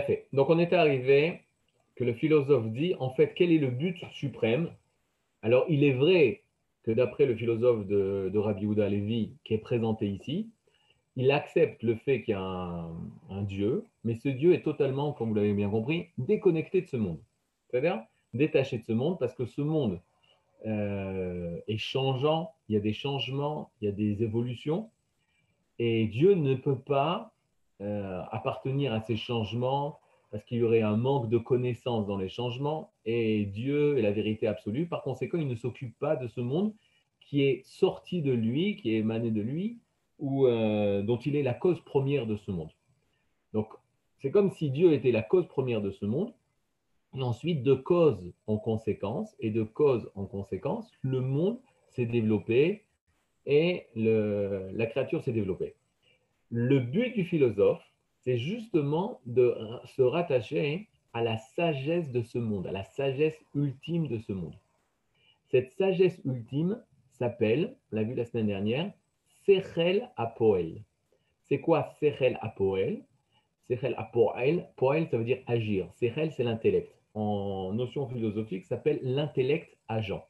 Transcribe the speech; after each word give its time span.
Fait. 0.00 0.26
Donc 0.32 0.50
on 0.50 0.58
est 0.58 0.72
arrivé 0.72 1.40
que 1.96 2.04
le 2.04 2.14
philosophe 2.14 2.66
dit, 2.68 2.94
en 2.98 3.10
fait, 3.10 3.34
quel 3.34 3.52
est 3.52 3.58
le 3.58 3.70
but 3.70 3.96
suprême? 4.12 4.70
Alors 5.42 5.64
il 5.68 5.84
est 5.84 5.92
vrai 5.92 6.42
que 6.82 6.90
d'après 6.90 7.26
le 7.26 7.34
philosophe 7.34 7.86
de, 7.86 8.36
Rabbi 8.36 8.66
Houda 8.66 8.88
Levi 8.88 9.32
qui 9.44 9.54
est 9.54 9.58
présenté 9.58 10.08
ici, 10.08 10.48
il 11.16 11.30
accepte 11.30 11.82
le 11.82 11.94
fait 11.94 12.22
qu'il 12.22 12.32
y 12.32 12.36
a 12.36 12.40
un, 13.30 13.42
Dieu, 13.42 13.84
mais 14.04 14.16
ce 14.16 14.28
Dieu 14.28 14.52
est 14.52 14.62
totalement, 14.62 15.12
comme 15.12 15.28
vous 15.28 15.34
l'avez 15.34 15.52
bien 15.52 15.70
compris, 15.70 16.08
déconnecté 16.18 16.80
de 16.82 16.88
ce 16.88 16.96
monde. 16.96 17.20
C'est-à-dire 17.70 18.02
détaché 18.32 18.78
de 18.78 18.84
ce 18.84 18.92
monde 18.92 19.18
parce 19.18 19.34
que 19.34 19.46
ce 19.46 19.60
monde 19.60 20.00
euh, 20.66 21.56
est 21.68 21.78
changeant, 21.78 22.52
il 22.68 22.74
y 22.74 22.78
a 22.78 22.80
des 22.80 22.92
changements, 22.92 23.70
il 23.80 23.84
y 23.84 23.88
a 23.88 23.92
des 23.92 24.22
évolutions, 24.22 24.90
et 25.78 26.06
Dieu 26.06 26.34
ne 26.34 26.54
peut 26.54 26.78
pas 26.78 27.33
euh, 27.84 28.22
appartenir 28.30 28.92
à 28.92 29.00
ces 29.00 29.16
changements 29.16 29.98
parce 30.30 30.42
qu'il 30.46 30.58
y 30.58 30.62
aurait 30.64 30.82
un 30.82 30.96
manque 30.96 31.28
de 31.28 31.38
connaissance 31.38 32.08
dans 32.08 32.16
les 32.16 32.28
changements, 32.28 32.90
et 33.04 33.44
Dieu 33.44 33.96
est 33.98 34.02
la 34.02 34.10
vérité 34.10 34.48
absolue. 34.48 34.86
Par 34.88 35.02
conséquent, 35.02 35.38
il 35.38 35.46
ne 35.46 35.54
s'occupe 35.54 35.96
pas 36.00 36.16
de 36.16 36.26
ce 36.26 36.40
monde 36.40 36.74
qui 37.20 37.42
est 37.42 37.62
sorti 37.64 38.20
de 38.20 38.32
lui, 38.32 38.74
qui 38.74 38.92
est 38.92 38.98
émané 38.98 39.30
de 39.30 39.40
lui, 39.40 39.78
ou 40.18 40.48
euh, 40.48 41.02
dont 41.02 41.18
il 41.18 41.36
est 41.36 41.44
la 41.44 41.54
cause 41.54 41.80
première 41.82 42.26
de 42.26 42.36
ce 42.36 42.50
monde. 42.50 42.70
Donc, 43.52 43.68
c'est 44.18 44.32
comme 44.32 44.50
si 44.50 44.70
Dieu 44.70 44.92
était 44.92 45.12
la 45.12 45.22
cause 45.22 45.46
première 45.46 45.80
de 45.80 45.92
ce 45.92 46.04
monde, 46.04 46.32
et 47.16 47.22
ensuite, 47.22 47.62
de 47.62 47.74
cause 47.74 48.32
en 48.48 48.56
conséquence, 48.56 49.36
et 49.38 49.50
de 49.50 49.62
cause 49.62 50.10
en 50.16 50.24
conséquence, 50.24 50.90
le 51.02 51.20
monde 51.20 51.60
s'est 51.90 52.06
développé 52.06 52.82
et 53.46 53.86
la 53.94 54.86
créature 54.86 55.22
s'est 55.22 55.32
développée. 55.32 55.76
Le 56.56 56.78
but 56.78 57.12
du 57.14 57.24
philosophe, 57.24 57.82
c'est 58.20 58.38
justement 58.38 59.20
de 59.26 59.56
se 59.96 60.02
rattacher 60.02 60.86
à 61.12 61.20
la 61.20 61.36
sagesse 61.36 62.12
de 62.12 62.22
ce 62.22 62.38
monde, 62.38 62.68
à 62.68 62.70
la 62.70 62.84
sagesse 62.84 63.36
ultime 63.56 64.06
de 64.06 64.18
ce 64.18 64.32
monde. 64.32 64.54
Cette 65.50 65.72
sagesse 65.72 66.20
ultime 66.24 66.80
s'appelle, 67.10 67.74
on 67.90 67.96
l'a 67.96 68.04
vu 68.04 68.14
la 68.14 68.24
semaine 68.24 68.46
dernière, 68.46 68.92
Sechel 69.44 70.08
Apoel. 70.16 70.84
C'est 71.42 71.58
quoi 71.58 71.92
Sechel 71.98 72.38
Apoel 72.40 73.02
Sechel 73.66 73.96
Apoel, 73.98 74.68
Poel, 74.76 75.08
ça 75.08 75.18
veut 75.18 75.24
dire 75.24 75.42
agir. 75.48 75.88
Sechel, 75.94 76.30
c'est 76.30 76.44
l'intellect. 76.44 76.94
En 77.14 77.72
notion 77.72 78.06
philosophique, 78.06 78.62
ça 78.66 78.76
s'appelle 78.76 79.00
l'intellect 79.02 79.76
agent. 79.88 80.24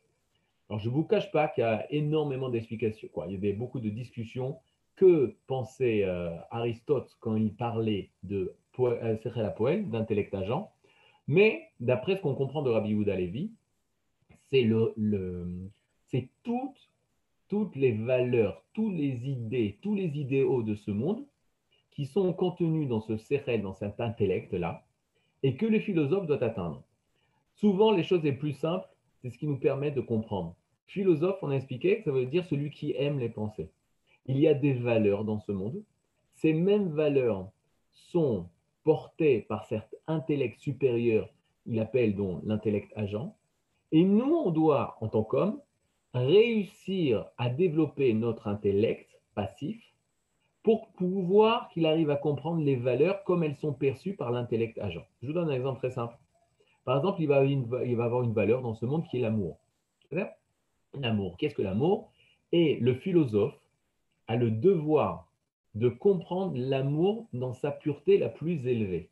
Alors, 0.70 0.80
je 0.80 0.88
ne 0.88 0.94
vous 0.94 1.04
cache 1.04 1.30
pas 1.32 1.48
qu'il 1.48 1.64
y 1.64 1.66
a 1.66 1.86
énormément 1.92 2.48
d'explications. 2.48 3.10
Il 3.26 3.32
y 3.32 3.36
avait 3.36 3.52
beaucoup 3.52 3.78
de 3.78 3.90
discussions. 3.90 4.56
Que 4.96 5.36
pensait 5.46 6.04
euh, 6.04 6.36
Aristote 6.50 7.16
quand 7.20 7.36
il 7.36 7.54
parlait 7.54 8.10
de 8.22 8.54
euh, 8.80 9.16
Sechel 9.18 9.44
Apoel, 9.44 9.90
d'intellect 9.90 10.34
agent 10.34 10.72
Mais 11.26 11.68
d'après 11.80 12.16
ce 12.16 12.22
qu'on 12.22 12.34
comprend 12.34 12.62
de 12.62 12.70
Rabbi 12.70 12.90
Yehuda 12.90 13.16
Levi, 13.16 13.52
c'est 14.50 14.62
le, 14.62 14.94
c'est 16.06 16.28
toutes, 16.42 16.90
toutes 17.48 17.74
les 17.76 17.92
valeurs, 17.92 18.64
toutes 18.72 18.94
les 18.94 19.28
idées, 19.28 19.78
tous 19.82 19.94
les 19.94 20.16
idéaux 20.18 20.62
de 20.62 20.74
ce 20.74 20.90
monde 20.90 21.24
qui 21.90 22.06
sont 22.06 22.32
contenus 22.32 22.88
dans 22.88 23.00
ce 23.00 23.16
sérel, 23.16 23.62
dans 23.62 23.74
cet 23.74 24.00
intellect-là, 24.00 24.84
et 25.42 25.56
que 25.56 25.66
le 25.66 25.80
philosophe 25.80 26.26
doit 26.26 26.42
atteindre. 26.42 26.82
Souvent, 27.54 27.92
les 27.92 28.02
choses 28.02 28.22
les 28.22 28.32
plus 28.32 28.52
simples, 28.52 28.88
c'est 29.22 29.30
ce 29.30 29.38
qui 29.38 29.46
nous 29.46 29.58
permet 29.58 29.90
de 29.90 30.00
comprendre. 30.00 30.56
Philosophe, 30.86 31.38
on 31.42 31.50
a 31.50 31.56
expliqué 31.56 31.98
que 31.98 32.04
ça 32.04 32.10
veut 32.10 32.26
dire 32.26 32.44
celui 32.44 32.70
qui 32.70 32.94
aime 32.96 33.18
les 33.18 33.28
pensées. 33.28 33.70
Il 34.26 34.38
y 34.38 34.48
a 34.48 34.54
des 34.54 34.72
valeurs 34.72 35.24
dans 35.24 35.40
ce 35.40 35.52
monde. 35.52 35.82
Ces 36.34 36.52
mêmes 36.52 36.88
valeurs 36.88 37.50
sont 37.92 38.48
portées 38.82 39.40
par 39.40 39.64
cet 39.64 39.96
intellect 40.06 40.60
supérieur, 40.60 41.28
il 41.66 41.80
appelle 41.80 42.14
donc 42.14 42.42
l'intellect 42.44 42.92
agent. 42.96 43.34
Et 43.92 44.04
nous, 44.04 44.34
on 44.44 44.50
doit, 44.50 44.96
en 45.00 45.08
tant 45.08 45.22
qu'homme, 45.22 45.60
réussir 46.12 47.26
à 47.38 47.48
développer 47.48 48.12
notre 48.12 48.48
intellect 48.48 49.08
passif 49.34 49.82
pour 50.62 50.88
pouvoir 50.92 51.68
qu'il 51.70 51.86
arrive 51.86 52.10
à 52.10 52.16
comprendre 52.16 52.62
les 52.62 52.76
valeurs 52.76 53.24
comme 53.24 53.42
elles 53.42 53.56
sont 53.56 53.72
perçues 53.72 54.14
par 54.14 54.30
l'intellect 54.30 54.78
agent. 54.78 55.04
Je 55.22 55.28
vous 55.28 55.32
donne 55.32 55.50
un 55.50 55.54
exemple 55.54 55.78
très 55.78 55.90
simple. 55.90 56.16
Par 56.84 56.98
exemple, 56.98 57.20
il 57.20 57.28
va, 57.28 58.04
avoir 58.04 58.22
une 58.22 58.32
valeur 58.32 58.62
dans 58.62 58.74
ce 58.74 58.86
monde 58.86 59.04
qui 59.10 59.18
est 59.18 59.20
l'amour. 59.20 59.58
L'amour, 60.94 61.36
qu'est-ce 61.38 61.54
que 61.54 61.62
l'amour? 61.62 62.10
Et 62.52 62.78
le 62.80 62.94
philosophe 62.94 63.58
a 64.28 64.36
le 64.36 64.50
devoir 64.50 65.28
de 65.74 65.88
comprendre 65.88 66.56
l'amour 66.56 67.26
dans 67.32 67.52
sa 67.52 67.70
pureté 67.70 68.18
la 68.18 68.28
plus 68.28 68.66
élevée. 68.66 69.10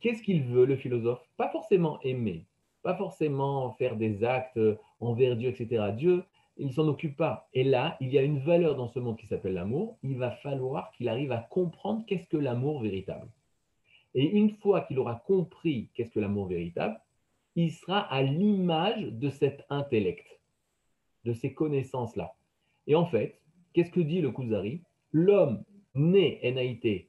Qu'est-ce 0.00 0.22
qu'il 0.22 0.42
veut, 0.44 0.66
le 0.66 0.76
philosophe? 0.76 1.26
Pas 1.36 1.48
forcément 1.48 2.00
aimer, 2.02 2.44
pas 2.82 2.94
forcément 2.94 3.72
faire 3.72 3.96
des 3.96 4.22
actes 4.24 4.60
envers 5.00 5.36
Dieu, 5.36 5.48
etc. 5.48 5.92
Dieu, 5.96 6.22
il 6.58 6.68
ne 6.68 6.72
s'en 6.72 6.86
occupe 6.88 7.16
pas. 7.16 7.48
Et 7.54 7.64
là, 7.64 7.96
il 8.00 8.12
y 8.12 8.18
a 8.18 8.22
une 8.22 8.38
valeur 8.38 8.76
dans 8.76 8.88
ce 8.88 8.98
monde 8.98 9.16
qui 9.16 9.26
s'appelle 9.26 9.54
l'amour. 9.54 9.98
Il 10.02 10.16
va 10.16 10.30
falloir 10.30 10.90
qu'il 10.92 11.08
arrive 11.08 11.32
à 11.32 11.38
comprendre 11.38 12.04
qu'est-ce 12.06 12.26
que 12.26 12.36
l'amour 12.36 12.82
véritable. 12.82 13.28
Et 14.14 14.24
une 14.24 14.50
fois 14.50 14.82
qu'il 14.82 14.98
aura 14.98 15.16
compris 15.26 15.90
qu'est-ce 15.94 16.10
que 16.10 16.20
l'amour 16.20 16.46
véritable, 16.46 16.98
il 17.54 17.72
sera 17.72 18.00
à 18.00 18.22
l'image 18.22 19.02
de 19.02 19.28
cet 19.28 19.64
intellect, 19.68 20.26
de 21.24 21.32
ces 21.32 21.52
connaissances-là. 21.52 22.34
Et 22.86 22.94
en 22.94 23.06
fait, 23.06 23.40
qu'est-ce 23.76 23.90
que 23.90 24.00
dit 24.00 24.22
le 24.22 24.30
Kuzari 24.30 24.80
L'homme 25.12 25.62
né 25.94 26.40
NAIT 26.42 27.08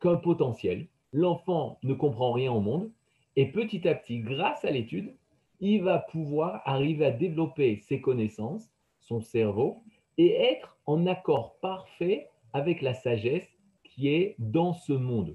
qu'un 0.00 0.14
potentiel, 0.14 0.86
l'enfant 1.12 1.80
ne 1.82 1.92
comprend 1.92 2.30
rien 2.30 2.52
au 2.52 2.60
monde, 2.60 2.92
et 3.34 3.50
petit 3.50 3.88
à 3.88 3.96
petit, 3.96 4.20
grâce 4.20 4.64
à 4.64 4.70
l'étude, 4.70 5.12
il 5.58 5.82
va 5.82 5.98
pouvoir 5.98 6.62
arriver 6.66 7.06
à 7.06 7.10
développer 7.10 7.80
ses 7.80 8.00
connaissances, 8.00 8.70
son 9.00 9.20
cerveau, 9.20 9.82
et 10.16 10.30
être 10.40 10.78
en 10.86 11.04
accord 11.06 11.56
parfait 11.60 12.28
avec 12.52 12.80
la 12.80 12.94
sagesse 12.94 13.48
qui 13.82 14.06
est 14.08 14.36
dans 14.38 14.72
ce 14.72 14.92
monde. 14.92 15.34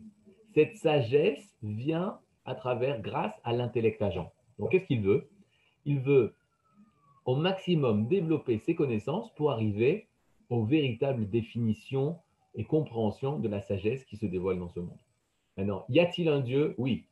Cette 0.53 0.77
sagesse 0.77 1.57
vient 1.61 2.19
à 2.45 2.55
travers, 2.55 3.01
grâce 3.01 3.37
à 3.43 3.51
l'intellect 3.51 4.01
agent. 4.01 4.31
Donc, 4.57 4.71
qu'est-ce 4.71 4.85
qu'il 4.87 5.01
veut? 5.01 5.29
Il 5.83 5.99
veut 5.99 6.35
au 7.25 7.35
maximum 7.35 8.07
développer 8.07 8.59
ses 8.59 8.75
connaissances 8.75 9.29
pour 9.35 9.51
arriver 9.51 10.08
aux 10.49 10.63
véritables 10.63 11.29
définitions 11.29 12.17
et 12.55 12.63
compréhensions 12.63 13.39
de 13.39 13.47
la 13.47 13.61
sagesse 13.61 14.03
qui 14.05 14.17
se 14.17 14.25
dévoile 14.25 14.59
dans 14.59 14.69
ce 14.69 14.79
monde. 14.79 14.97
Maintenant, 15.57 15.85
y 15.89 15.99
a-t-il 15.99 16.27
un 16.29 16.39
Dieu? 16.39 16.73
Oui. 16.77 17.05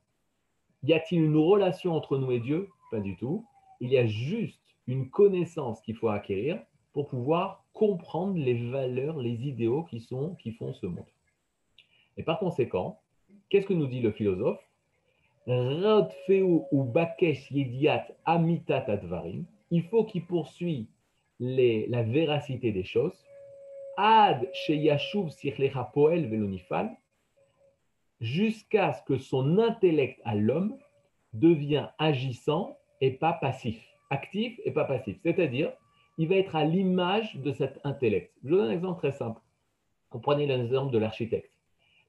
Y 0.84 0.94
a-t-il 0.94 1.22
une 1.24 1.38
relation 1.38 1.94
entre 1.94 2.18
nous 2.18 2.32
et 2.32 2.40
Dieu? 2.40 2.70
Pas 2.92 3.00
du 3.00 3.16
tout. 3.16 3.46
Il 3.80 3.90
y 3.90 3.98
a 3.98 4.06
juste 4.06 4.62
une 4.88 5.10
connaissance 5.10 5.82
qu'il 5.82 5.96
faut 5.96 6.10
acquérir 6.10 6.60
pour 6.94 7.08
pouvoir 7.08 7.64
comprendre 7.74 8.38
les 8.38 8.70
valeurs, 8.72 9.18
les 9.20 9.48
idéaux 9.48 9.84
qui, 9.84 10.00
sont, 10.00 10.36
qui 10.36 10.52
font 10.52 10.74
ce 10.74 10.88
monde. 10.88 11.06
Et 12.16 12.24
par 12.24 12.40
conséquent, 12.40 13.00
qu'est-ce 13.50 13.68
que 13.68 13.74
nous 13.74 13.88
dit 13.88 14.02
le 14.02 14.12
philosophe? 14.12 14.64
Il 19.70 19.84
faut 19.84 20.04
qu'il 20.06 20.26
poursuive 20.26 20.88
les, 21.40 21.88
la 21.88 22.04
véracité 22.04 22.72
des 22.72 22.84
choses. 22.84 23.27
Ad 23.98 24.50
sheyashuv 24.54 25.30
sirlecha 25.30 25.92
velonifal 25.96 26.96
jusqu'à 28.20 28.94
ce 28.94 29.04
que 29.04 29.18
son 29.18 29.58
intellect 29.58 30.22
à 30.24 30.36
l'homme 30.36 30.78
devient 31.34 31.90
agissant 31.98 32.78
et 33.02 33.12
pas 33.12 33.34
passif, 33.34 33.84
actif 34.10 34.60
et 34.66 34.72
pas 34.72 34.86
passif. 34.86 35.18
C'est-à-dire, 35.24 35.74
il 36.18 36.28
va 36.28 36.36
être 36.36 36.56
à 36.56 36.64
l'image 36.64 37.36
de 37.36 37.52
cet 37.52 37.80
intellect. 37.84 38.34
Je 38.44 38.50
vous 38.50 38.56
donne 38.58 38.70
un 38.70 38.74
exemple 38.74 39.00
très 39.00 39.12
simple. 39.12 39.42
Comprenez 40.10 40.48
l'exemple 40.48 40.92
de 40.92 40.98
l'architecte. 40.98 41.52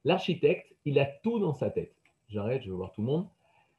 L'architecte, 0.04 0.74
il 0.84 0.98
a 0.98 1.04
tout 1.04 1.38
dans 1.38 1.54
sa 1.54 1.70
tête. 1.70 1.94
J'arrête, 2.28 2.62
je 2.62 2.70
veux 2.70 2.76
voir 2.76 2.92
tout 2.92 3.02
le 3.02 3.08
monde. 3.08 3.28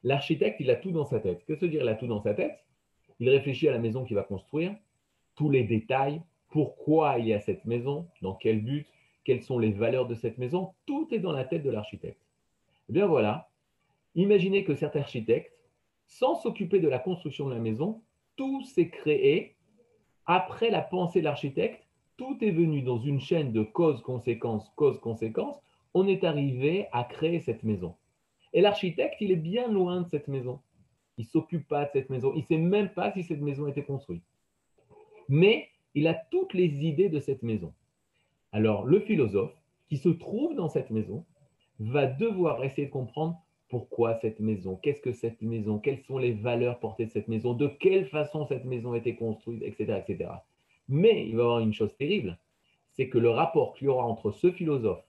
L'architecte, 0.02 0.60
il 0.60 0.70
a 0.70 0.76
tout 0.76 0.92
dans 0.92 1.04
sa 1.04 1.20
tête. 1.20 1.44
Que 1.46 1.56
se 1.56 1.64
dire, 1.64 1.82
il 1.82 1.88
a 1.88 1.94
tout 1.94 2.06
dans 2.06 2.20
sa 2.20 2.34
tête? 2.34 2.58
Il 3.18 3.28
réfléchit 3.28 3.68
à 3.68 3.72
la 3.72 3.78
maison 3.78 4.04
qu'il 4.04 4.16
va 4.16 4.22
construire, 4.22 4.74
tous 5.34 5.50
les 5.50 5.64
détails, 5.64 6.22
pourquoi 6.50 7.18
il 7.18 7.28
y 7.28 7.32
a 7.32 7.40
cette 7.40 7.64
maison, 7.64 8.08
dans 8.22 8.34
quel 8.34 8.60
but, 8.62 8.86
quelles 9.24 9.42
sont 9.42 9.58
les 9.58 9.72
valeurs 9.72 10.06
de 10.06 10.14
cette 10.14 10.38
maison, 10.38 10.72
tout 10.86 11.08
est 11.12 11.18
dans 11.18 11.32
la 11.32 11.44
tête 11.44 11.62
de 11.62 11.70
l'architecte. 11.70 12.20
Eh 12.88 12.92
bien 12.92 13.06
voilà, 13.06 13.48
imaginez 14.14 14.64
que 14.64 14.74
cet 14.74 14.96
architecte, 14.96 15.52
sans 16.06 16.34
s'occuper 16.34 16.80
de 16.80 16.88
la 16.88 16.98
construction 16.98 17.48
de 17.48 17.54
la 17.54 17.60
maison, 17.60 18.02
tout 18.36 18.62
s'est 18.62 18.88
créé 18.88 19.54
après 20.26 20.70
la 20.70 20.80
pensée 20.80 21.20
de 21.20 21.24
l'architecte, 21.24 21.86
tout 22.16 22.36
est 22.42 22.50
venu 22.50 22.82
dans 22.82 22.98
une 22.98 23.20
chaîne 23.20 23.52
de 23.52 23.62
cause-conséquence, 23.62 24.70
cause-conséquence, 24.76 25.60
on 25.94 26.06
est 26.06 26.24
arrivé 26.24 26.86
à 26.92 27.04
créer 27.04 27.40
cette 27.40 27.62
maison. 27.62 27.94
Et 28.52 28.60
l'architecte, 28.60 29.16
il 29.20 29.30
est 29.30 29.36
bien 29.36 29.68
loin 29.68 30.02
de 30.02 30.08
cette 30.08 30.28
maison. 30.28 30.60
Il 31.16 31.24
ne 31.24 31.28
s'occupe 31.28 31.66
pas 31.66 31.84
de 31.84 31.90
cette 31.92 32.10
maison. 32.10 32.32
Il 32.34 32.40
ne 32.40 32.46
sait 32.46 32.58
même 32.58 32.90
pas 32.90 33.12
si 33.12 33.22
cette 33.22 33.40
maison 33.40 33.66
a 33.66 33.70
été 33.70 33.82
construite. 33.82 34.22
Mais 35.28 35.68
il 35.94 36.06
a 36.06 36.14
toutes 36.14 36.54
les 36.54 36.86
idées 36.86 37.08
de 37.08 37.20
cette 37.20 37.42
maison. 37.42 37.72
Alors, 38.52 38.84
le 38.84 39.00
philosophe 39.00 39.54
qui 39.88 39.96
se 39.96 40.08
trouve 40.08 40.54
dans 40.54 40.68
cette 40.68 40.90
maison 40.90 41.24
va 41.78 42.06
devoir 42.06 42.62
essayer 42.64 42.86
de 42.86 42.92
comprendre 42.92 43.40
pourquoi 43.68 44.16
cette 44.16 44.40
maison, 44.40 44.76
qu'est-ce 44.76 45.00
que 45.00 45.12
cette 45.12 45.40
maison, 45.42 45.78
quelles 45.78 46.02
sont 46.02 46.18
les 46.18 46.32
valeurs 46.32 46.80
portées 46.80 47.06
de 47.06 47.10
cette 47.10 47.28
maison, 47.28 47.54
de 47.54 47.68
quelle 47.68 48.06
façon 48.06 48.44
cette 48.46 48.64
maison 48.64 48.92
a 48.92 48.98
été 48.98 49.14
construite, 49.14 49.62
etc., 49.62 50.02
etc. 50.06 50.30
Mais 50.88 51.26
il 51.26 51.36
va 51.36 51.42
y 51.42 51.46
avoir 51.46 51.60
une 51.60 51.72
chose 51.72 51.96
terrible, 51.96 52.36
c'est 52.92 53.08
que 53.08 53.18
le 53.18 53.30
rapport 53.30 53.74
qu'il 53.74 53.86
y 53.86 53.88
aura 53.88 54.04
entre 54.04 54.32
ce 54.32 54.50
philosophe 54.50 55.04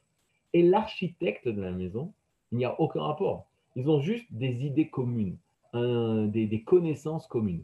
et 0.54 0.62
l'architecte 0.62 1.48
de 1.48 1.62
la 1.62 1.72
maison, 1.72 2.14
il 2.52 2.60
n'y 2.60 2.66
a 2.66 2.80
aucun 2.80 3.02
rapport. 3.02 3.48
Ils 3.76 3.90
ont 3.90 4.00
juste 4.00 4.28
des 4.32 4.66
idées 4.66 4.90
communes, 4.90 5.38
des, 5.74 6.64
connaissances 6.66 7.26
communes. 7.28 7.64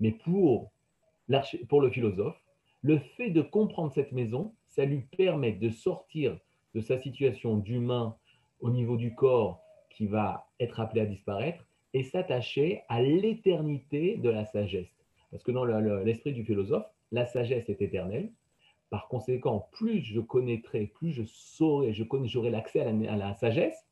Mais 0.00 0.10
pour, 0.10 0.72
pour 1.68 1.80
le 1.80 1.90
philosophe, 1.90 2.41
le 2.82 2.98
fait 2.98 3.30
de 3.30 3.42
comprendre 3.42 3.92
cette 3.92 4.12
maison, 4.12 4.54
ça 4.66 4.84
lui 4.84 5.02
permet 5.16 5.52
de 5.52 5.70
sortir 5.70 6.38
de 6.74 6.80
sa 6.80 6.98
situation 6.98 7.56
d'humain 7.56 8.16
au 8.60 8.70
niveau 8.70 8.96
du 8.96 9.14
corps 9.14 9.60
qui 9.90 10.06
va 10.06 10.48
être 10.58 10.80
appelé 10.80 11.02
à 11.02 11.06
disparaître 11.06 11.64
et 11.94 12.02
s'attacher 12.02 12.82
à 12.88 13.02
l'éternité 13.02 14.16
de 14.16 14.30
la 14.30 14.44
sagesse. 14.44 14.88
Parce 15.30 15.44
que 15.44 15.52
dans 15.52 15.64
l'esprit 15.64 16.32
du 16.32 16.44
philosophe, 16.44 16.86
la 17.12 17.26
sagesse 17.26 17.68
est 17.68 17.82
éternelle. 17.82 18.32
Par 18.90 19.08
conséquent, 19.08 19.68
plus 19.72 20.00
je 20.00 20.20
connaîtrai, 20.20 20.86
plus 20.86 21.12
je 21.12 21.22
saurai, 21.24 21.92
j'aurai 22.24 22.50
l'accès 22.50 22.80
à, 22.80 22.88
à, 22.88 23.16
la 23.16 23.34
sagesse, 23.34 23.86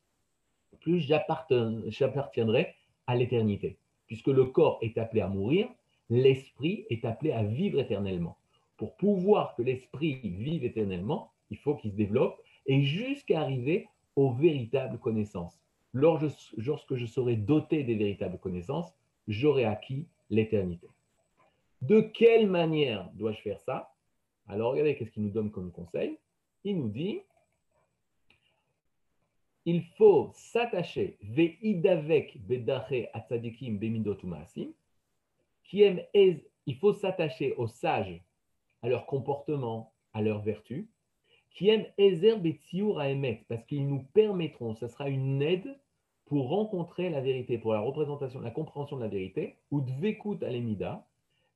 plus 0.79 0.99
j'appartiendrai 0.99 2.75
à 3.07 3.15
l'éternité. 3.15 3.77
Puisque 4.07 4.27
le 4.27 4.45
corps 4.45 4.79
est 4.81 4.97
appelé 4.97 5.21
à 5.21 5.27
mourir, 5.27 5.69
l'esprit 6.09 6.85
est 6.89 7.05
appelé 7.05 7.31
à 7.31 7.43
vivre 7.43 7.79
éternellement. 7.79 8.37
Pour 8.81 8.95
pouvoir 8.95 9.53
que 9.53 9.61
l'esprit 9.61 10.15
vive 10.23 10.65
éternellement, 10.65 11.31
il 11.51 11.57
faut 11.57 11.75
qu'il 11.75 11.91
se 11.91 11.95
développe 11.95 12.41
et 12.65 12.81
jusqu'à 12.81 13.41
arriver 13.41 13.87
aux 14.15 14.31
véritables 14.31 14.97
connaissances 14.97 15.61
lorsque 15.93 16.95
je 16.95 17.05
serai 17.05 17.35
doté 17.35 17.83
des 17.83 17.93
véritables 17.93 18.39
connaissances, 18.39 18.91
j'aurai 19.27 19.65
acquis 19.65 20.07
l'éternité. 20.31 20.87
De 21.83 22.01
quelle 22.01 22.49
manière 22.49 23.07
dois-je 23.13 23.39
faire 23.41 23.59
ça? 23.59 23.93
Alors, 24.47 24.71
regardez 24.71 24.95
qu'est-ce 24.95 25.11
qu'il 25.11 25.21
nous 25.21 25.29
donne 25.29 25.51
comme 25.51 25.71
conseil. 25.71 26.17
Il 26.63 26.79
nous 26.79 26.89
dit 26.89 27.19
il 29.65 29.83
faut 29.95 30.31
s'attacher, 30.33 31.19
ve'idavek 31.21 32.35
bedache 32.47 33.05
qui 33.53 33.79
il 36.65 36.75
faut 36.77 36.93
s'attacher 36.93 37.53
aux 37.57 37.67
sages, 37.67 38.23
à 38.81 38.89
leur 38.89 39.05
comportement, 39.05 39.93
à 40.13 40.21
leur 40.21 40.41
vertu, 40.41 40.89
qui 41.51 41.69
aiment 41.69 41.85
Ezer 41.97 42.39
Betsiour 42.39 43.01
Emet, 43.01 43.43
parce 43.47 43.63
qu'ils 43.65 43.87
nous 43.87 44.03
permettront, 44.13 44.75
ce 44.75 44.87
sera 44.87 45.09
une 45.09 45.41
aide 45.41 45.77
pour 46.25 46.49
rencontrer 46.49 47.09
la 47.09 47.19
vérité, 47.19 47.57
pour 47.57 47.73
la 47.73 47.81
représentation, 47.81 48.39
la 48.39 48.51
compréhension 48.51 48.95
de 48.95 49.01
la 49.01 49.09
vérité, 49.09 49.57
ou 49.69 49.81
Dvekut 49.81 50.43
Alemida, 50.43 51.05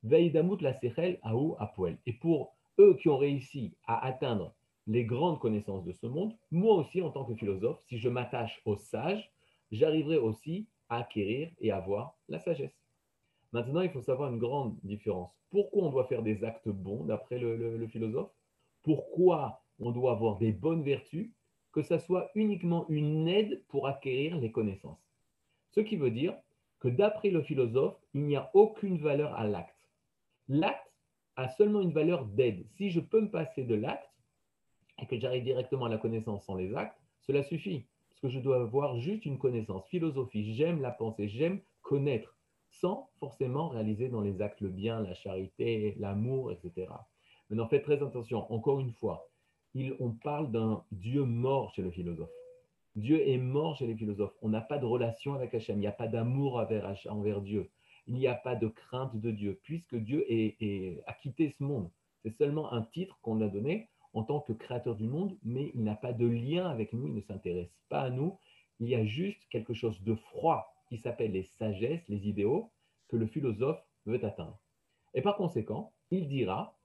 Veidamut 0.04 0.62
la 0.62 0.74
Sechel 0.74 1.18
Aou 1.24 1.56
Apoel. 1.60 1.98
Et 2.06 2.14
pour 2.14 2.54
eux 2.78 2.96
qui 3.02 3.10
ont 3.10 3.18
réussi 3.18 3.74
à 3.88 4.06
atteindre 4.06 4.54
les 4.88 5.06
grandes 5.06 5.40
connaissances 5.40 5.86
de 5.86 5.94
ce 5.94 6.06
monde, 6.06 6.36
moi 6.52 6.76
aussi, 6.76 7.02
en 7.02 7.10
tant 7.10 7.24
que 7.24 7.34
philosophe, 7.36 7.82
si 7.88 7.98
je 7.98 8.10
m'attache 8.10 8.62
aux 8.66 8.76
sages, 8.76 9.32
j'arriverai 9.72 10.18
aussi 10.18 10.68
à 10.90 10.98
acquérir 10.98 11.50
et 11.60 11.72
avoir 11.72 12.16
la 12.30 12.40
sagesse. 12.40 12.85
Maintenant, 13.56 13.80
il 13.80 13.90
faut 13.90 14.02
savoir 14.02 14.34
une 14.34 14.38
grande 14.38 14.76
différence. 14.84 15.32
Pourquoi 15.50 15.84
on 15.84 15.90
doit 15.90 16.08
faire 16.08 16.24
des 16.24 16.44
actes 16.44 16.68
bons, 16.68 17.06
d'après 17.06 17.40
le 17.40 17.88
philosophe? 17.88 18.30
Pourquoi 18.84 19.62
on 19.80 19.92
doit 19.92 20.12
avoir 20.12 20.38
des 20.38 20.52
bonnes 20.52 20.84
vertus, 20.84 21.32
que 21.72 21.82
ça 21.82 21.98
soit 21.98 22.32
uniquement 22.36 22.86
une 22.90 23.30
aide 23.30 23.64
pour 23.70 23.88
acquérir 23.88 24.38
les 24.38 24.52
connaissances. 24.52 25.00
Ce 25.72 25.80
qui 25.80 25.96
veut 25.96 26.12
dire 26.12 26.36
que 26.80 26.90
d'après 26.90 27.30
le 27.30 27.42
philosophe, 27.42 27.96
il 28.14 28.26
n'y 28.26 28.36
a 28.36 28.52
aucune 28.54 28.98
valeur 28.98 29.34
à 29.36 29.48
l'acte. 29.48 29.90
L'acte 30.50 30.92
a 31.38 31.48
seulement 31.48 31.80
une 31.80 31.94
valeur 31.94 32.26
d'aide. 32.26 32.66
Si 32.76 32.90
je 32.90 33.00
peux 33.00 33.22
me 33.22 33.32
passer 33.32 33.64
de 33.64 33.76
l'acte 33.76 34.10
et 35.02 35.08
que 35.08 35.18
j'arrive 35.18 35.44
directement 35.44 35.86
à 35.86 35.90
la 35.90 35.98
connaissance 35.98 36.44
sans 36.44 36.56
les 36.56 36.76
actes, 36.76 37.00
cela 37.22 37.42
suffit. 37.42 37.86
Parce 38.10 38.20
que 38.20 38.30
je 38.30 38.40
dois 38.40 38.62
avoir 38.62 39.00
juste 39.00 39.26
une 39.26 39.38
connaissance, 39.38 39.88
philosophie. 39.88 40.54
J'aime 40.56 40.82
la 40.82 40.92
pensée, 40.92 41.30
j'aime 41.30 41.62
connaître, 41.82 42.35
sans 42.82 43.10
forcément 43.20 43.70
réaliser 43.70 44.10
dans 44.10 44.22
les 44.22 44.42
actes 44.42 44.62
le 44.62 44.70
bien, 44.70 45.02
la 45.02 45.14
charité, 45.14 45.96
l'amour, 46.00 46.52
etc. 46.52 46.88
Maintenant, 47.50 47.68
faites 47.68 47.84
très 47.84 48.02
attention. 48.02 48.52
Encore 48.52 48.80
une 48.80 48.92
fois, 48.94 49.30
on 50.00 50.12
parle 50.12 50.52
d'un 50.52 50.84
Dieu 50.92 51.24
mort 51.24 51.74
chez 51.74 51.82
le 51.82 51.92
philosophe. 51.92 52.30
Dieu 52.96 53.28
est 53.28 53.38
mort 53.38 53.76
chez 53.76 53.88
les 53.88 53.96
philosophes. 53.96 54.36
On 54.42 54.50
n'a 54.50 54.62
pas 54.62 54.78
de 54.78 54.86
relation 54.86 55.34
avec 55.34 55.54
Hachem. 55.54 55.78
Il 55.78 55.82
n'y 55.82 55.88
a 55.88 55.92
pas 55.92 56.08
d'amour 56.08 56.56
envers, 56.56 57.42
Dieu. 57.42 57.70
Il 58.08 58.16
n'y 58.16 58.28
a 58.28 58.36
pas 58.36 58.56
de 58.56 58.68
crainte 58.68 59.16
de 59.16 59.32
Dieu, 59.32 59.60
puisque 59.64 59.96
Dieu 59.96 60.26
a 61.06 61.14
quitté 61.14 61.54
ce 61.58 61.64
monde. 61.64 61.90
C'est 62.24 62.36
seulement 62.38 62.72
un 62.72 62.84
titre 62.84 63.20
qu'on 63.22 63.42
a 63.42 63.48
donné 63.48 63.90
en 64.14 64.24
tant 64.24 64.40
que 64.40 64.54
créateur 64.54 64.96
du 64.96 65.08
monde, 65.08 65.38
mais 65.44 65.72
il 65.76 65.84
n'a 65.84 65.96
pas 65.96 66.14
de 66.14 66.26
lien 66.26 66.70
avec 66.70 66.94
nous, 66.94 67.08
il 67.08 67.14
ne 67.14 67.22
s'intéresse 67.22 67.76
pas 67.90 68.02
à 68.02 68.10
nous. 68.10 68.38
Il 68.80 68.88
y 68.88 68.96
a 68.96 69.04
juste 69.04 69.42
quelque 69.50 69.74
chose 69.74 70.02
de 70.04 70.16
froid 70.16 70.75
qui 70.88 70.98
s'appelle 70.98 71.32
les 71.32 71.44
sagesses, 71.44 72.08
les 72.08 72.28
idéaux, 72.28 72.72
que 73.08 73.18
le 73.18 73.28
philosophe 73.28 73.84
veut 74.06 74.24
atteindre. 74.24 74.60
Et 75.14 75.22
par 75.22 75.38
conséquent, 75.38 75.94
il 76.12 76.28
dira, 76.28 76.78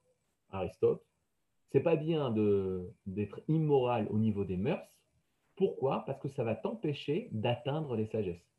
Aristote, 0.51 1.05
c'est 1.73 1.81
pas 1.81 1.97
bien 1.97 2.35
d'être 3.07 3.41
immoral 3.49 4.09
au 4.11 4.19
niveau 4.19 4.45
des 4.45 4.57
mœurs. 4.57 4.87
Pourquoi? 5.57 6.05
Parce 6.07 6.19
que 6.21 6.29
ça 6.29 6.43
va 6.43 6.55
t'empêcher 6.55 7.29
d'atteindre 7.33 7.97
les 7.97 8.07
sagesses. 8.07 8.51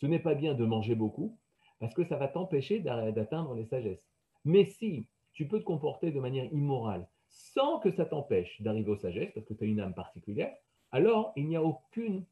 Ce 0.00 0.06
n'est 0.06 0.18
pas 0.18 0.34
bien 0.34 0.54
de 0.54 0.64
manger 0.64 0.94
beaucoup, 0.94 1.38
parce 1.78 1.94
que 1.94 2.04
ça 2.04 2.16
va 2.16 2.28
t'empêcher 2.28 2.80
d'atteindre 2.80 3.54
les 3.54 3.66
sagesses. 3.66 4.04
Mais 4.44 4.64
si 4.64 5.06
tu 5.32 5.46
peux 5.46 5.60
te 5.60 5.64
comporter 5.64 6.10
de 6.10 6.20
manière 6.20 6.52
immorale 6.52 7.06
sans 7.28 7.78
que 7.78 7.90
ça 7.90 8.06
t'empêche 8.06 8.60
d'arriver 8.62 8.90
aux 8.90 8.96
sagesses, 8.96 9.32
parce 9.34 9.46
que 9.46 9.54
tu 9.54 9.64
as 9.64 9.66
une 9.66 9.80
âme 9.80 9.94
particulière, 9.94 10.54
alors 10.90 11.32
il 11.36 11.46
n'y 11.46 11.56
a 11.56 11.62
aucune 11.62 12.24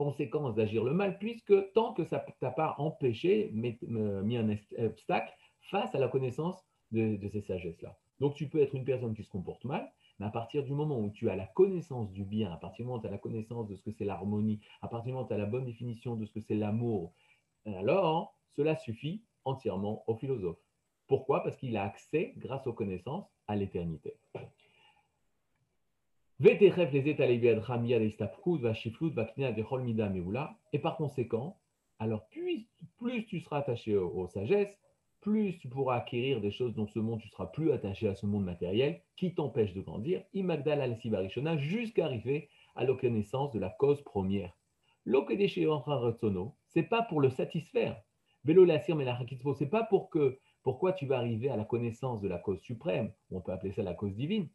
conséquence 0.00 0.54
d'agir 0.54 0.82
le 0.82 0.94
mal, 0.94 1.18
puisque 1.18 1.52
tant 1.74 1.92
que 1.92 2.04
ça 2.06 2.24
t'a 2.40 2.50
pas 2.50 2.74
empêché, 2.78 3.50
mis 3.52 4.36
un 4.38 4.56
obstacle 4.78 5.30
face 5.60 5.94
à 5.94 5.98
la 5.98 6.08
connaissance 6.08 6.56
de 6.90 7.28
ces 7.28 7.42
sagesses-là. 7.42 7.98
Donc 8.18 8.34
tu 8.34 8.48
peux 8.48 8.62
être 8.62 8.74
une 8.74 8.86
personne 8.86 9.14
qui 9.14 9.24
se 9.24 9.28
comporte 9.28 9.66
mal, 9.66 9.92
mais 10.18 10.24
à 10.24 10.30
partir 10.30 10.64
du 10.64 10.72
moment 10.72 10.98
où 10.98 11.10
tu 11.10 11.28
as 11.28 11.36
la 11.36 11.46
connaissance 11.46 12.10
du 12.12 12.24
bien, 12.24 12.50
à 12.50 12.56
partir 12.56 12.84
du 12.84 12.86
moment 12.88 12.98
où 12.98 13.02
tu 13.02 13.08
as 13.08 13.10
la 13.10 13.18
connaissance 13.18 13.68
de 13.68 13.76
ce 13.76 13.82
que 13.82 13.92
c'est 13.92 14.06
l'harmonie, 14.06 14.60
à 14.80 14.88
partir 14.88 15.08
du 15.08 15.12
moment 15.12 15.26
où 15.26 15.28
tu 15.28 15.34
as 15.34 15.38
la 15.38 15.44
bonne 15.44 15.66
définition 15.66 16.16
de 16.16 16.24
ce 16.24 16.32
que 16.32 16.40
c'est 16.40 16.54
l'amour, 16.54 17.12
alors 17.66 18.34
cela 18.56 18.76
suffit 18.76 19.22
entièrement 19.44 20.02
au 20.06 20.14
philosophe. 20.14 20.62
Pourquoi? 21.08 21.42
Parce 21.42 21.56
qu'il 21.56 21.76
a 21.76 21.84
accès, 21.84 22.32
grâce 22.38 22.66
aux 22.66 22.72
connaissances, 22.72 23.26
à 23.48 23.54
l'éternité. 23.54 24.14
Et 26.42 26.64
par 30.78 30.96
conséquent, 30.96 31.58
alors 31.98 32.26
plus, 32.28 32.66
plus 32.96 33.26
tu 33.26 33.40
seras 33.40 33.58
attaché 33.58 33.94
aux 33.94 34.26
sagesses, 34.26 34.78
plus 35.20 35.58
tu 35.58 35.68
pourras 35.68 35.96
acquérir 35.96 36.40
des 36.40 36.50
choses 36.50 36.74
dans 36.74 36.86
ce 36.86 36.98
monde, 36.98 37.20
tu 37.20 37.28
seras 37.28 37.48
plus 37.48 37.72
attaché 37.72 38.08
à 38.08 38.14
ce 38.14 38.24
monde 38.24 38.44
matériel 38.44 39.02
qui 39.16 39.34
t'empêche 39.34 39.74
de 39.74 39.82
grandir, 39.82 40.22
imagdal 40.32 40.80
al 40.80 40.96
sibarishona, 40.96 41.58
jusqu'à 41.58 42.06
arriver 42.06 42.48
à 42.74 42.84
la 42.84 42.94
connaissance 42.94 43.52
de 43.52 43.58
la 43.58 43.68
cause 43.68 44.00
première. 44.02 44.56
c'est 46.68 46.82
pas 46.84 47.02
pour 47.02 47.20
le 47.20 47.28
satisfaire. 47.28 48.02
Vélo 48.44 48.64
la 48.64 48.82
c'est 48.82 49.66
pas 49.66 49.82
pour 49.82 50.08
que 50.08 50.38
pourquoi 50.62 50.94
tu 50.94 51.04
vas 51.04 51.18
arriver 51.18 51.50
à 51.50 51.56
la 51.56 51.66
connaissance 51.66 52.22
de 52.22 52.28
la 52.28 52.38
cause 52.38 52.60
suprême, 52.60 53.12
on 53.30 53.42
peut 53.42 53.52
appeler 53.52 53.72
ça 53.72 53.82
la 53.82 53.92
cause 53.92 54.14
divine. 54.14 54.48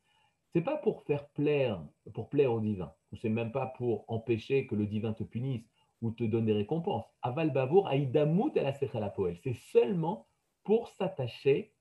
C'est 0.56 0.62
pas 0.62 0.78
pour 0.78 1.04
faire 1.04 1.28
plaire, 1.32 1.84
pour 2.14 2.30
plaire 2.30 2.54
au 2.54 2.62
divin, 2.62 2.94
ou 3.12 3.18
c'est 3.18 3.28
même 3.28 3.52
pas 3.52 3.66
pour 3.66 4.06
empêcher 4.08 4.68
que 4.68 4.76
le 4.76 4.86
divin 4.86 5.12
te 5.12 5.26
punisse 5.26 5.70
ou 6.02 6.12
te 6.12 6.24
donne 6.24 6.46
des 6.46 6.54
récompenses. 6.54 7.04
Aval 7.24 7.52
bavour 7.52 7.90
aïdamut 7.90 8.54
la 8.56 8.72
C'est 9.44 9.54
seulement 9.74 10.28
pour 10.64 10.88
s'attacher 10.88 11.74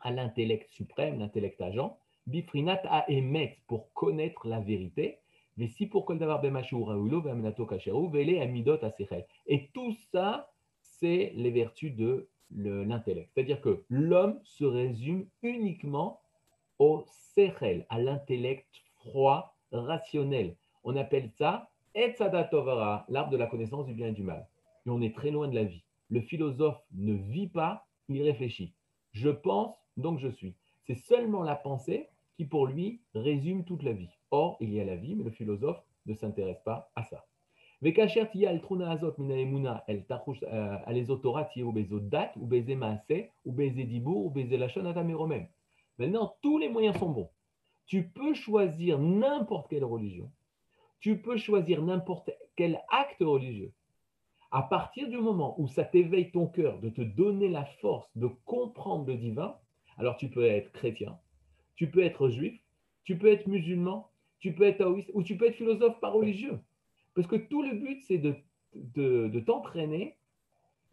à 0.00 0.10
l'intellect 0.10 0.70
suprême, 0.70 1.18
l'intellect 1.18 1.60
agent, 1.60 1.98
bifrinat 2.26 2.80
a 2.84 3.04
émet 3.10 3.58
pour 3.66 3.92
connaître 3.92 4.48
la 4.48 4.60
vérité, 4.60 5.18
mais 5.58 5.68
si 5.68 5.86
pour 5.86 6.06
Et 9.46 9.70
tout 9.74 9.92
ça, 10.12 10.50
c'est 10.80 11.32
les 11.34 11.50
vertus 11.50 11.94
de 11.94 12.30
l'intellect. 12.52 13.30
C'est-à-dire 13.34 13.60
que 13.60 13.84
l'homme 13.90 14.40
se 14.44 14.64
résume 14.64 15.26
uniquement 15.42 16.22
au 16.78 17.04
sechel, 17.34 17.86
à 17.88 17.98
l'intellect 17.98 18.66
froid, 18.96 19.54
rationnel. 19.72 20.56
On 20.84 20.96
appelle 20.96 21.30
ça 21.38 21.68
Etzada 21.94 22.48
l'arbre 23.08 23.30
de 23.30 23.36
la 23.36 23.46
connaissance 23.46 23.86
du 23.86 23.94
bien 23.94 24.08
et 24.08 24.12
du 24.12 24.22
mal. 24.22 24.46
Et 24.86 24.90
on 24.90 25.00
est 25.00 25.14
très 25.14 25.30
loin 25.30 25.48
de 25.48 25.54
la 25.54 25.64
vie. 25.64 25.82
Le 26.10 26.20
philosophe 26.20 26.80
ne 26.94 27.14
vit 27.14 27.48
pas, 27.48 27.86
il 28.08 28.22
réfléchit. 28.22 28.72
Je 29.12 29.28
pense, 29.28 29.74
donc 29.96 30.20
je 30.20 30.28
suis. 30.28 30.54
C'est 30.86 30.94
seulement 30.94 31.42
la 31.42 31.56
pensée 31.56 32.08
qui, 32.36 32.44
pour 32.44 32.66
lui, 32.66 33.00
résume 33.14 33.64
toute 33.64 33.82
la 33.82 33.92
vie. 33.92 34.10
Or, 34.30 34.56
il 34.60 34.72
y 34.72 34.80
a 34.80 34.84
la 34.84 34.96
vie, 34.96 35.14
mais 35.16 35.24
le 35.24 35.30
philosophe 35.30 35.82
ne 36.06 36.14
s'intéresse 36.14 36.60
pas 36.64 36.90
à 36.94 37.02
ça. 37.04 37.24
azot 37.82 39.14
euh, 39.18 40.78
Maintenant, 45.98 46.36
tous 46.42 46.58
les 46.58 46.68
moyens 46.68 46.96
sont 46.98 47.10
bons. 47.10 47.30
Tu 47.86 48.08
peux 48.08 48.34
choisir 48.34 48.98
n'importe 48.98 49.68
quelle 49.68 49.84
religion. 49.84 50.30
Tu 51.00 51.20
peux 51.20 51.36
choisir 51.36 51.82
n'importe 51.82 52.30
quel 52.56 52.80
acte 52.90 53.20
religieux. 53.20 53.72
À 54.50 54.62
partir 54.62 55.08
du 55.08 55.18
moment 55.18 55.54
où 55.60 55.68
ça 55.68 55.84
t'éveille 55.84 56.30
ton 56.30 56.46
cœur 56.46 56.78
de 56.80 56.88
te 56.88 57.02
donner 57.02 57.48
la 57.48 57.64
force 57.64 58.08
de 58.16 58.28
comprendre 58.44 59.06
le 59.06 59.16
divin, 59.16 59.56
alors 59.98 60.16
tu 60.16 60.28
peux 60.28 60.44
être 60.44 60.72
chrétien, 60.72 61.18
tu 61.76 61.90
peux 61.90 62.02
être 62.02 62.28
juif, 62.30 62.58
tu 63.04 63.18
peux 63.18 63.30
être 63.30 63.46
musulman, 63.46 64.10
tu 64.38 64.54
peux 64.54 64.64
être 64.64 64.78
taoïste 64.78 65.10
ou 65.14 65.22
tu 65.22 65.36
peux 65.36 65.46
être 65.46 65.56
philosophe 65.56 66.00
par 66.00 66.12
religieux. 66.12 66.60
Parce 67.14 67.26
que 67.26 67.36
tout 67.36 67.62
le 67.62 67.74
but, 67.74 68.02
c'est 68.04 68.18
de, 68.18 68.36
de 68.74 69.40
t'entraîner 69.40 70.16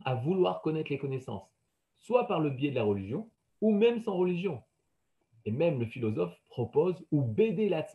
à 0.03 0.15
vouloir 0.15 0.61
connaître 0.61 0.91
les 0.91 0.97
connaissances, 0.97 1.47
soit 1.99 2.27
par 2.27 2.39
le 2.39 2.49
biais 2.49 2.71
de 2.71 2.75
la 2.75 2.83
religion 2.83 3.29
ou 3.61 3.71
même 3.71 4.01
sans 4.01 4.15
religion. 4.15 4.61
Et 5.45 5.51
même 5.51 5.79
le 5.79 5.85
philosophe 5.85 6.35
propose 6.49 7.05
ou 7.11 7.21
bédé 7.21 7.69
la 7.69 7.85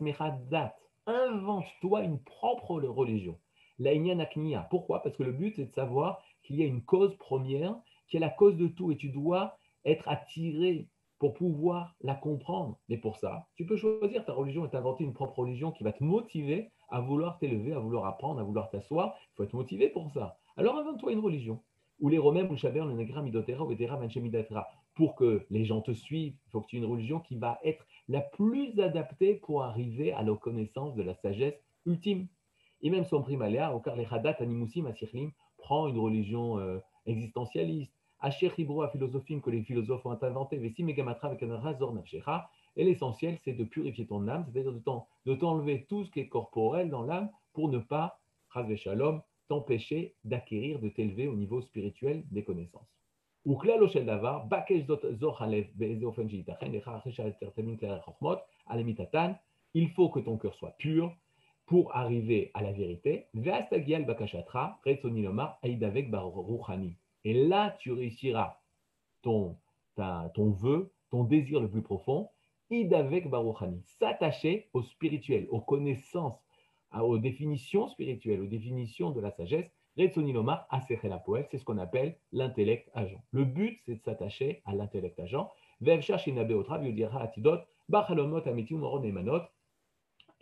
invente-toi 1.05 2.03
une 2.03 2.19
propre 2.19 2.81
religion. 2.81 3.37
La. 3.79 4.61
Pourquoi? 4.69 5.01
Parce 5.01 5.17
que 5.17 5.23
le 5.23 5.31
but, 5.31 5.55
c'est 5.55 5.65
de 5.65 5.73
savoir 5.73 6.21
qu'il 6.43 6.55
y 6.57 6.63
a 6.63 6.65
une 6.65 6.83
cause 6.83 7.15
première, 7.17 7.75
qui 8.07 8.17
est 8.17 8.21
la 8.21 8.29
cause 8.29 8.55
de 8.57 8.67
tout, 8.67 8.91
et 8.91 8.97
tu 8.97 9.09
dois 9.09 9.57
être 9.85 10.07
attiré 10.07 10.87
pour 11.19 11.33
pouvoir 11.33 11.95
la 12.01 12.15
comprendre. 12.15 12.79
Mais 12.89 12.97
pour 12.97 13.17
ça, 13.17 13.47
tu 13.55 13.65
peux 13.65 13.77
choisir 13.77 14.25
ta 14.25 14.33
religion 14.33 14.65
et 14.65 14.69
t'inventer 14.69 15.03
une 15.03 15.13
propre 15.13 15.39
religion 15.39 15.71
qui 15.71 15.83
va 15.83 15.93
te 15.93 16.03
motiver 16.03 16.71
à 16.89 16.99
vouloir 16.99 17.37
t'élever, 17.37 17.73
à 17.73 17.79
vouloir 17.79 18.05
apprendre, 18.05 18.39
à 18.39 18.43
vouloir 18.43 18.69
t'asseoir. 18.69 19.15
Il 19.19 19.35
faut 19.35 19.43
être 19.43 19.53
motivé 19.53 19.89
pour 19.89 20.11
ça. 20.11 20.37
Alors 20.57 20.77
invente-toi 20.77 21.13
une 21.13 21.19
religion. 21.19 21.61
Ou 22.01 22.09
les 22.09 22.17
Romains, 22.17 22.47
ou 22.49 22.53
ou 22.53 23.73
Pour 24.95 25.15
que 25.15 25.45
les 25.49 25.65
gens 25.65 25.81
te 25.81 25.91
suivent, 25.91 26.33
il 26.45 26.49
faut 26.49 26.61
que 26.61 26.67
tu 26.67 26.75
aies 26.75 26.79
une 26.79 26.85
religion 26.85 27.19
qui 27.19 27.35
va 27.35 27.59
être 27.63 27.85
la 28.09 28.21
plus 28.21 28.79
adaptée 28.79 29.35
pour 29.35 29.63
arriver 29.63 30.11
à 30.11 30.23
la 30.23 30.35
connaissance 30.35 30.95
de 30.95 31.03
la 31.03 31.13
sagesse 31.13 31.63
ultime. 31.85 32.27
Et 32.81 32.89
même 32.89 33.05
son 33.05 33.21
primaléa, 33.21 33.73
au 33.75 33.79
car 33.79 33.95
les 33.95 34.07
Hadat, 34.09 34.37
Animusim, 34.39 34.87
Asirlim, 34.87 35.31
prend 35.57 35.87
une 35.87 35.99
religion 35.99 36.57
euh, 36.57 36.79
existentialiste 37.05 37.93
Asher 38.23 38.51
à 38.83 38.87
philosophie 38.89 39.41
que 39.41 39.49
les 39.49 39.63
philosophes 39.63 40.05
ont 40.05 40.17
inventé, 40.21 40.57
Vessi 40.57 40.83
Megamatra 40.83 41.29
avec 41.29 41.41
un 41.41 41.57
razor 41.57 41.91
nafshecha. 41.93 42.49
Et 42.75 42.83
l'essentiel, 42.83 43.37
c'est 43.43 43.53
de 43.53 43.63
purifier 43.63 44.05
ton 44.05 44.27
âme, 44.27 44.45
c'est-à-dire 44.45 44.73
de 44.73 45.35
t'enlever 45.35 45.85
tout 45.89 46.05
ce 46.05 46.11
qui 46.11 46.19
est 46.19 46.27
corporel 46.27 46.89
dans 46.89 47.01
l'âme 47.01 47.29
pour 47.53 47.69
ne 47.69 47.79
pas, 47.79 48.19
Shalom, 48.75 49.21
d'acquérir, 50.23 50.79
de 50.79 50.89
t'élever 50.89 51.27
au 51.27 51.35
niveau 51.35 51.61
spirituel 51.61 52.23
des 52.31 52.43
connaissances. 52.43 52.87
Ou 53.45 53.55
klal 53.57 53.87
shel 53.89 54.05
davar, 54.05 54.45
bakesh 54.47 54.85
zot 54.85 55.01
zor 55.19 55.41
halev 55.41 55.67
be'eze 55.75 56.03
ofen 56.03 56.29
she'yitachen, 56.29 56.71
lecha 56.71 56.95
achre 56.95 57.11
shal 57.11 57.35
tertemin 57.39 57.75
kler 57.75 57.99
chokhmot, 58.05 58.37
alemitatan, 58.67 59.35
il 59.73 59.89
faut 59.89 60.09
que 60.09 60.19
ton 60.19 60.37
cœur 60.37 60.53
soit 60.55 60.75
pur 60.77 61.11
pour 61.65 61.95
arriver 61.95 62.51
à 62.53 62.61
la 62.61 62.71
vérité. 62.71 63.27
Ve'astagial 63.33 64.05
bakashatra, 64.05 64.79
retsoni 64.85 65.23
lomar, 65.23 65.57
aïdavek 65.63 66.11
bar 66.11 66.31
ruchani. 66.31 66.95
Et 67.23 67.33
là, 67.47 67.75
tu 67.79 67.91
réussiras 67.91 68.59
ton, 69.21 69.57
ton 69.95 70.51
vœu, 70.51 70.91
ton 71.09 71.23
désir 71.23 71.59
le 71.59 71.69
plus 71.69 71.81
profond, 71.81 72.29
idavek 72.69 73.29
baruchani, 73.29 73.81
s'attacher 73.85 74.69
au 74.73 74.81
spirituel, 74.81 75.47
aux 75.49 75.61
connaissances, 75.61 76.39
aux 76.93 77.17
définitions 77.17 77.87
spirituelles, 77.87 78.41
aux 78.41 78.47
définitions 78.47 79.11
de 79.11 79.21
la 79.21 79.31
sagesse. 79.31 79.71
Retsoniloma, 79.97 80.67
la 81.03 81.17
poète, 81.17 81.47
c'est 81.51 81.57
ce 81.57 81.65
qu'on 81.65 81.77
appelle 81.77 82.17
l'intellect 82.31 82.89
agent. 82.93 83.21
Le 83.31 83.43
but, 83.43 83.79
c'est 83.85 83.95
de 83.95 84.01
s'attacher 84.01 84.61
à 84.65 84.73
l'intellect 84.73 85.19
agent. 85.19 85.49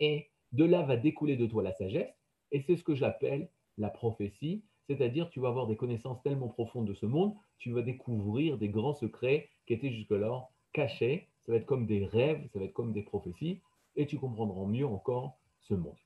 Et 0.00 0.30
de 0.52 0.64
là 0.64 0.82
va 0.82 0.96
découler 0.96 1.36
de 1.36 1.46
toi 1.46 1.62
la 1.62 1.72
sagesse, 1.72 2.14
et 2.52 2.60
c'est 2.60 2.76
ce 2.76 2.84
que 2.84 2.94
j'appelle 2.94 3.48
la 3.78 3.88
prophétie, 3.88 4.62
c'est-à-dire, 4.88 5.30
tu 5.30 5.40
vas 5.40 5.48
avoir 5.48 5.66
des 5.66 5.76
connaissances 5.76 6.20
tellement 6.22 6.48
profondes 6.48 6.86
de 6.86 6.94
ce 6.94 7.06
monde, 7.06 7.34
tu 7.58 7.70
vas 7.70 7.82
découvrir 7.82 8.58
des 8.58 8.68
grands 8.68 8.94
secrets 8.94 9.48
qui 9.66 9.74
étaient 9.74 9.92
jusque-là 9.92 10.48
cachés. 10.72 11.28
Ça 11.46 11.52
va 11.52 11.58
être 11.58 11.66
comme 11.66 11.86
des 11.86 12.04
rêves, 12.04 12.48
ça 12.52 12.58
va 12.58 12.64
être 12.64 12.72
comme 12.72 12.92
des 12.92 13.02
prophéties, 13.02 13.60
et 13.96 14.06
tu 14.06 14.18
comprendras 14.18 14.66
mieux 14.66 14.86
encore 14.86 15.38
ce 15.60 15.74
monde. 15.74 15.96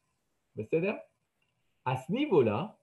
À 1.85 1.97
ce 1.97 2.13
niveau-là, 2.13 2.79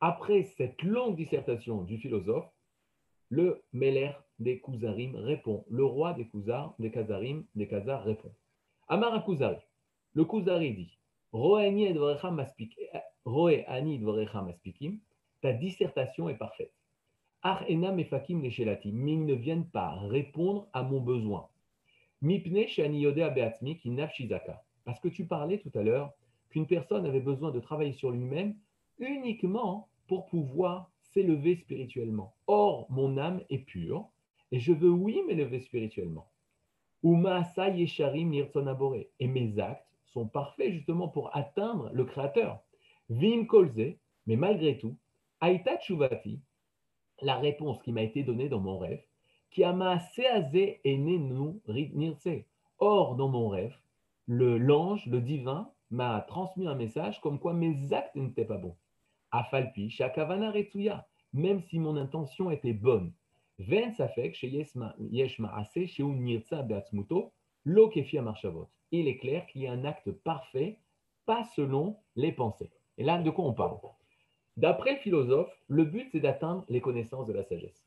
après 0.00 0.44
cette 0.56 0.82
longue 0.82 1.16
dissertation 1.16 1.82
du 1.82 1.98
philosophe, 1.98 2.50
le 3.28 3.62
Meller 3.72 4.12
des 4.38 4.60
Kouzarim 4.60 5.16
répond. 5.16 5.64
Le 5.68 5.84
roi 5.84 6.12
des 6.14 6.26
Kouzars, 6.26 6.74
des 6.78 6.90
Kazarim, 6.90 7.44
des 7.54 7.66
Kazars 7.66 8.04
répond. 8.04 8.32
Amara 8.88 9.20
Kouzari, 9.20 9.56
le 10.14 10.24
Kouzari 10.24 10.74
dit 10.74 10.98
Roe 11.32 11.58
ani 13.66 13.98
maspikim, 13.98 14.98
ta 15.40 15.52
dissertation 15.52 16.28
est 16.28 16.36
parfaite. 16.36 16.72
Ar 17.42 17.64
enam 17.68 17.98
efakim 17.98 18.42
leshelati, 18.42 18.92
mais 18.92 19.12
ils 19.12 19.26
ne 19.26 19.34
viennent 19.34 19.68
pas 19.68 19.90
répondre 20.08 20.68
à 20.72 20.82
mon 20.82 21.00
besoin. 21.00 21.48
Mipne 22.22 22.66
shani 22.68 23.04
beatmi 23.12 23.76
ki 23.76 23.90
nafshizaka. 23.90 24.62
Parce 24.84 25.00
que 25.00 25.08
tu 25.08 25.26
parlais 25.26 25.58
tout 25.58 25.72
à 25.74 25.82
l'heure 25.82 26.12
qu'une 26.50 26.66
personne 26.66 27.06
avait 27.06 27.20
besoin 27.20 27.50
de 27.50 27.60
travailler 27.60 27.92
sur 27.92 28.10
lui-même 28.10 28.56
uniquement 28.98 29.88
pour 30.06 30.26
pouvoir 30.26 30.90
s'élever 31.00 31.56
spirituellement. 31.56 32.34
Or, 32.46 32.86
mon 32.90 33.18
âme 33.18 33.42
est 33.50 33.58
pure 33.58 34.08
et 34.52 34.60
je 34.60 34.72
veux, 34.72 34.90
oui, 34.90 35.22
m'élever 35.26 35.60
spirituellement. 35.60 36.28
Et 37.02 39.28
mes 39.28 39.58
actes 39.58 39.86
sont 40.06 40.26
parfaits 40.26 40.72
justement 40.72 41.08
pour 41.08 41.36
atteindre 41.36 41.90
le 41.92 42.04
Créateur. 42.04 42.62
Vim 43.10 43.44
kolze, 43.44 43.96
mais 44.26 44.36
malgré 44.36 44.78
tout, 44.78 44.96
Aïta 45.40 45.78
Chuvati, 45.80 46.40
la 47.22 47.36
réponse 47.36 47.82
qui 47.82 47.92
m'a 47.92 48.02
été 48.02 48.22
donnée 48.22 48.48
dans 48.48 48.60
mon 48.60 48.78
rêve, 48.78 49.02
qui 49.50 49.64
a 49.64 49.72
ma 49.72 50.00
seazé 50.00 50.80
et 50.84 50.98
nous 50.98 51.60
nirse. 51.66 52.28
Or, 52.78 53.16
dans 53.16 53.28
mon 53.28 53.48
rêve, 53.48 53.76
le 54.26 54.58
l'ange, 54.58 55.06
le 55.06 55.20
divin, 55.20 55.70
m'a 55.90 56.20
transmis 56.28 56.66
un 56.66 56.74
message 56.74 57.20
comme 57.20 57.38
quoi 57.38 57.52
mes 57.52 57.92
actes 57.92 58.16
n'étaient 58.16 58.44
pas 58.44 58.58
bons. 58.58 58.76
Afalpi, 59.30 59.90
shakavana 59.90 60.50
retsuya, 60.50 61.06
même 61.32 61.60
si 61.60 61.78
mon 61.78 61.96
intention 61.96 62.50
était 62.50 62.72
bonne. 62.72 63.12
Ven 63.58 63.92
safek, 63.92 64.34
chez 64.34 64.48
yeshma 64.48 65.56
ase, 65.56 65.86
chez 65.86 66.02
nirsa 66.02 66.62
beatsmuto, 66.62 67.32
lo 67.64 67.88
kefia. 67.88 68.24
Il 68.92 69.08
est 69.08 69.18
clair 69.18 69.46
qu'il 69.46 69.62
y 69.62 69.66
a 69.66 69.72
un 69.72 69.84
acte 69.84 70.10
parfait, 70.10 70.78
pas 71.24 71.44
selon 71.56 71.96
les 72.14 72.32
pensées. 72.32 72.70
Et 72.98 73.04
là, 73.04 73.20
de 73.20 73.30
quoi 73.30 73.44
on 73.44 73.52
parle? 73.52 73.78
D'après 74.56 74.94
le 74.94 75.00
philosophe, 75.00 75.52
le 75.68 75.84
but, 75.84 76.08
c'est 76.12 76.20
d'atteindre 76.20 76.64
les 76.68 76.80
connaissances 76.80 77.26
de 77.26 77.32
la 77.32 77.44
sagesse. 77.44 77.86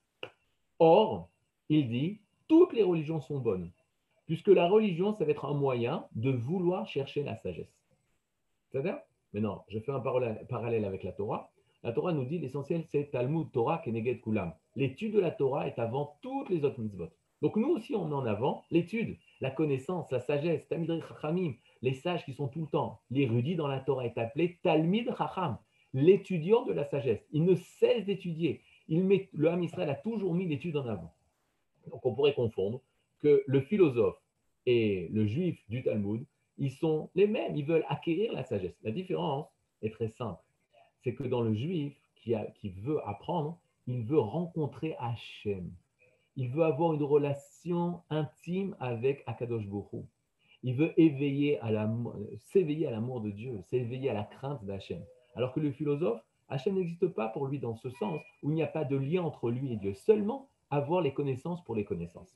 Or, 0.77 1.29
il 1.69 1.87
dit, 1.87 2.19
toutes 2.47 2.73
les 2.73 2.83
religions 2.83 3.21
sont 3.21 3.39
bonnes, 3.39 3.71
puisque 4.25 4.49
la 4.49 4.67
religion, 4.67 5.13
ça 5.13 5.25
va 5.25 5.31
être 5.31 5.45
un 5.45 5.53
moyen 5.53 6.05
de 6.13 6.31
vouloir 6.31 6.87
chercher 6.87 7.23
la 7.23 7.35
sagesse. 7.37 7.78
Maintenant, 8.73 9.63
je 9.69 9.79
fais 9.79 9.91
un 9.91 9.99
parallèle 9.99 10.85
avec 10.85 11.03
la 11.03 11.11
Torah. 11.11 11.51
La 11.83 11.91
Torah 11.91 12.13
nous 12.13 12.25
dit 12.25 12.39
l'essentiel, 12.39 12.83
c'est 12.89 13.11
Talmud 13.11 13.51
Torah 13.51 13.79
Keneged 13.79 14.21
Kulam. 14.21 14.53
L'étude 14.75 15.13
de 15.13 15.19
la 15.19 15.31
Torah 15.31 15.67
est 15.67 15.79
avant 15.79 16.17
toutes 16.21 16.49
les 16.49 16.63
autres 16.65 16.79
mitzvot. 16.79 17.09
Donc 17.41 17.55
nous 17.55 17.69
aussi, 17.69 17.95
on 17.95 18.05
met 18.05 18.15
en 18.15 18.25
avant 18.25 18.65
l'étude, 18.69 19.17
la 19.39 19.49
connaissance, 19.49 20.11
la 20.11 20.19
sagesse, 20.19 20.67
Talmid 20.67 21.01
Chachamim, 21.07 21.53
les 21.81 21.93
sages 21.93 22.25
qui 22.25 22.33
sont 22.33 22.49
tout 22.49 22.61
le 22.61 22.67
temps. 22.67 22.99
L'érudit 23.11 23.55
dans 23.55 23.67
la 23.67 23.79
Torah 23.79 24.05
est 24.05 24.17
appelé 24.17 24.59
Talmid 24.61 25.09
Chacham, 25.17 25.57
l'étudiant 25.93 26.65
de 26.65 26.73
la 26.73 26.83
sagesse. 26.83 27.25
Il 27.31 27.45
ne 27.45 27.55
cesse 27.55 28.05
d'étudier. 28.05 28.61
Le 28.89 29.47
Ham 29.47 29.63
Israël 29.63 29.89
a 29.89 29.95
toujours 29.95 30.33
mis 30.33 30.47
l'étude 30.47 30.75
en 30.75 30.85
avant. 30.85 31.13
Donc 31.89 32.05
on 32.05 32.13
pourrait 32.13 32.33
confondre 32.33 32.81
que 33.19 33.43
le 33.45 33.61
philosophe 33.61 34.21
et 34.65 35.07
le 35.11 35.25
juif 35.25 35.63
du 35.69 35.81
Talmud, 35.81 36.25
ils 36.59 36.71
sont 36.71 37.09
les 37.15 37.27
mêmes, 37.27 37.55
ils 37.55 37.65
veulent 37.65 37.85
acquérir 37.87 38.33
la 38.33 38.43
sagesse. 38.43 38.77
La 38.83 38.91
différence 38.91 39.47
est 39.81 39.93
très 39.93 40.09
simple. 40.09 40.43
C'est 41.01 41.13
que 41.13 41.23
dans 41.23 41.41
le 41.41 41.53
juif 41.53 41.95
qui, 42.15 42.35
qui 42.55 42.69
veut 42.69 42.99
apprendre, 43.07 43.57
il 43.87 44.03
veut 44.03 44.19
rencontrer 44.19 44.95
Hachem. 44.99 45.71
Il 46.35 46.49
veut 46.49 46.63
avoir 46.63 46.93
une 46.93 47.03
relation 47.03 48.01
intime 48.09 48.75
avec 48.79 49.23
Akadosh 49.25 49.65
Borou. 49.65 50.05
Il 50.61 50.75
veut 50.75 50.93
éveiller 50.99 51.59
à 51.61 51.89
s'éveiller 52.51 52.87
à 52.87 52.91
l'amour 52.91 53.21
de 53.21 53.29
Dieu, 53.29 53.61
s'éveiller 53.69 54.09
à 54.09 54.13
la 54.13 54.23
crainte 54.23 54.63
d'Hachem. 54.65 55.01
Alors 55.35 55.53
que 55.53 55.61
le 55.61 55.71
philosophe, 55.71 56.21
Hachem 56.49 56.75
n'existe 56.75 57.07
pas 57.07 57.29
pour 57.29 57.47
lui 57.47 57.59
dans 57.59 57.75
ce 57.75 57.89
sens 57.89 58.21
où 58.43 58.51
il 58.51 58.55
n'y 58.55 58.63
a 58.63 58.67
pas 58.67 58.83
de 58.83 58.97
lien 58.97 59.23
entre 59.23 59.49
lui 59.49 59.71
et 59.71 59.77
Dieu, 59.77 59.93
seulement 59.93 60.49
avoir 60.69 61.01
les 61.01 61.13
connaissances 61.13 61.63
pour 61.63 61.75
les 61.75 61.85
connaissances. 61.85 62.35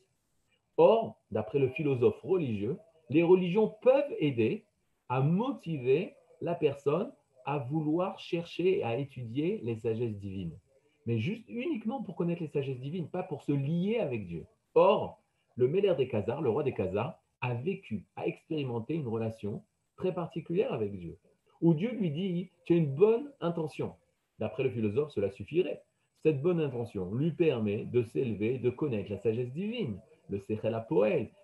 Or, 0.76 1.16
d'après 1.30 1.58
le 1.58 1.68
philosophe 1.68 2.20
religieux, 2.22 2.78
les 3.10 3.22
religions 3.22 3.74
peuvent 3.82 4.14
aider 4.18 4.64
à 5.08 5.20
motiver 5.20 6.14
la 6.40 6.54
personne 6.54 7.12
à 7.44 7.58
vouloir 7.58 8.18
chercher, 8.18 8.82
à 8.82 8.96
étudier 8.96 9.60
les 9.62 9.76
sagesses 9.76 10.16
divines. 10.16 10.58
Mais 11.06 11.18
juste 11.18 11.44
uniquement 11.48 12.02
pour 12.02 12.16
connaître 12.16 12.42
les 12.42 12.48
sagesses 12.48 12.80
divines, 12.80 13.08
pas 13.08 13.22
pour 13.22 13.42
se 13.42 13.52
lier 13.52 13.98
avec 13.98 14.26
Dieu. 14.26 14.46
Or, 14.74 15.22
le 15.56 15.68
Meller 15.68 15.94
des 15.96 16.08
Khazars, 16.08 16.40
le 16.40 16.50
roi 16.50 16.62
des 16.62 16.72
Khazars, 16.72 17.18
a 17.42 17.54
vécu, 17.54 18.06
a 18.16 18.26
expérimenté 18.26 18.94
une 18.94 19.06
relation 19.06 19.62
très 19.96 20.14
particulière 20.14 20.72
avec 20.72 20.98
Dieu, 20.98 21.18
où 21.60 21.74
Dieu 21.74 21.92
lui 21.92 22.10
dit, 22.10 22.50
tu 22.64 22.72
as 22.72 22.76
une 22.76 22.94
bonne 22.94 23.30
intention. 23.40 23.94
D'après 24.38 24.62
le 24.62 24.70
philosophe, 24.70 25.12
cela 25.12 25.30
suffirait. 25.30 25.82
Cette 26.22 26.40
bonne 26.40 26.60
intention 26.60 27.14
lui 27.14 27.32
permet 27.32 27.84
de 27.84 28.02
s'élever, 28.02 28.58
de 28.58 28.70
connaître 28.70 29.10
la 29.10 29.18
sagesse 29.18 29.52
divine, 29.52 30.00
le 30.30 30.38
Sechel 30.38 30.74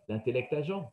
l'intellect 0.08 0.52
agent. 0.54 0.90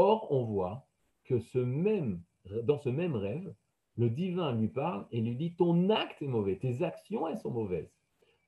Or, 0.00 0.28
on 0.30 0.44
voit 0.44 0.86
que 1.24 1.40
ce 1.40 1.58
même, 1.58 2.22
dans 2.62 2.78
ce 2.78 2.88
même 2.88 3.16
rêve, 3.16 3.52
le 3.96 4.08
divin 4.08 4.54
lui 4.54 4.68
parle 4.68 5.06
et 5.10 5.20
lui 5.20 5.34
dit 5.34 5.54
Ton 5.56 5.90
acte 5.90 6.22
est 6.22 6.28
mauvais, 6.28 6.54
tes 6.54 6.84
actions, 6.84 7.26
elles 7.26 7.38
sont 7.38 7.50
mauvaises. 7.50 7.92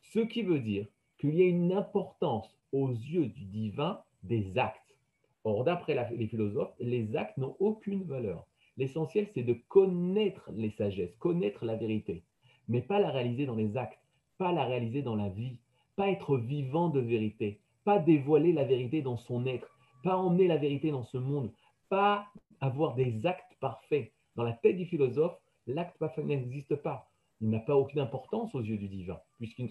Ce 0.00 0.21
qui 0.21 0.42
veut 0.42 0.61
dire 0.61 0.87
qu'il 1.19 1.35
y 1.35 1.42
a 1.42 1.47
une 1.47 1.73
importance 1.73 2.57
aux 2.71 2.90
yeux 2.90 3.26
du 3.26 3.47
divin 3.47 4.00
des 4.23 4.59
actes. 4.59 4.97
Or, 5.42 5.64
d'après 5.64 5.97
les 6.16 6.28
philosophes, 6.28 6.73
les 6.78 7.16
actes 7.16 7.37
n'ont 7.37 7.57
aucune 7.59 8.04
valeur. 8.04 8.47
L'essentiel, 8.76 9.26
c'est 9.35 9.42
de 9.42 9.54
connaître 9.69 10.52
les 10.54 10.71
sagesses, 10.71 11.16
connaître 11.16 11.64
la 11.64 11.75
vérité, 11.75 12.23
mais 12.69 12.80
pas 12.80 13.00
la 13.00 13.11
réaliser 13.11 13.47
dans 13.47 13.57
les 13.57 13.76
actes, 13.76 13.99
pas 14.38 14.52
la 14.52 14.66
réaliser 14.66 15.02
dans 15.02 15.16
la 15.16 15.28
vie, 15.28 15.59
pas 15.97 16.11
être 16.11 16.37
vivant 16.37 16.90
de 16.90 17.00
vérité, 17.00 17.59
pas 17.83 17.99
dévoiler 17.99 18.52
la 18.52 18.64
vérité 18.64 19.02
dans 19.02 19.16
son 19.16 19.47
être, 19.47 19.79
pas 20.02 20.16
emmener 20.16 20.47
la 20.47 20.57
vérité 20.57 20.90
dans 20.90 21.04
ce 21.04 21.19
monde, 21.19 21.50
pas 21.88 22.26
avoir 22.61 22.95
des 22.95 23.26
actes 23.26 23.57
parfaits. 23.61 24.12
Dans 24.37 24.45
la 24.45 24.52
tête 24.52 24.76
du 24.76 24.87
philosophe, 24.87 25.38
l'acte 25.66 25.99
parfait 25.99 26.23
n'existe 26.23 26.76
pas. 26.76 27.11
Il 27.40 27.50
n'a 27.50 27.59
pas 27.59 27.76
aucune 27.76 28.00
importance 28.00 28.54
aux 28.54 28.61
yeux 28.61 28.76
du 28.76 28.88
divin, 28.88 29.19
puisqu'il 29.38 29.66
ne 29.66 29.71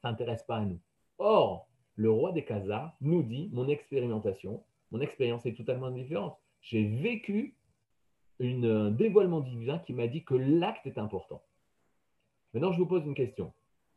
s'intéresse 0.00 0.42
pas 0.44 0.56
à 0.56 0.64
nous. 0.64 0.80
Or, 1.18 1.68
le 1.96 2.10
roi 2.10 2.32
des 2.32 2.44
Khazars 2.44 2.94
nous 3.00 3.22
dit 3.22 3.50
mon 3.52 3.68
expérimentation, 3.68 4.62
mon 4.90 5.00
expérience 5.00 5.44
est 5.46 5.54
totalement 5.54 5.90
différente. 5.90 6.38
J'ai 6.62 6.84
vécu 6.84 7.54
un 8.40 8.90
dévoilement 8.90 9.40
divin 9.40 9.78
qui 9.78 9.92
m'a 9.92 10.06
dit 10.06 10.24
que 10.24 10.34
l'acte 10.34 10.86
est 10.86 10.98
important. 10.98 11.42
Maintenant, 12.52 12.72
je 12.72 12.78
vous 12.78 12.86
pose 12.86 13.04
une 13.04 13.14
question. 13.14 13.52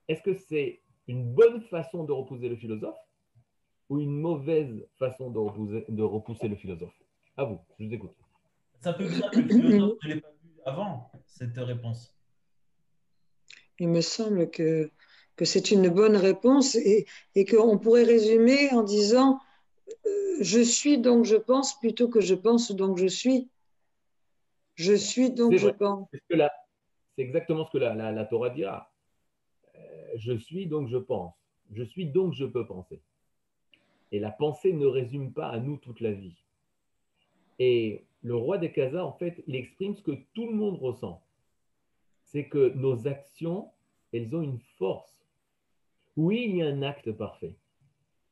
Est-ce 0.08 0.22
que 0.22 0.34
c'est 0.34 0.82
une 1.08 1.34
bonne 1.34 1.62
façon 1.62 2.04
de 2.04 2.12
repousser 2.12 2.50
le 2.50 2.56
philosophe 2.56 2.98
ou 3.90 4.00
une 4.00 4.20
mauvaise 4.20 4.88
façon 4.98 5.30
de 5.30 5.38
repousser, 5.38 5.86
de 5.90 6.04
repousser 6.04 6.48
le 6.48 6.56
philosophe 6.56 6.96
À 7.38 7.46
vous, 7.46 7.60
je 7.80 7.86
vous 7.86 7.94
écoute. 7.94 8.16
Ça 8.82 8.94
peut 8.94 9.08
bien 9.08 9.30
que 9.30 9.40
le 9.40 9.48
philosophe 9.48 9.98
ne 10.04 10.10
l'ait 10.10 10.22
pas 10.22 10.32
vu 10.44 10.52
avant, 10.66 11.12
cette 11.26 11.58
réponse. 11.58 12.16
Il 13.80 13.90
me 13.90 14.02
semble 14.02 14.50
que, 14.50 14.90
que 15.36 15.46
c'est 15.46 15.72
une 15.72 15.90
bonne 15.90 16.16
réponse 16.16 16.76
et, 16.76 17.06
et 17.36 17.46
qu'on 17.46 17.78
pourrait 17.78 18.04
résumer 18.04 18.72
en 18.72 18.84
disant 18.84 19.40
euh, 19.88 20.38
je 20.42 20.62
suis 20.62 20.98
donc 20.98 21.26
je 21.26 21.36
pense 21.36 21.80
plutôt 21.80 22.10
que 22.10 22.22
je 22.22 22.36
pense 22.36 22.72
donc 22.72 22.98
je 22.98 23.08
suis. 23.08 23.50
Je 24.76 24.94
suis 24.94 25.32
donc 25.32 25.56
je 25.56 25.70
pense. 25.70 26.08
C'est 26.12 27.22
exactement 27.22 27.66
ce 27.66 27.72
que 27.72 27.78
la, 27.78 28.12
la, 28.12 28.26
Torah 28.26 28.50
dira. 28.50 28.92
Euh, 29.76 29.80
je 30.18 30.34
suis 30.34 30.68
donc 30.68 30.90
je 30.90 30.98
pense. 30.98 31.34
Je 31.72 31.84
suis 31.84 32.08
donc 32.08 32.34
je 32.34 32.46
peux 32.46 32.66
penser. 32.66 33.02
Et 34.16 34.20
la 34.20 34.32
pensée 34.32 34.72
ne 34.72 34.86
résume 34.86 35.34
pas 35.34 35.50
à 35.50 35.60
nous 35.60 35.76
toute 35.76 36.00
la 36.00 36.14
vie. 36.14 36.38
Et 37.60 38.06
le 38.22 38.34
roi 38.34 38.58
des 38.58 38.72
Khazars, 38.72 39.06
en 39.06 39.12
fait, 39.12 39.44
il 39.46 39.58
exprime 39.58 39.94
ce 39.94 40.02
que 40.02 40.18
tout 40.34 40.48
le 40.48 40.56
monde 40.56 40.80
ressent. 40.80 41.22
C'est 42.24 42.46
que 42.46 42.72
nos 42.76 43.10
actions, 43.10 43.72
elles 44.14 44.34
ont 44.34 44.42
une 44.42 44.62
force. 44.78 45.28
Oui, 46.16 46.46
il 46.48 46.56
y 46.56 46.62
a 46.62 46.68
un 46.68 46.82
acte 46.82 47.12
parfait. 47.12 47.58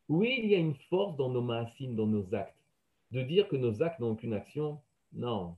Oui, 0.08 0.40
il 0.42 0.52
y 0.52 0.56
a 0.56 0.58
une 0.58 0.76
force 0.90 1.18
dans 1.18 1.28
nos 1.28 1.42
maasim, 1.42 1.96
dans 1.96 2.08
nos 2.08 2.34
actes. 2.34 2.64
De 3.12 3.22
dire 3.22 3.50
que 3.50 3.58
nos 3.58 3.84
actes 3.84 4.00
n'ont 4.00 4.12
aucune 4.12 4.36
action, 4.36 4.80
non. 5.12 5.58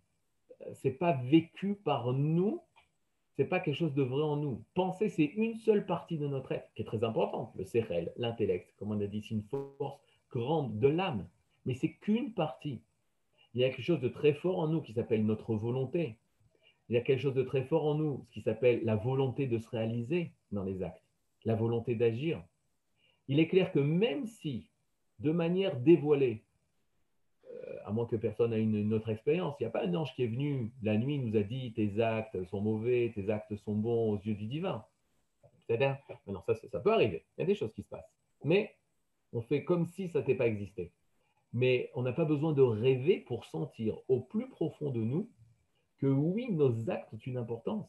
C'est 0.74 0.98
pas 0.98 1.14
vécu 1.14 1.76
par 1.76 2.14
nous, 2.14 2.64
c'est 3.36 3.46
pas 3.46 3.60
quelque 3.60 3.78
chose 3.78 3.94
de 3.94 4.02
vrai 4.02 4.24
en 4.24 4.38
nous. 4.38 4.64
Penser, 4.74 5.08
c'est 5.08 5.26
une 5.36 5.54
seule 5.54 5.86
partie 5.86 6.18
de 6.18 6.26
notre 6.26 6.52
être 6.52 6.74
qui 6.74 6.82
est 6.82 6.86
très 6.86 7.04
importante, 7.04 7.54
le 7.56 7.64
cérel, 7.64 8.12
l'intellect, 8.18 8.74
comme 8.80 8.90
on 8.90 9.00
a 9.00 9.06
dit, 9.06 9.22
c'est 9.22 9.36
une 9.36 9.44
force 9.44 10.05
grande 10.40 10.80
de 10.80 10.88
l'âme, 10.88 11.28
mais 11.66 11.74
c'est 11.74 11.94
qu'une 11.94 12.34
partie. 12.34 12.82
Il 13.54 13.62
y 13.62 13.64
a 13.64 13.70
quelque 13.70 13.82
chose 13.82 14.02
de 14.02 14.10
très 14.10 14.34
fort 14.34 14.60
en 14.60 14.68
nous 14.68 14.82
qui 14.82 14.94
s'appelle 14.94 15.26
notre 15.26 15.56
volonté. 15.56 16.18
Il 16.90 16.96
y 16.96 16.98
a 16.98 17.02
quelque 17.02 17.22
chose 17.22 17.34
de 17.34 17.44
très 17.44 17.64
fort 17.64 17.86
en 17.86 17.96
nous, 17.96 18.24
ce 18.28 18.32
qui 18.32 18.42
s'appelle 18.42 18.84
la 18.84 18.96
volonté 18.96 19.48
de 19.48 19.58
se 19.58 19.70
réaliser 19.70 20.32
dans 20.52 20.64
les 20.64 20.84
actes, 20.84 21.02
la 21.46 21.56
volonté 21.56 21.96
d'agir. 21.96 22.44
Il 23.28 23.40
est 23.40 23.48
clair 23.48 23.72
que 23.72 23.80
même 23.80 24.28
si, 24.28 24.68
de 25.20 25.32
manière 25.32 25.80
dévoilée, 25.80 26.44
à 27.86 27.92
moins 27.92 28.06
que 28.06 28.16
personne 28.16 28.54
ait 28.54 28.62
une, 28.62 28.94
autre 28.94 29.10
expérience. 29.10 29.56
Il 29.60 29.64
n'y 29.64 29.68
a 29.68 29.72
pas 29.72 29.86
un 29.86 29.94
ange 29.94 30.14
qui 30.16 30.24
est 30.24 30.28
venu 30.28 30.72
la 30.82 30.98
nuit, 30.98 31.20
nous 31.20 31.38
a 31.38 31.44
dit 31.44 31.74
tes 31.74 32.00
actes 32.02 32.44
sont 32.46 32.62
mauvais, 32.62 33.12
tes 33.14 33.30
actes 33.30 33.56
sont 33.58 33.76
bons 33.76 34.12
aux 34.12 34.20
yeux 34.22 34.34
du 34.34 34.46
divin. 34.46 34.84
C'est-à-dire, 35.68 35.98
non, 36.28 36.42
ça, 36.46 36.56
ça, 36.56 36.80
peut 36.80 36.94
arriver. 36.94 37.24
Il 37.38 37.42
y 37.42 37.44
a 37.44 37.48
des 37.48 37.56
choses 37.56 37.74
qui 37.74 37.84
se 37.84 37.90
passent. 37.90 38.12
Mais 38.44 38.76
on 39.36 39.42
fait 39.42 39.66
comme 39.66 39.86
si 39.86 40.08
ça 40.08 40.20
n'était 40.20 40.36
pas 40.36 40.48
existé. 40.48 40.92
Mais 41.54 41.92
on 41.94 42.02
n'a 42.02 42.14
pas 42.14 42.26
besoin 42.26 42.54
de 42.54 42.62
rêver 42.62 43.20
pour 43.20 43.46
sentir 43.46 43.98
au 44.08 44.22
plus 44.22 44.50
profond 44.50 44.92
de 44.92 45.02
nous 45.02 45.30
que 45.98 46.08
oui, 46.08 46.52
nos 46.52 46.90
actes 46.90 47.14
ont 47.14 47.20
une 47.26 47.38
importance, 47.38 47.88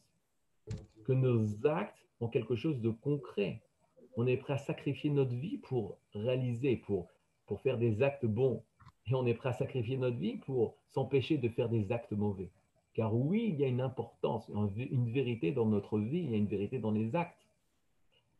que 1.05 1.13
nos 1.13 1.67
actes 1.67 1.99
ont 2.21 2.29
quelque 2.29 2.57
chose 2.57 2.81
de 2.81 2.91
concret. 2.91 3.63
On 4.17 4.27
est 4.27 4.37
prêt 4.37 4.55
à 4.55 4.59
sacrifier 4.59 5.11
notre 5.11 5.35
vie 5.35 5.59
pour 5.59 5.99
réaliser, 6.15 6.77
pour, 6.77 7.09
faire 7.63 7.79
des 7.79 8.03
actes 8.03 8.27
bons 8.27 8.63
et 9.07 9.15
on 9.15 9.25
est 9.25 9.35
prêt 9.35 9.51
à 9.51 9.53
sacrifier 9.53 9.97
notre 9.97 10.17
vie 10.17 10.39
pour 10.39 10.75
s'empêcher 10.89 11.39
de 11.39 11.49
faire 11.49 11.69
des 11.69 11.93
actes 11.93 12.13
mauvais. 12.13 12.51
Car 12.95 13.15
oui, 13.15 13.51
il 13.51 13.61
y 13.61 13.65
a 13.65 13.69
une 13.69 13.81
importance, 13.81 14.49
une 14.49 15.13
vérité 15.13 15.53
dans 15.53 15.67
notre 15.67 15.99
vie, 15.99 16.21
il 16.21 16.31
y 16.31 16.35
a 16.35 16.39
une 16.39 16.49
vérité 16.49 16.79
dans 16.79 16.91
les 16.91 17.15
actes. 17.15 17.36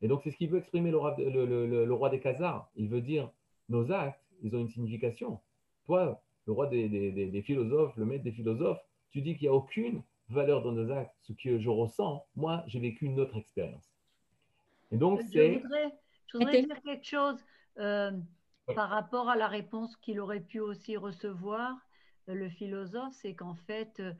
Et 0.03 0.09
donc, 0.09 0.23
c'est 0.23 0.31
ce 0.31 0.37
qu'il 0.37 0.51
veut 0.51 0.59
exprimer 0.59 0.91
le 0.91 0.99
roi, 0.99 2.11
des 2.11 2.21
Khazars. 2.21 2.71
Il 2.77 2.89
veut 2.89 3.01
dire, 3.01 3.31
nos 3.69 3.91
actes, 3.93 4.21
ils 4.43 4.55
ont 4.55 4.61
une 4.61 4.69
signification. 4.69 5.41
Toi, 5.87 6.21
le 6.47 6.53
roi 6.53 6.67
des, 6.67 7.43
philosophes, 7.45 7.97
le 7.97 8.05
maître 8.05 8.25
des 8.25 8.33
philosophes, 8.33 8.81
tu 9.11 9.23
dis 9.23 9.37
qu'il 9.37 9.49
n'y 9.49 9.55
a 9.55 9.57
aucune 9.57 10.03
valeur 10.29 10.63
dans 10.63 10.73
nos 10.73 10.91
actes. 10.91 11.15
Ce 11.23 11.33
que 11.33 11.59
je 11.59 11.71
ressens, 11.71 12.25
moi, 12.37 12.63
j'ai 12.67 12.81
vécu 12.81 13.07
une 13.07 13.21
autre 13.21 13.37
expérience. 13.37 13.91
Et 14.93 14.97
donc, 14.97 15.23
c'est... 15.33 15.63
Je 16.29 16.39
voudrais, 16.39 16.63
dire 16.63 16.83
quelque 16.83 17.07
chose. 17.07 17.39
Euh, 17.79 18.11
par 18.75 18.91
rapport 18.91 19.29
à 19.29 19.37
la 19.37 19.47
réponse 19.47 19.97
qu'il 19.97 20.21
aurait 20.21 20.41
pu 20.41 20.59
aussi 20.61 20.97
recevoir, 20.97 21.73
euh, 22.29 22.35
le 22.35 22.49
philosophe, 22.49 23.15
c'est 23.15 23.35
qu'en 23.35 23.55
fait, 23.55 24.01
euh, 24.01 24.13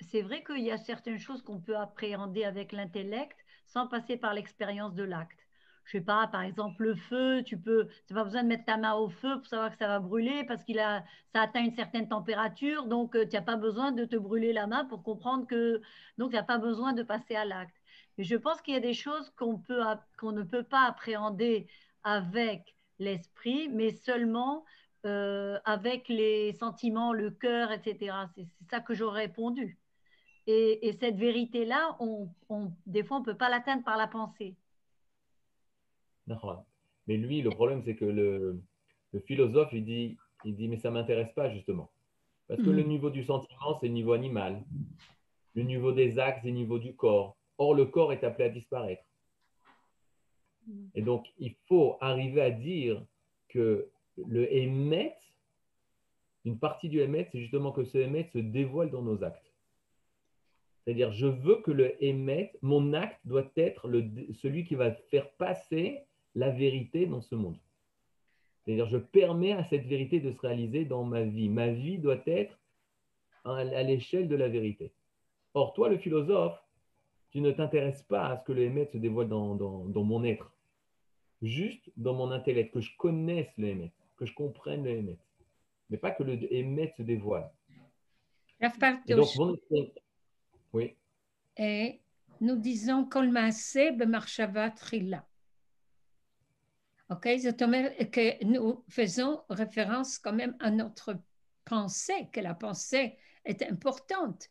c'est 0.00 0.22
vrai 0.22 0.42
qu'il 0.42 0.62
y 0.62 0.70
a 0.70 0.78
certaines 0.78 1.18
choses 1.18 1.42
qu'on 1.42 1.60
peut 1.60 1.76
appréhender 1.76 2.44
avec 2.44 2.72
l'intellect 2.72 3.36
sans 3.66 3.86
passer 3.86 4.16
par 4.16 4.34
l'expérience 4.34 4.94
de 4.94 5.04
l'acte. 5.04 5.38
Je 5.84 5.92
sais 5.92 6.00
pas, 6.00 6.26
par 6.26 6.42
exemple, 6.42 6.82
le 6.82 6.96
feu, 6.96 7.42
tu 7.44 7.58
peux, 7.58 7.88
n'as 8.10 8.16
pas 8.16 8.24
besoin 8.24 8.42
de 8.42 8.48
mettre 8.48 8.64
ta 8.64 8.76
main 8.76 8.94
au 8.94 9.08
feu 9.08 9.36
pour 9.38 9.46
savoir 9.46 9.70
que 9.70 9.76
ça 9.78 9.86
va 9.86 10.00
brûler 10.00 10.44
parce 10.44 10.64
qu'il 10.64 10.80
a, 10.80 11.04
ça 11.32 11.42
atteint 11.42 11.64
une 11.64 11.74
certaine 11.74 12.08
température, 12.08 12.86
donc 12.86 13.14
euh, 13.14 13.24
tu 13.24 13.36
n'as 13.36 13.42
pas 13.42 13.56
besoin 13.56 13.92
de 13.92 14.04
te 14.04 14.16
brûler 14.16 14.52
la 14.52 14.66
main 14.66 14.84
pour 14.84 15.04
comprendre 15.04 15.46
que, 15.46 15.80
donc 16.18 16.30
tu 16.30 16.36
n'as 16.36 16.42
pas 16.42 16.58
besoin 16.58 16.92
de 16.92 17.04
passer 17.04 17.36
à 17.36 17.44
l'acte. 17.44 17.76
Mais 18.18 18.24
je 18.24 18.34
pense 18.36 18.60
qu'il 18.62 18.74
y 18.74 18.76
a 18.76 18.80
des 18.80 18.94
choses 18.94 19.30
qu'on 19.36 19.58
peut, 19.58 19.82
qu'on 20.18 20.32
ne 20.32 20.42
peut 20.42 20.64
pas 20.64 20.82
appréhender 20.86 21.68
avec 22.02 22.74
l'esprit, 22.98 23.68
mais 23.68 23.90
seulement 23.92 24.64
euh, 25.04 25.60
avec 25.64 26.08
les 26.08 26.52
sentiments, 26.54 27.12
le 27.12 27.30
cœur, 27.30 27.70
etc. 27.70 28.26
C'est 28.34 28.48
ça 28.70 28.80
que 28.80 28.94
j'aurais 28.94 29.22
répondu. 29.26 29.78
Et, 30.48 30.96
cette 31.00 31.16
vérité-là, 31.16 31.96
on, 31.98 32.28
des 32.86 33.02
fois, 33.02 33.16
on 33.16 33.20
ne 33.20 33.24
peut 33.24 33.36
pas 33.36 33.48
l'atteindre 33.48 33.82
par 33.82 33.96
la 33.96 34.06
pensée. 34.06 34.54
Mais 37.06 37.16
lui, 37.16 37.42
le 37.42 37.50
problème, 37.50 37.82
c'est 37.84 37.96
que 37.96 38.04
le, 38.04 38.62
philosophe, 39.26 39.70
il 39.72 39.84
dit, 39.84 40.16
il 40.44 40.54
dit, 40.54 40.68
mais 40.68 40.78
ça 40.78 40.90
ne 40.90 40.94
m'intéresse 40.94 41.32
pas, 41.32 41.50
justement. 41.50 41.90
Parce 42.48 42.62
que 42.62 42.70
le 42.70 42.82
mhm. 42.82 42.88
niveau 42.88 43.10
du 43.10 43.24
sentiment, 43.24 43.78
c'est 43.80 43.88
le 43.88 43.94
niveau 43.94 44.12
animal. 44.12 44.62
Le 45.54 45.62
niveau 45.62 45.92
des 45.92 46.18
actes, 46.18 46.40
c'est 46.42 46.48
le 46.48 46.54
niveau 46.54 46.78
du 46.78 46.94
corps. 46.94 47.36
Or, 47.58 47.74
le 47.74 47.86
corps 47.86 48.12
est 48.12 48.22
appelé 48.22 48.44
à 48.44 48.50
disparaître. 48.50 49.02
Et 50.94 51.02
donc, 51.02 51.26
il 51.38 51.54
faut 51.68 51.96
arriver 52.00 52.40
à 52.40 52.50
dire 52.50 53.04
que 53.48 53.88
le 54.16 54.52
émet, 54.52 55.14
une 56.44 56.58
partie 56.58 56.88
du 56.88 57.00
émet, 57.00 57.28
c'est 57.30 57.40
justement 57.40 57.72
que 57.72 57.84
ce 57.84 57.98
émet 57.98 58.28
se 58.32 58.38
dévoile 58.38 58.90
dans 58.90 59.02
nos 59.02 59.22
actes. 59.22 59.45
C'est-à-dire, 60.86 61.10
je 61.10 61.26
veux 61.26 61.56
que 61.62 61.72
le 61.72 62.02
émet, 62.02 62.52
mon 62.62 62.92
acte 62.92 63.18
doit 63.24 63.50
être 63.56 63.88
le, 63.88 64.04
celui 64.34 64.64
qui 64.64 64.76
va 64.76 64.92
faire 64.92 65.28
passer 65.32 66.04
la 66.36 66.50
vérité 66.50 67.06
dans 67.06 67.20
ce 67.20 67.34
monde. 67.34 67.58
C'est-à-dire, 68.64 68.86
je 68.86 68.98
permets 68.98 69.52
à 69.52 69.64
cette 69.64 69.84
vérité 69.84 70.20
de 70.20 70.30
se 70.30 70.40
réaliser 70.40 70.84
dans 70.84 71.02
ma 71.02 71.22
vie. 71.22 71.48
Ma 71.48 71.68
vie 71.68 71.98
doit 71.98 72.22
être 72.26 72.56
à 73.44 73.82
l'échelle 73.82 74.28
de 74.28 74.36
la 74.36 74.48
vérité. 74.48 74.92
Or, 75.54 75.72
toi, 75.72 75.88
le 75.88 75.98
philosophe, 75.98 76.56
tu 77.30 77.40
ne 77.40 77.50
t'intéresses 77.50 78.04
pas 78.04 78.28
à 78.28 78.36
ce 78.38 78.44
que 78.44 78.52
le 78.52 78.62
Hémet 78.62 78.86
se 78.86 78.98
dévoile 78.98 79.28
dans, 79.28 80.04
mon 80.04 80.22
être. 80.22 80.52
Juste 81.42 81.90
dans 81.96 82.14
mon 82.14 82.30
intellect, 82.30 82.72
que 82.72 82.80
je 82.80 82.96
connaisse 82.96 83.50
le 83.58 83.68
Hémet, 83.68 83.92
que 84.16 84.24
je 84.24 84.34
comprenne 84.34 84.84
le 84.84 84.90
Hémet. 84.90 85.18
Mais 85.90 85.98
pas 85.98 86.12
que 86.12 86.22
le 86.22 86.52
Hémet 86.52 86.92
se 86.96 87.02
dévoile. 87.02 87.50
Et 91.56 92.00
nous 92.40 92.56
disons 92.56 93.04
Kol 93.04 93.30
Maaseh 93.30 93.92
B'Marshava 93.92 94.70
Trilla. 94.70 95.26
Ok, 97.08 97.22
que 97.22 98.44
nous 98.44 98.84
faisons 98.88 99.42
référence 99.48 100.18
quand 100.18 100.32
même 100.32 100.56
à 100.58 100.70
notre 100.70 101.16
pensée, 101.64 102.28
que 102.32 102.40
la 102.40 102.54
pensée 102.54 103.16
est 103.44 103.62
importante. 103.62 104.50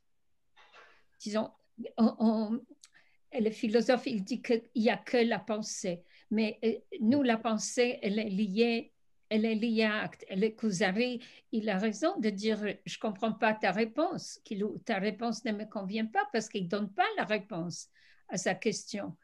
Disons, 1.19 1.51
le 1.97 3.49
philosophe, 3.51 4.05
il 4.05 4.23
dit 4.23 4.41
qu'il 4.41 4.63
n'y 4.75 4.89
a 4.89 4.97
que 4.97 5.17
la 5.17 5.39
pensée, 5.39 6.03
mais 6.31 6.57
euh, 6.63 6.75
nous, 7.01 7.23
la 7.23 7.37
pensée, 7.37 7.99
elle 8.01 8.19
est 8.19 8.29
liée, 8.29 8.93
elle 9.29 9.45
est 9.45 9.55
liée 9.55 9.83
à 9.83 10.01
acte. 10.01 10.25
Le 10.29 10.49
Kuzari, 10.49 11.21
il 11.51 11.69
a 11.69 11.77
raison 11.77 12.17
de 12.19 12.29
dire, 12.29 12.59
je 12.85 12.97
ne 12.97 12.99
comprends 12.99 13.33
pas 13.33 13.53
ta 13.53 13.71
réponse, 13.71 14.41
ta 14.85 14.99
réponse 14.99 15.45
ne 15.45 15.51
me 15.51 15.65
convient 15.65 16.05
pas 16.05 16.27
parce 16.31 16.49
qu'il 16.49 16.63
ne 16.63 16.69
donne 16.69 16.89
pas 16.89 17.07
la 17.17 17.25
réponse 17.25 17.89
à 18.29 18.37
sa 18.37 18.55
question. 18.55 19.15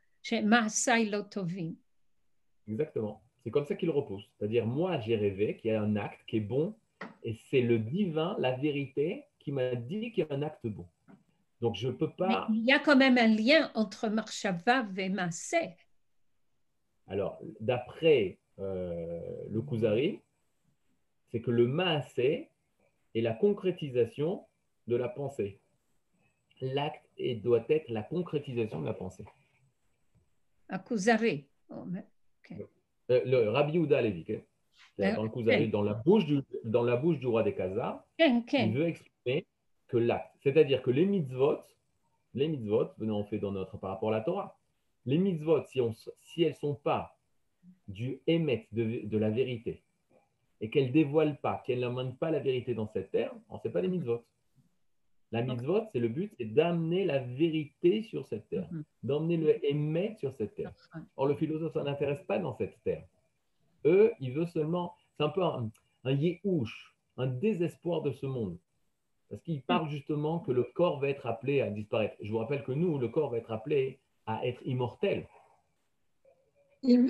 Exactement. 2.68 3.22
C'est 3.44 3.50
comme 3.50 3.66
ça 3.66 3.76
qu'il 3.76 3.90
repousse. 3.90 4.24
C'est-à-dire, 4.38 4.66
moi, 4.66 5.00
j'ai 5.00 5.16
rêvé 5.16 5.58
qu'il 5.58 5.72
y 5.72 5.74
a 5.74 5.82
un 5.82 5.96
acte 5.96 6.22
qui 6.28 6.38
est 6.38 6.42
bon, 6.42 6.76
et 7.24 7.34
c'est 7.50 7.62
le 7.62 7.80
divin, 7.80 8.36
la 8.40 8.52
vérité, 8.52 9.26
qui 9.40 9.52
m'a 9.52 9.76
dit 9.76 10.12
qu'il 10.12 10.26
y 10.30 10.32
a 10.32 10.36
un 10.36 10.44
acte 10.44 10.68
bon. 10.68 10.88
Donc, 11.60 11.76
je 11.76 11.88
ne 11.88 11.94
peux 11.94 12.12
pas. 12.12 12.48
Mais 12.50 12.58
il 12.58 12.66
y 12.66 12.72
a 12.72 12.80
quand 12.80 12.96
même 12.96 13.18
un 13.18 13.28
lien 13.28 13.72
entre 13.74 14.10
Marshavav 14.10 14.98
et 15.00 15.10
Massé. 15.10 15.76
Alors, 17.08 17.40
d'après 17.60 18.38
le 18.58 19.62
Kuzari, 19.62 20.20
c'est 21.32 21.42
que 21.42 21.52
le 21.52 21.68
Maasé 21.68 22.50
est 23.16 23.22
la 23.22 23.34
concrétisation 23.34 24.46
de 24.88 24.96
la 24.96 25.10
pensée. 25.10 25.60
L'acte 26.62 27.06
doit 27.44 27.66
être 27.70 27.90
la 27.90 28.04
concrétisation 28.04 28.82
de 28.82 28.86
la 28.86 28.94
pensée. 28.94 29.26
Kuzari. 30.86 31.46
Oh, 31.70 31.86
euh, 33.10 33.22
le 33.26 33.50
Rabbi 33.50 33.78
Ouda 33.78 34.02
Levi, 34.02 34.26
euh, 34.30 35.16
dans, 35.16 35.24
le 35.24 35.68
dans, 35.68 35.82
la 35.82 35.94
bouche 35.94 36.26
du, 36.26 36.42
dans 36.64 36.84
la 36.84 36.96
bouche 36.96 37.20
du 37.20 37.28
roi 37.28 37.44
des 37.44 37.54
Khazars, 37.54 38.04
il 38.20 38.74
veut 38.74 38.88
exprimer 38.88 39.46
que 39.88 39.98
l'acte, 39.98 40.36
c'est-à-dire 40.44 40.82
que 40.82 40.92
les 40.92 41.06
mitzvot, 41.06 41.60
les 42.34 42.48
mitzvot, 42.48 42.90
on 43.00 43.24
fait 43.26 43.40
dans 43.40 43.52
notre 43.52 43.78
par 43.78 43.92
rapport 43.92 44.10
à 44.10 44.14
la 44.14 44.22
Torah, 44.22 44.58
les 45.06 45.18
mitzvot, 45.18 45.64
si, 45.68 45.82
on, 45.82 45.94
si 46.22 46.44
elles 46.44 46.52
ne 46.52 46.58
sont 46.58 46.76
pas 46.76 47.18
du 47.88 48.20
émet 48.28 48.68
de, 48.72 49.06
de, 49.06 49.18
la 49.18 49.30
vérité 49.30 49.82
et 50.60 50.70
qu'elles 50.70 50.88
ne 50.88 50.92
dévoilent 50.92 51.40
pas, 51.40 51.64
qu'elles 51.66 51.80
n'amènent 51.80 52.16
pas 52.16 52.32
la 52.32 52.40
vérité 52.40 52.74
dans 52.74 52.88
cette 52.88 53.12
terre, 53.12 53.34
on 53.50 53.56
ne 53.56 53.60
sait 53.60 53.72
pas 53.72 53.82
les 53.82 53.88
mitzvot. 53.88 54.24
La 55.32 55.42
mitzvot, 55.42 55.84
c'est 55.92 56.00
le 56.00 56.10
but, 56.10 56.34
c'est 56.38 56.46
d'amener 56.54 57.06
la 57.06 57.20
vérité 57.20 58.04
sur 58.04 58.28
cette 58.28 58.50
terre, 58.50 58.68
mhm. 58.72 58.84
d'emmener 59.04 59.38
le 59.38 59.66
émet 59.66 60.16
sur 60.20 60.34
cette 60.34 60.56
terre. 60.56 60.74
Or, 61.16 61.28
le 61.28 61.36
philosophe, 61.36 61.74
ça 61.74 61.84
n'intéresse 61.84 62.22
pas 62.28 62.38
dans 62.38 62.56
cette 62.58 62.78
terre. 62.84 63.06
Eux, 63.86 64.12
il 64.20 64.34
veut 64.34 64.46
seulement, 64.46 64.94
c'est 65.18 65.24
un 65.24 65.30
peu 65.30 65.44
un, 65.44 65.70
un 66.04 66.18
un 67.18 67.28
désespoir 67.28 68.02
de 68.02 68.12
ce 68.12 68.26
monde. 68.26 68.58
Parce 69.30 69.42
qu'il 69.44 69.62
parle 69.62 69.90
justement 69.90 70.40
que 70.40 70.52
le 70.52 70.64
corps 70.64 71.00
va 71.00 71.08
être 71.08 71.26
appelé 71.26 71.62
à 71.62 71.70
disparaître. 71.70 72.16
Je 72.22 72.30
vous 72.30 72.40
rappelle 72.40 72.64
que 72.64 72.74
nous, 72.74 72.98
le 72.98 73.08
corps 73.08 73.32
va 73.32 73.38
être 73.38 73.52
appelé 73.52 74.00
à 74.26 74.46
être 74.46 74.62
immortel. 74.66 75.26
Il, 76.84 77.02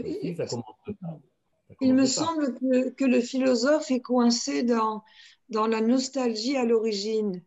me 1.94 2.06
semble 2.06 2.56
que, 2.96 3.06
le 3.06 3.22
philosophe 3.22 3.90
est 3.92 4.02
coincé 4.02 4.64
dans, 4.64 5.04
dans 5.50 5.68
la 5.68 5.82
nostalgie 5.82 6.58
à 6.58 6.66
l'origine. 6.66 7.42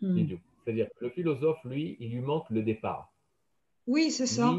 Hmm. 0.00 0.26
C'est-à-dire 0.64 0.88
que 0.98 1.04
le 1.04 1.10
philosophe, 1.10 1.58
lui, 1.64 1.96
il 2.00 2.10
lui 2.10 2.20
manque 2.20 2.50
le 2.50 2.62
départ. 2.62 3.12
Oui, 3.86 4.10
c'est 4.10 4.26
ça. 4.26 4.58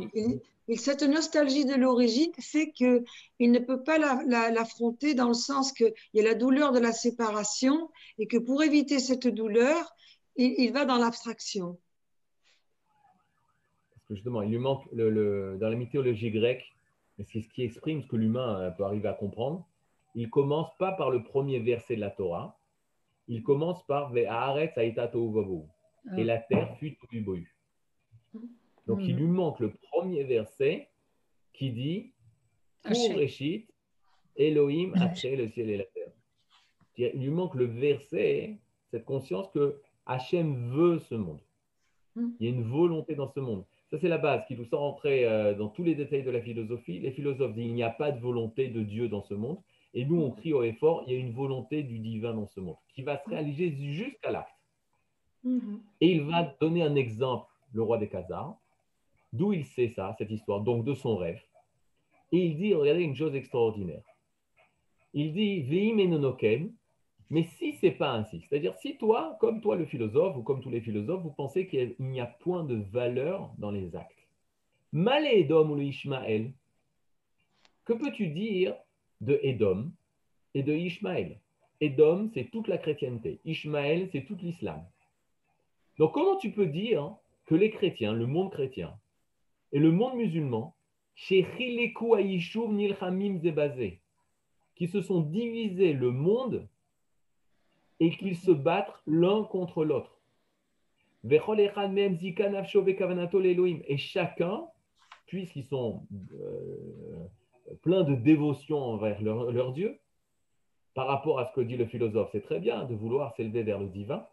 cette 0.77 1.03
nostalgie 1.03 1.65
de 1.65 1.75
l'origine 1.75 2.31
fait 2.39 2.71
qu'il 2.71 3.03
ne 3.39 3.60
peut 3.60 3.83
pas 3.83 3.97
l'affronter 3.97 5.13
dans 5.13 5.27
le 5.27 5.33
sens 5.33 5.73
qu'il 5.73 5.93
y 6.13 6.21
a 6.21 6.23
la 6.23 6.33
douleur 6.33 6.71
de 6.71 6.79
la 6.79 6.93
séparation 6.93 7.89
et 8.19 8.27
que 8.27 8.38
pour 8.38 8.63
éviter 8.63 8.99
cette 8.99 9.27
douleur, 9.27 9.93
il, 10.38 10.71
va 10.71 10.86
dans 10.86 10.97
l'abstraction. 10.97 11.77
Que 14.08 14.15
justement, 14.15 14.41
il 14.41 14.52
lui 14.52 14.58
manque, 14.58 14.86
le, 14.93 15.58
dans 15.60 15.70
la 15.70 15.76
mythologie 15.76 16.32
grecque, 16.32 16.63
c'est 17.24 17.41
ce 17.41 17.50
qui 17.50 17.63
exprime 17.63 18.02
ce 18.02 18.08
que 18.08 18.15
l'humain 18.15 18.62
euh, 18.62 18.72
peut 18.72 18.84
arriver 18.84 19.10
à 19.10 19.13
comprendre, 19.13 19.67
il 20.15 20.30
commence 20.30 20.76
pas 20.78 20.93
par 20.93 21.12
le 21.12 21.24
premier 21.24 21.60
verset 21.60 21.96
de 21.96 22.02
la 22.02 22.10
Torah, 22.10 22.60
il 23.28 23.43
commence 23.43 23.86
par 23.86 24.15
et 26.15 26.24
la 26.24 26.38
terre 26.38 26.78
fut 26.78 26.96
tout 26.96 27.08
du 27.08 27.22
Donc 27.22 29.00
il 29.02 29.15
hmm. 29.15 29.20
lui 29.20 29.28
manque 29.28 29.60
le 29.60 29.74
premier 29.91 30.24
verset 30.24 30.89
qui 31.54 31.72
dit 31.72 32.13
Pour 32.84 33.17
Réchit, 33.17 33.67
Elohim 34.36 34.93
a 34.96 35.10
créé 35.10 35.36
le 35.36 35.50
ciel 35.50 35.70
et 35.70 35.78
la 35.78 35.84
terre. 35.84 36.12
Il 36.96 37.22
lui 37.22 37.30
manque 37.30 37.56
le 37.56 37.65
verset, 37.65 38.58
cette 38.89 39.06
conscience 39.06 39.50
que 39.50 39.82
Hachem 40.06 40.72
veut 40.72 41.00
ce 41.00 41.15
monde. 41.15 41.41
Hmm. 42.15 42.30
Il 42.39 42.46
y 42.46 42.50
a 42.50 42.54
une 42.54 42.63
volonté 42.63 43.15
dans 43.15 43.28
ce 43.28 43.39
monde. 43.39 43.65
Ça, 43.89 43.97
c'est 44.00 44.10
la 44.10 44.17
base 44.17 44.45
qui 44.47 44.56
nous 44.56 44.65
sent 44.65 44.76
rentrer 44.76 45.26
euh, 45.26 45.54
dans 45.54 45.69
tous 45.69 45.84
les 45.84 45.95
détails 45.95 46.23
de 46.23 46.32
la 46.32 46.41
philosophie. 46.41 47.00
Les 47.00 47.12
philosophes 47.12 47.54
disent 47.54 47.67
il 47.67 47.73
n'y 47.73 47.84
a 47.84 47.89
pas 47.89 48.12
de 48.12 48.19
volonté 48.19 48.67
de 48.67 48.84
Dieu 48.84 49.08
dans 49.08 49.23
ce 49.23 49.34
monde. 49.34 49.60
Et 49.93 50.06
nous, 50.06 50.21
on 50.21 50.32
crie 50.32 50.54
au 50.54 50.63
effort, 50.63 51.04
il 51.08 51.13
y 51.13 51.15
a 51.15 51.19
une 51.19 51.32
volonté 51.32 51.84
du 51.84 52.00
divin 52.00 52.34
dans 52.34 52.47
ce 52.47 52.60
monde 52.60 52.76
qui 52.93 53.02
va 53.02 53.17
se 53.17 53.30
réaliser 53.30 53.71
jusqu'à 53.71 54.32
l'acte. 54.32 54.52
Mhm. 55.43 55.82
Et 56.02 56.12
il 56.12 56.23
va 56.23 56.56
donner 56.60 56.84
un 56.84 56.95
exemple, 56.95 57.47
le 57.73 57.82
roi 57.82 57.97
des 57.97 58.10
Khazars, 58.10 58.60
d'où 59.32 59.54
il 59.54 59.65
sait 59.65 59.89
ça, 59.89 60.13
cette 60.17 60.32
histoire, 60.32 60.62
donc 60.62 60.84
de 60.84 60.93
son 60.93 61.15
rêve. 61.15 61.41
Et 62.32 62.39
il 62.45 62.58
dit, 62.58 62.73
regardez 62.73 63.04
une 63.04 63.15
chose 63.15 63.36
extraordinaire. 63.36 64.04
Il 65.13 65.34
dit, 65.34 65.62
Veim 65.62 65.97
mais 67.30 67.44
si 67.58 67.74
c'est 67.74 67.92
pas 67.92 68.12
ainsi, 68.12 68.42
c'est-à-dire 68.42 68.76
si 68.76 68.98
toi, 68.98 69.38
comme 69.40 69.62
toi 69.62 69.76
le 69.76 69.86
philosophe, 69.86 70.38
ou 70.38 70.44
comme 70.44 70.62
tous 70.62 70.70
les 70.70 70.82
philosophes, 70.82 71.24
vous 71.24 71.32
pensez 71.32 71.68
qu'il 71.68 71.96
n'y 72.00 72.22
a 72.22 72.26
point 72.26 72.63
de 72.63 72.76
valeur 72.76 73.52
dans 73.58 73.72
les 73.72 73.96
actes. 73.96 74.28
Malé 74.94 75.40
Edom 75.40 75.72
ou 75.72 75.76
le 75.76 75.84
Ishmaël, 75.84 76.54
que 77.86 77.94
peux-tu 77.94 78.28
dire 78.28 78.76
de 79.22 79.40
Edom 79.44 79.92
et 80.54 80.63
de 80.63 80.74
Ishmaël? 80.74 81.40
Edom, 81.82 82.30
c'est 82.34 82.50
toute 82.50 82.68
la 82.68 82.78
chrétienté. 82.78 83.40
Ishmaël, 83.46 84.10
c'est 84.12 84.26
tout 84.26 84.38
l'islam. 84.42 84.84
Donc 85.98 86.13
comment 86.13 86.38
tu 86.38 86.52
peux 86.52 86.68
dire 86.68 87.16
que 87.46 87.56
les 87.56 87.72
chrétiens, 87.72 88.13
le 88.13 88.28
monde 88.28 88.52
chrétien 88.52 88.98
et 89.72 89.80
le 89.80 89.92
monde 89.92 90.16
musulman, 90.16 90.76
qui 91.16 91.44
se 94.88 95.02
sont 95.02 95.22
divisés 95.22 95.94
le 95.94 96.12
monde 96.12 96.68
et 97.99 98.12
qu'ils 98.12 98.38
se 98.38 98.51
battent 98.51 98.93
l'un 99.05 99.43
contre 99.43 99.83
l'autre. 99.83 100.17
Et 101.29 101.39
chacun, 103.97 104.63
puisqu'ils 105.25 105.65
sont 105.65 106.03
euh, 106.12 107.27
plein 107.81 108.03
de 108.03 108.15
dévotion 108.15 108.77
envers 108.77 109.21
leur, 109.21 109.73
Dieu, 109.73 109.99
par 110.93 111.07
rapport 111.07 111.39
à 111.39 111.45
ce 111.45 111.53
que 111.53 111.62
dit 111.62 111.75
le 111.75 111.86
philosophe, 111.86 112.29
c'est 112.31 112.41
très 112.41 112.60
bien 112.60 112.86
de 112.86 112.95
vouloir 112.95 113.36
s'élever 113.36 113.63
vers 113.63 113.79
le 113.79 113.88
divin. 113.88 114.25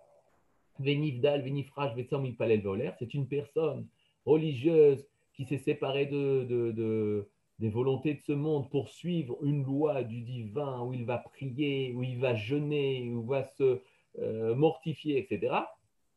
C'est 2.99 3.15
une 3.15 3.29
personne 3.29 3.87
religieuse 4.25 5.07
qui 5.35 5.45
s'est 5.45 5.59
séparée 5.59 6.07
de, 6.07 7.29
des 7.59 7.71
volontés 7.71 8.15
de 8.15 8.21
ce 8.21 8.33
monde 8.33 8.69
pour 8.71 8.89
suivre 8.89 9.39
une 9.43 9.65
loi 9.65 10.03
du 10.03 10.23
divin 10.23 10.83
où 10.83 10.93
il 10.93 11.05
va 11.05 11.19
prier, 11.19 11.93
où 11.95 12.03
il 12.03 12.19
va 12.19 12.35
jeûner, 12.35 13.11
où 13.11 13.23
il 13.23 13.29
va 13.29 13.45
se 13.45 13.81
euh, 14.19 14.55
mortifier, 14.55 15.19
etc. 15.19 15.55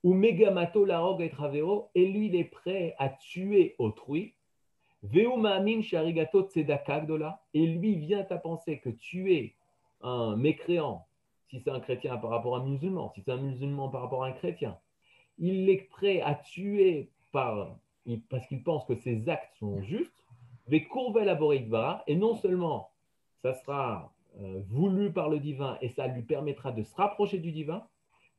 Ou 0.03 0.13
Megamato, 0.13 0.85
Larog 0.85 1.21
et 1.21 1.29
Travero, 1.29 1.89
et 1.95 2.07
lui, 2.07 2.27
il 2.27 2.35
est 2.35 2.45
prêt 2.45 2.95
à 2.97 3.09
tuer 3.09 3.75
autrui 3.77 4.33
et 5.03 5.27
lui 7.67 7.95
vient 7.95 8.25
à 8.29 8.37
penser 8.37 8.79
que 8.79 8.89
tu 8.89 9.33
es 9.33 9.53
un 10.01 10.35
mécréant, 10.35 11.05
si 11.49 11.59
c'est 11.59 11.69
un 11.69 11.79
chrétien 11.79 12.17
par 12.17 12.31
rapport 12.31 12.55
à 12.55 12.59
un 12.59 12.65
musulman, 12.65 13.11
si 13.13 13.21
c'est 13.21 13.31
un 13.31 13.37
musulman 13.37 13.89
par 13.89 14.01
rapport 14.01 14.23
à 14.23 14.27
un 14.27 14.31
chrétien. 14.31 14.77
Il 15.37 15.69
est 15.69 15.87
prêt 15.89 16.21
à 16.21 16.33
tuer 16.35 17.09
par, 17.31 17.77
parce 18.29 18.47
qu'il 18.47 18.63
pense 18.63 18.85
que 18.85 18.95
ses 18.95 19.29
actes 19.29 19.53
sont 19.59 19.81
justes, 19.83 20.25
et 20.69 22.15
non 22.15 22.35
seulement 22.35 22.89
ça 23.41 23.53
sera 23.53 24.13
euh, 24.41 24.61
voulu 24.69 25.11
par 25.11 25.29
le 25.29 25.39
divin 25.39 25.77
et 25.81 25.89
ça 25.89 26.07
lui 26.07 26.21
permettra 26.21 26.71
de 26.71 26.83
se 26.83 26.95
rapprocher 26.95 27.39
du 27.39 27.51
divin, 27.51 27.83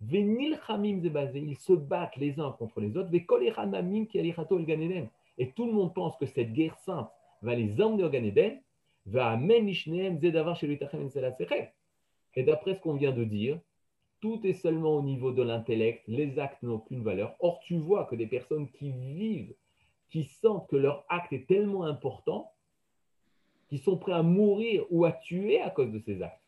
Ils 0.01 1.57
se 1.59 1.73
battent 1.73 2.17
les 2.17 2.39
uns 2.39 2.53
contre 2.53 2.81
les 2.81 2.97
autres. 2.97 3.11
Et 5.39 5.51
tout 5.53 5.67
le 5.67 5.73
monde 5.73 5.95
pense 5.95 6.17
que 6.17 6.27
cette 6.27 6.53
guerre 6.53 6.77
sainte 6.79 7.11
va 7.43 7.55
les 7.55 7.81
emmener 7.81 8.05
au 8.05 8.11
Gan 8.11 8.25
Eden. 8.25 8.61
Et 12.37 12.43
d'après 12.43 12.75
ce 12.75 12.81
qu'on 12.81 12.95
vient 12.95 13.13
de 13.13 13.25
dire, 13.25 13.59
tout 14.21 14.41
est 14.45 14.53
seulement 14.53 14.97
au 14.97 15.03
niveau 15.03 15.33
de 15.33 15.43
l'intellect, 15.43 16.03
les 16.07 16.39
actes 16.39 16.63
n'ont 16.63 16.75
aucune 16.75 17.03
valeur. 17.03 17.35
Or, 17.41 17.61
tu 17.61 17.79
vois 17.79 18.05
que 18.05 18.15
des 18.17 18.27
personnes 18.27 18.69
qui 18.71 18.91
vivent, 18.91 19.55
qui 20.11 20.25
sentent 20.25 20.69
que 20.69 20.77
leur 20.77 21.05
acte 21.09 21.33
est 21.33 21.47
tellement 21.47 21.85
important, 21.85 22.53
qui 23.69 23.79
sont 23.79 23.99
prêts 23.99 24.13
à 24.13 24.23
mourir 24.23 24.85
ou 24.91 25.05
à 25.05 25.13
tuer 25.13 25.61
à 25.61 25.71
cause 25.71 25.93
de 25.93 25.99
ces 25.99 26.23
actes. 26.23 26.43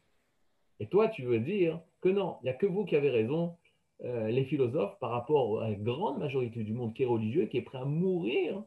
Et 0.79 0.87
toi, 0.87 1.09
tu 1.09 1.23
veux 1.23 1.41
dire 1.41 1.81
que 2.01 2.09
non, 2.09 2.39
il 2.41 2.45
n'y 2.45 2.51
a 2.51 2.55
que 2.55 2.67
vous 2.67 2.85
qui 2.85 2.97
avez 2.97 3.11
raison, 3.11 3.57
euh, 4.05 4.29
les 4.29 4.45
philosophes, 4.45 4.99
par 4.99 5.11
rapport 5.11 5.61
à 5.61 5.69
la 5.69 5.75
grande 5.75 6.19
majorité 6.19 6.63
du 6.63 6.73
monde 6.73 6.95
qui 6.95 7.03
est 7.03 7.07
religieux, 7.07 7.47
qui 7.47 7.59
est 7.59 7.63
prêt 7.63 7.79
à 7.79 7.85
mourir 7.85 8.63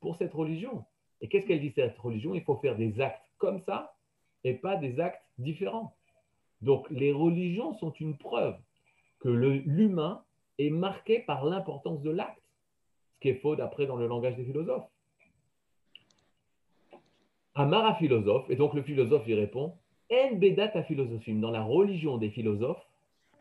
pour 0.00 0.16
cette 0.16 0.32
religion. 0.32 0.84
Et 1.20 1.28
qu'est-ce 1.28 1.46
qu'elle 1.46 1.60
dit 1.60 1.72
cette 1.74 1.98
religion? 1.98 2.34
Il 2.34 2.42
faut 2.42 2.56
faire 2.56 2.76
des 2.76 3.00
actes 3.00 3.28
comme 3.36 3.60
ça 3.60 3.94
et 4.44 4.54
pas 4.54 4.76
des 4.76 4.98
actes 5.00 5.22
différents. 5.36 5.94
Donc 6.62 6.88
les 6.90 7.12
religions 7.12 7.74
sont 7.74 7.92
une 7.92 8.16
preuve 8.16 8.56
que 9.20 9.28
l'humain 9.28 10.24
est 10.58 10.70
marqué 10.70 11.20
par 11.20 11.44
l'importance 11.44 12.02
de 12.02 12.10
l'acte, 12.10 12.42
ce 13.18 13.20
qui 13.20 13.30
est 13.30 13.40
faux 13.40 13.56
d'après 13.56 13.86
dans 13.86 13.96
le 13.96 14.06
langage 14.06 14.36
des 14.36 14.44
philosophes. 14.44 14.88
Amara 17.56 17.96
philosophe, 17.96 18.48
et 18.48 18.54
donc 18.54 18.74
le 18.74 18.82
philosophe 18.82 19.26
y 19.26 19.34
répond 19.34 19.74
En 20.12 20.36
bedata 20.36 20.84
philosophie, 20.84 21.34
dans 21.34 21.50
la 21.50 21.64
religion 21.64 22.16
des 22.16 22.30
philosophes, 22.30 22.86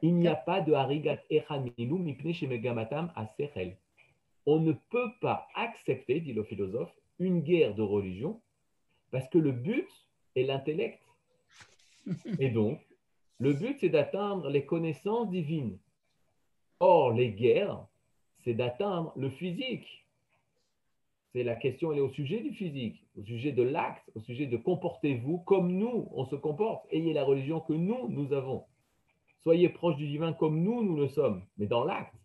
il 0.01 0.15
n'y 0.15 0.27
a 0.27 0.35
pas 0.35 0.61
de 0.61 0.73
harigat 0.73 1.19
echanmilu 1.29 1.99
mipne 1.99 2.33
shemegamatam 2.33 3.11
aserel. 3.15 3.77
On 4.47 4.59
ne 4.59 4.71
peut 4.71 5.11
pas 5.21 5.47
accepter, 5.53 6.21
dit 6.21 6.33
le 6.33 6.43
philosophe, 6.43 6.91
une 7.19 7.41
guerre 7.41 7.75
de 7.75 7.83
religion 7.83 8.41
parce 9.11 9.29
que 9.29 9.37
le 9.37 9.51
but 9.51 9.87
est 10.35 10.43
l'intellect. 10.43 10.99
Et 12.39 12.49
donc, 12.49 12.79
le 13.39 13.53
but, 13.53 13.77
c'est 13.79 13.89
d'atteindre 13.89 14.49
les 14.49 14.65
connaissances 14.65 15.29
divines. 15.29 15.77
Or, 16.79 17.13
les 17.13 17.31
guerres, 17.31 17.85
c'est 18.47 18.53
d'atteindre 18.53 19.11
le 19.17 19.29
physique. 19.29 20.05
C'est 21.33 21.43
la 21.43 21.55
question, 21.55 21.91
elle 21.91 21.97
est 21.97 22.01
au 22.01 22.11
sujet 22.11 22.39
du 22.39 22.53
physique, 22.53 23.03
au 23.19 23.23
sujet 23.25 23.51
de 23.51 23.61
l'acte, 23.61 24.09
au 24.15 24.21
sujet 24.21 24.45
de 24.45 24.55
comportez-vous 24.55 25.39
comme 25.39 25.73
nous, 25.73 26.07
on 26.13 26.23
se 26.27 26.37
comporte. 26.37 26.85
Ayez 26.89 27.11
la 27.11 27.25
religion 27.25 27.59
que 27.59 27.73
nous, 27.73 28.07
nous 28.07 28.31
avons. 28.31 28.63
Soyez 29.43 29.67
proches 29.67 29.97
du 29.97 30.07
divin 30.07 30.31
comme 30.31 30.63
nous, 30.63 30.81
nous 30.81 30.95
le 30.95 31.09
sommes, 31.09 31.43
mais 31.57 31.65
dans 31.65 31.83
l'acte. 31.83 32.15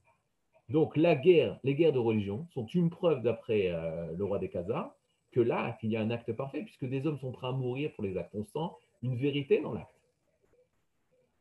Donc, 0.68 0.96
la 0.96 1.16
guerre, 1.16 1.58
les 1.64 1.74
guerres 1.74 1.92
de 1.92 1.98
religion 1.98 2.46
sont 2.54 2.66
une 2.66 2.88
preuve, 2.88 3.22
d'après 3.22 3.72
euh, 3.72 4.12
le 4.16 4.24
roi 4.24 4.38
des 4.38 4.48
Khazars, 4.48 4.94
que 5.32 5.40
là, 5.40 5.76
il 5.82 5.90
y 5.90 5.96
a 5.96 6.00
un 6.00 6.10
acte 6.12 6.32
parfait, 6.32 6.62
puisque 6.62 6.84
des 6.84 7.04
hommes 7.04 7.18
sont 7.18 7.32
prêts 7.32 7.48
à 7.48 7.52
mourir 7.52 7.90
pour 7.94 8.04
les 8.04 8.16
actes. 8.16 8.32
On 8.34 8.44
sent 8.44 8.72
une 9.02 9.16
vérité 9.16 9.60
dans 9.60 9.72
l'acte. 9.72 9.90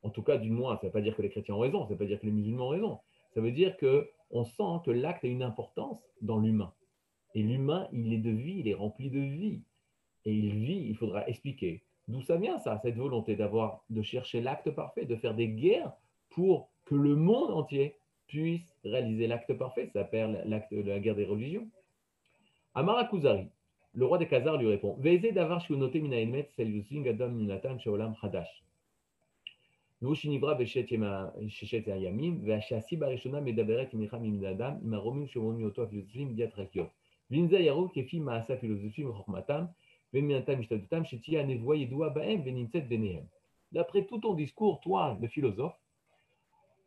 En 0.02 0.10
tout 0.10 0.24
cas, 0.24 0.38
du 0.38 0.50
moins, 0.50 0.74
ça 0.78 0.82
ne 0.82 0.88
veut 0.88 0.94
pas 0.94 1.02
dire 1.02 1.16
que 1.16 1.22
les 1.22 1.30
chrétiens 1.30 1.54
ont 1.54 1.60
raison, 1.60 1.82
ça 1.82 1.86
ne 1.86 1.92
veut 1.92 1.98
pas 2.00 2.06
dire 2.06 2.20
que 2.20 2.26
les 2.26 2.32
musulmans 2.32 2.66
ont 2.66 2.70
raison. 2.70 3.00
Ça 3.36 3.42
veut 3.42 3.52
dire 3.52 3.78
qu'on 4.32 4.46
sent 4.46 4.82
que 4.86 4.92
l'acte 4.92 5.24
a 5.26 5.28
une 5.28 5.44
importance 5.44 6.02
dans 6.22 6.40
l'humain. 6.40 6.74
Et 7.36 7.44
l'humain, 7.44 7.88
il 7.92 8.14
est 8.14 8.18
de 8.18 8.32
vie, 8.32 8.60
il 8.60 8.68
est 8.68 8.74
rempli 8.74 9.10
de 9.10 9.20
vie. 9.20 9.62
Et 10.26 10.34
il 10.34 10.54
vit, 10.56 10.86
il 10.88 10.96
faudra 10.96 11.28
expliquer 11.28 11.84
d'où 12.08 12.22
ça 12.22 12.38
vient, 12.38 12.60
cette 12.60 12.98
volonté 12.98 13.36
d'avoir, 13.36 13.84
de 13.90 14.02
chercher 14.02 14.42
l'acte 14.42 14.70
parfait, 14.72 15.06
de 15.06 15.16
faire 15.16 15.34
des 15.34 15.48
guerres 15.48 15.94
pour 16.30 16.70
que 16.86 16.96
le 16.96 17.16
monde 17.16 17.52
entier 17.52 17.96
puisse 18.28 18.76
réaliser 18.84 19.28
l'acte 19.28 19.54
parfait. 19.54 19.88
Ça 19.88 20.02
s'appelle 20.02 20.44
la 20.46 21.00
guerre 21.00 21.16
des 21.16 21.26
religions. 21.26 21.68
Amara 22.74 23.06
Kuzari, 23.06 23.48
le 23.94 24.06
roi 24.06 24.18
des 24.18 24.28
Khazars 24.28 24.58
lui 24.58 24.68
répond. 24.68 24.96
D'après 43.72 44.06
tout 44.06 44.18
ton 44.18 44.34
discours, 44.34 44.82
toi, 44.82 45.18
le 45.22 45.28
philosophe, 45.28 45.80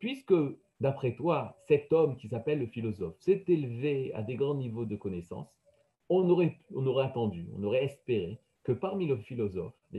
puisque, 0.01 0.35
d'après 0.81 1.15
toi, 1.15 1.57
cet 1.69 1.93
homme 1.93 2.17
qui 2.17 2.29
s'appelle 2.29 2.59
le 2.59 2.67
philosophe 2.67 3.15
s'est 3.21 3.45
élevé 3.47 4.13
à 4.15 4.23
des 4.23 4.35
grands 4.35 4.57
niveaux 4.57 4.87
de 4.87 4.97
connaissances, 4.97 5.55
on 6.09 6.29
aurait, 6.29 6.59
on 6.75 6.99
attendu, 6.99 7.47
on 7.57 7.63
aurait 7.63 7.85
espéré 7.85 8.41
que 8.65 8.73
parmi 8.73 9.07
les 9.07 9.17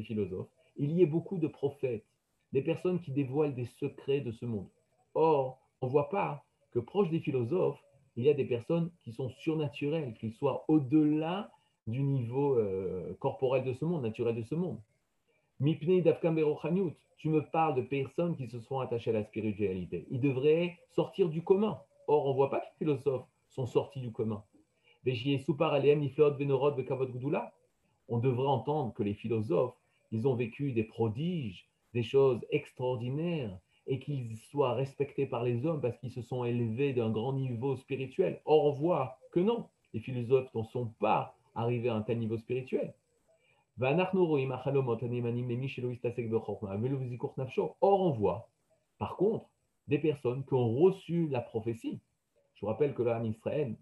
philosophes, 0.03 0.49
il 0.75 0.91
y 0.91 1.01
ait 1.01 1.05
beaucoup 1.05 1.37
de 1.37 1.47
prophètes 1.47 2.03
des 2.53 2.61
personnes 2.61 2.99
qui 2.99 3.11
dévoilent 3.11 3.55
des 3.55 3.65
secrets 3.65 4.21
de 4.21 4.31
ce 4.31 4.45
monde. 4.45 4.67
Or, 5.13 5.59
on 5.81 5.87
ne 5.87 5.91
voit 5.91 6.09
pas 6.09 6.43
que 6.71 6.79
proche 6.79 7.09
des 7.09 7.19
philosophes, 7.19 7.81
il 8.15 8.23
y 8.23 8.29
a 8.29 8.33
des 8.33 8.45
personnes 8.45 8.91
qui 9.03 9.11
sont 9.11 9.29
surnaturelles, 9.29 10.13
qui 10.13 10.31
soient 10.31 10.65
au-delà 10.67 11.51
du 11.87 12.01
niveau 12.01 12.57
euh, 12.57 13.15
corporel 13.19 13.63
de 13.63 13.73
ce 13.73 13.85
monde, 13.85 14.03
naturel 14.03 14.35
de 14.35 14.43
ce 14.43 14.55
monde. 14.55 14.79
Mipnei 15.59 16.03
tu 17.17 17.29
me 17.29 17.41
parles 17.41 17.75
de 17.75 17.81
personnes 17.81 18.35
qui 18.35 18.47
se 18.47 18.59
sont 18.59 18.79
attachées 18.79 19.11
à 19.11 19.13
la 19.13 19.23
spiritualité. 19.23 20.05
Ils 20.11 20.19
devraient 20.19 20.77
sortir 20.89 21.29
du 21.29 21.43
commun. 21.43 21.79
Or, 22.07 22.25
on 22.25 22.29
ne 22.29 22.35
voit 22.35 22.49
pas 22.49 22.59
que 22.59 22.65
les 22.65 22.77
philosophes 22.77 23.25
sont 23.49 23.65
sortis 23.65 24.01
du 24.01 24.11
commun. 24.11 24.43
On 28.07 28.19
devrait 28.19 28.47
entendre 28.47 28.93
que 28.93 29.03
les 29.03 29.13
philosophes, 29.13 29.75
ils 30.11 30.27
ont 30.27 30.35
vécu 30.35 30.71
des 30.73 30.83
prodiges, 30.83 31.67
des 31.95 32.03
choses 32.03 32.45
extraordinaires 32.51 33.57
et 33.87 33.99
qu'ils 33.99 34.37
soient 34.51 34.73
respectés 34.73 35.25
par 35.25 35.43
les 35.43 35.65
hommes 35.65 35.79
parce 35.79 35.97
qu'ils 35.97 36.11
se 36.11 36.21
sont 36.21 36.43
élevés 36.43 36.91
d'un 36.91 37.09
grand 37.09 37.31
niveau 37.31 37.77
spirituel. 37.77 38.41
Or, 38.43 38.65
on 38.65 38.71
voit 38.71 39.17
que 39.31 39.39
non, 39.39 39.69
les 39.93 40.01
philosophes 40.01 40.53
ne 40.53 40.63
sont 40.63 40.87
pas 40.99 41.35
arrivés 41.55 41.87
à 41.87 41.95
un 41.95 42.01
tel 42.01 42.19
niveau 42.19 42.37
spirituel. 42.37 42.93
Or, 47.81 48.01
on 48.01 48.11
voit, 48.11 48.49
par 48.97 49.15
contre, 49.15 49.45
des 49.87 49.99
personnes 49.99 50.43
qui 50.45 50.53
ont 50.53 50.75
reçu 50.75 51.29
la 51.29 51.39
prophétie. 51.39 52.01
Je 52.55 52.61
vous 52.61 52.67
rappelle 52.67 52.93
que 52.93 53.03
là, 53.03 53.19
en 53.19 53.23
Israël, 53.23 53.73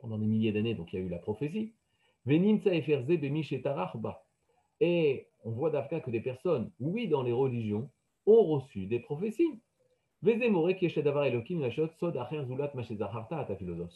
pendant 0.00 0.18
des 0.18 0.26
milliers 0.26 0.52
d'années, 0.52 0.74
donc 0.74 0.92
il 0.92 1.00
y 1.00 1.02
a 1.02 1.04
eu 1.04 1.08
la 1.08 1.18
prophétie. 1.18 1.72
Et 4.80 5.26
on 5.44 5.50
voit 5.50 5.70
d'Afka 5.70 6.00
que 6.00 6.10
des 6.10 6.20
personnes, 6.20 6.70
oui, 6.80 7.06
dans 7.08 7.22
les 7.22 7.32
religions, 7.32 7.90
ont 8.26 8.44
reçu 8.44 8.86
des 8.86 8.98
prophéties. 8.98 9.60
Ce 10.22 10.30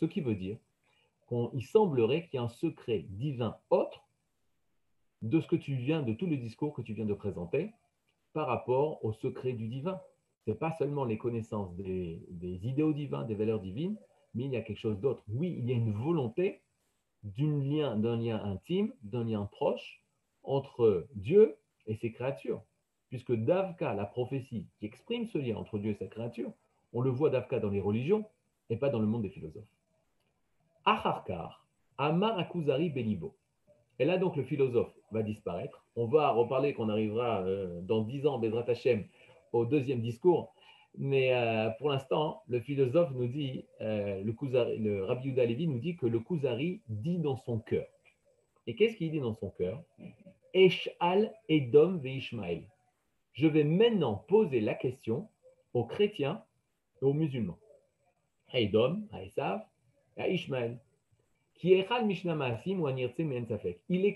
qui 0.05 0.21
veut 0.21 0.35
dire 0.35 0.59
qu'il 1.29 1.65
semblerait 1.65 2.23
qu'il 2.25 2.35
y 2.35 2.37
ait 2.37 2.45
un 2.45 2.49
secret 2.49 3.07
divin 3.09 3.57
autre 3.71 4.05
de 5.23 5.41
ce 5.41 5.49
que 5.49 5.57
tu 5.57 5.75
viens, 5.75 6.03
de 6.03 6.13
tout 6.13 6.27
le 6.27 6.37
discours 6.37 6.75
que 6.75 6.83
tu 6.83 6.93
viens 6.93 7.07
de 7.07 7.15
présenter 7.15 7.73
par 8.35 8.47
rapport 8.47 9.05
au 9.05 9.13
secret 9.13 9.53
du 9.53 9.69
divin. 9.69 10.01
Ce 10.45 10.51
n'est 10.51 10.57
pas 10.57 10.73
seulement 10.73 11.05
les 11.05 11.19
connaissances 11.19 11.75
des, 11.77 12.21
idéaux 12.63 12.93
divins, 12.93 13.25
des 13.25 13.35
valeurs 13.35 13.61
divines, 13.61 13.97
mais 14.35 14.45
il 14.45 14.53
y 14.53 14.57
a 14.57 14.63
quelque 14.63 14.79
chose 14.79 15.01
d'autre. 15.01 15.25
Oui, 15.29 15.57
il 15.59 15.67
y 15.69 15.73
a 15.73 15.77
une 15.77 15.93
volonté 15.93 16.61
d'un 17.25 17.59
lien, 17.59 17.97
lien 17.97 18.43
intime, 18.45 18.93
d'un 19.03 19.25
lien 19.25 19.45
proche 19.51 20.03
entre 20.43 21.07
Dieu 21.15 21.57
et 21.87 21.95
ses 21.95 22.13
créatures. 22.13 22.63
Puisque 23.09 23.33
Davka, 23.33 23.95
la 23.95 24.05
prophétie 24.05 24.67
qui 24.79 24.87
exprime 24.87 25.27
ce 25.27 25.39
lien 25.39 25.57
entre 25.57 25.79
Dieu 25.79 25.93
et 25.93 25.95
sa 25.95 26.07
créature, 26.07 26.53
on 26.93 27.01
le 27.01 27.11
voit 27.11 27.31
Davka 27.31 27.59
dans 27.59 27.71
les 27.71 27.81
religions 27.81 28.25
et 28.71 28.77
pas 28.77 28.91
dans 28.91 28.99
le 28.99 29.07
monde 29.07 29.23
des 29.23 29.31
philosophes. 29.31 29.65
Acharkar, 30.85 31.67
Amar 31.97 32.39
Akuzari 32.39 32.91
Belibo. 32.91 33.35
Et 33.99 34.05
là 34.05 34.19
donc 34.19 34.37
le 34.37 34.45
philosophe 34.45 34.95
va 35.11 35.23
disparaître. 35.23 35.85
On 35.97 36.07
va 36.07 36.31
reparler 36.31 36.73
qu'on 36.73 36.89
arrivera 36.89 37.41
euh, 37.43 37.81
dans 37.81 38.03
dix 38.03 38.27
ans, 38.27 38.39
Bezrat 38.39 38.65
Hashem, 38.69 39.05
au 39.53 39.65
deuxième 39.65 40.01
discours. 40.01 40.55
Mais 40.97 41.33
euh, 41.35 41.71
pour 41.79 41.91
l'instant, 41.91 42.43
le 42.49 42.61
philosophe 42.61 43.11
nous 43.13 43.27
dit, 43.27 43.65
euh, 43.81 44.23
le, 44.23 44.35
le 44.77 45.05
Rabbi 45.05 45.29
Yuda 45.29 45.45
Levi 45.47 45.67
nous 45.67 45.79
dit 45.79 45.97
que 45.97 46.07
le 46.07 46.21
Kuzari 46.21 46.81
dit 46.89 47.19
dans 47.19 47.37
son 47.37 47.59
cœur. 47.59 47.87
Et 48.69 48.75
qu'est-ce 48.75 48.97
qu'il 48.97 49.11
dit 49.11 49.19
dans 49.21 49.33
son 49.33 49.49
cœur? 49.49 49.83
Eshal 50.53 51.35
Edom 51.49 51.97
Veishmael. 52.01 52.65
Je 53.33 53.47
vais 53.47 53.65
maintenant 53.65 54.17
poser 54.29 54.61
la 54.61 54.75
question 54.75 55.27
aux 55.73 55.87
chrétiens 55.87 56.45
et 57.01 57.07
aux 57.07 57.15
musulmans. 57.15 57.59
Edom, 58.53 59.09
à 59.11 59.25
Esav, 59.25 59.63
à 60.19 60.29
Ishmael. 60.29 60.79
Il 61.63 61.73
est 61.73 61.87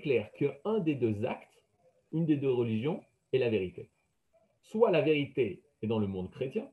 clair 0.00 0.32
qu'un 0.32 0.78
des 0.80 0.94
deux 0.96 1.24
actes, 1.24 1.64
une 2.12 2.26
des 2.26 2.36
deux 2.36 2.52
religions, 2.52 3.02
est 3.32 3.38
la 3.38 3.48
vérité. 3.48 3.88
Soit 4.60 4.90
la 4.90 5.00
vérité 5.00 5.62
est 5.80 5.86
dans 5.86 5.98
le 5.98 6.06
monde 6.06 6.30
chrétien, 6.30 6.68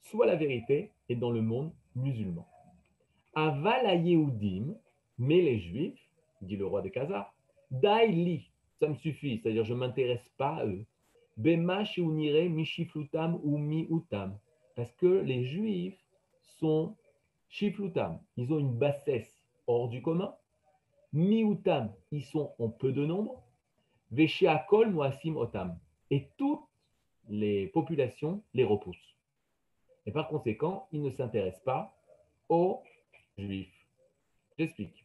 soit 0.00 0.24
la 0.24 0.36
vérité 0.36 0.92
est 1.10 1.16
dans 1.16 1.30
le 1.30 1.42
monde 1.42 1.72
musulman. 1.94 2.48
Avala 3.34 3.96
Yehudim, 3.96 4.74
mais 5.18 5.42
les 5.42 5.58
Juifs, 5.60 6.11
dit 6.42 6.56
le 6.56 6.66
roi 6.66 6.82
de 6.82 6.88
Khazar, 6.88 7.34
Daili, 7.70 8.50
ça 8.78 8.88
me 8.88 8.94
suffit, 8.94 9.38
c'est-à-dire 9.38 9.64
je 9.64 9.74
ne 9.74 9.78
m'intéresse 9.78 10.28
pas 10.36 10.56
à 10.56 10.66
eux. 10.66 10.84
Bema 11.36 11.84
unire 11.96 12.50
mishiflutam 12.50 13.40
ou 13.42 13.56
miutam, 13.56 14.38
parce 14.74 14.92
que 14.94 15.06
les 15.06 15.44
Juifs 15.44 15.98
sont 16.58 16.96
shiflutam, 17.48 18.20
ils 18.36 18.52
ont 18.52 18.58
une 18.58 18.74
bassesse 18.74 19.42
hors 19.66 19.88
du 19.88 20.02
commun. 20.02 20.34
Miutam, 21.12 21.92
ils 22.10 22.24
sont 22.24 22.54
en 22.58 22.68
peu 22.68 22.92
de 22.92 23.04
nombre. 23.04 23.42
Vesheakol 24.10 24.90
moasim 24.90 25.36
otam, 25.36 25.78
et 26.10 26.28
toutes 26.36 26.68
les 27.28 27.68
populations 27.68 28.42
les 28.52 28.64
repoussent. 28.64 29.16
Et 30.04 30.12
par 30.12 30.28
conséquent, 30.28 30.88
ils 30.92 31.02
ne 31.02 31.10
s'intéressent 31.10 31.64
pas 31.64 31.96
aux 32.48 32.82
Juifs. 33.38 33.86
J'explique. 34.58 35.01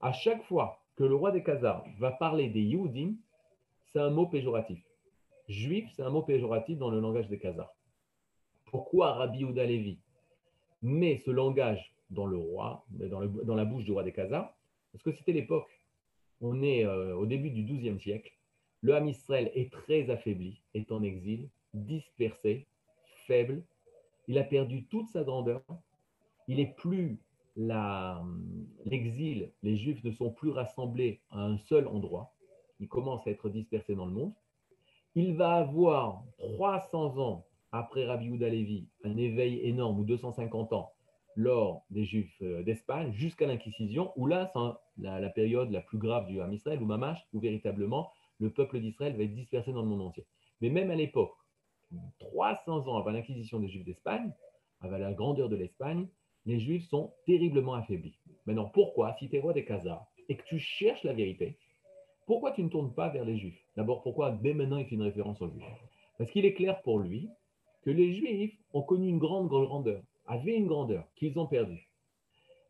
À 0.00 0.12
chaque 0.12 0.42
fois 0.44 0.80
que 0.96 1.04
le 1.04 1.14
roi 1.14 1.32
des 1.32 1.42
Khazars 1.42 1.84
va 1.98 2.12
parler 2.12 2.48
des 2.48 2.62
Yehudim, 2.62 3.16
c'est 3.86 3.98
un 3.98 4.10
mot 4.10 4.26
péjoratif. 4.26 4.82
Juif, 5.48 5.90
c'est 5.96 6.02
un 6.02 6.10
mot 6.10 6.22
péjoratif 6.22 6.78
dans 6.78 6.90
le 6.90 7.00
langage 7.00 7.28
des 7.28 7.38
Khazars. 7.38 7.74
Pourquoi 8.66 9.14
Rabbi 9.14 9.40
Yehuda 9.40 9.64
Levi 9.64 9.98
met 10.82 11.16
ce 11.16 11.30
langage 11.30 11.94
dans 12.10 12.26
le 12.26 12.36
roi, 12.36 12.84
dans, 12.90 13.54
la 13.54 13.64
bouche 13.64 13.84
du 13.84 13.92
roi 13.92 14.04
des 14.04 14.12
Khazars? 14.12 14.54
Parce 14.92 15.02
que 15.02 15.10
c'était 15.10 15.32
l'époque. 15.32 15.70
On 16.40 16.62
est 16.62 16.84
euh, 16.84 17.16
au 17.16 17.26
début 17.26 17.50
du 17.50 17.64
XIIe 17.64 17.98
siècle. 18.00 18.32
Le 18.82 18.94
Ham 18.94 19.08
Israël 19.08 19.50
est 19.54 19.72
très 19.72 20.10
affaibli, 20.10 20.60
est 20.74 20.92
en 20.92 21.02
exil, 21.02 21.48
dispersé, 21.74 22.66
faible. 23.26 23.64
Il 24.28 24.38
a 24.38 24.44
perdu 24.44 24.84
toute 24.84 25.08
sa 25.08 25.24
grandeur. 25.24 25.62
Il 26.46 26.60
est 26.60 26.76
plus 26.76 27.18
l'exil, 28.84 29.52
les 29.62 29.76
Juifs 29.76 30.02
ne 30.04 30.12
sont 30.12 30.30
plus 30.30 30.50
rassemblés 30.50 31.20
à 31.30 31.44
un 31.44 31.58
seul 31.58 31.86
endroit. 31.88 32.32
Ils 32.80 32.88
commencent 32.88 33.26
à 33.26 33.30
être 33.30 33.48
dispersés 33.48 33.96
dans 33.96 34.06
le 34.06 34.12
monde. 34.12 34.32
Il 35.14 35.34
va 35.34 35.54
avoir 35.54 36.22
300 36.38 37.18
ans 37.18 37.44
après 37.72 38.06
Rabbi 38.06 38.26
Yehuda 38.26 38.48
Levi 38.48 38.86
un 39.04 39.16
éveil 39.16 39.60
énorme, 39.64 39.98
ou 40.00 40.04
250 40.04 40.72
ans, 40.72 40.92
lors 41.34 41.84
des 41.90 42.04
Juifs 42.04 42.36
euh, 42.42 42.62
d'Espagne, 42.62 43.12
jusqu'à 43.12 43.46
l'Inquisition, 43.46 44.12
où 44.16 44.26
là, 44.26 44.50
c'est 44.52 45.02
la, 45.02 45.28
période 45.28 45.70
la 45.70 45.80
plus 45.80 45.98
grave 45.98 46.26
du 46.26 46.40
Ham 46.40 46.52
Israël, 46.52 46.80
ou 46.82 46.86
Mamash, 46.86 47.18
où 47.32 47.40
véritablement 47.40 48.10
le 48.38 48.50
peuple 48.50 48.80
d'Israël 48.80 49.16
va 49.16 49.24
être 49.24 49.34
dispersé 49.34 49.72
dans 49.72 49.82
le 49.82 49.88
monde 49.88 50.02
entier. 50.02 50.26
Mais 50.60 50.70
même 50.70 50.90
à 50.90 50.94
l'époque, 50.94 51.34
300 52.20 52.88
ans 52.88 52.98
avant 52.98 53.10
l'Inquisition 53.10 53.58
des 53.58 53.68
Juifs 53.68 53.84
d'Espagne, 53.84 54.32
avec 54.80 55.00
la 55.00 55.12
grandeur 55.12 55.48
de 55.48 55.56
l'Espagne, 55.56 56.06
les 56.48 56.60
Juifs 56.60 56.88
sont 56.88 57.12
terriblement 57.26 57.74
affaiblis. 57.74 58.18
Maintenant, 58.46 58.64
pourquoi, 58.64 59.14
si 59.18 59.28
tu 59.28 59.36
es 59.36 59.40
roi 59.40 59.52
des 59.52 59.66
Khazars 59.66 60.06
et 60.30 60.36
que 60.36 60.44
tu 60.44 60.58
cherches 60.58 61.04
la 61.04 61.12
vérité, 61.12 61.58
pourquoi 62.26 62.52
tu 62.52 62.62
ne 62.62 62.70
tournes 62.70 62.94
pas 62.94 63.10
vers 63.10 63.26
les 63.26 63.36
Juifs? 63.36 63.62
D'abord, 63.76 64.02
pourquoi 64.02 64.30
dès 64.30 64.54
maintenant 64.54 64.78
il 64.78 64.86
fait 64.86 64.94
une 64.94 65.02
référence 65.02 65.42
aux 65.42 65.50
Juifs? 65.50 65.62
Parce 66.16 66.30
qu'il 66.30 66.46
est 66.46 66.54
clair 66.54 66.80
pour 66.80 67.00
lui 67.00 67.28
que 67.82 67.90
les 67.90 68.14
Juifs 68.14 68.58
ont 68.72 68.80
connu 68.80 69.08
une 69.08 69.18
grande 69.18 69.48
grandeur, 69.48 70.02
avaient 70.26 70.56
une 70.56 70.66
grandeur 70.66 71.06
qu'ils 71.16 71.38
ont 71.38 71.46
perdue. 71.46 71.86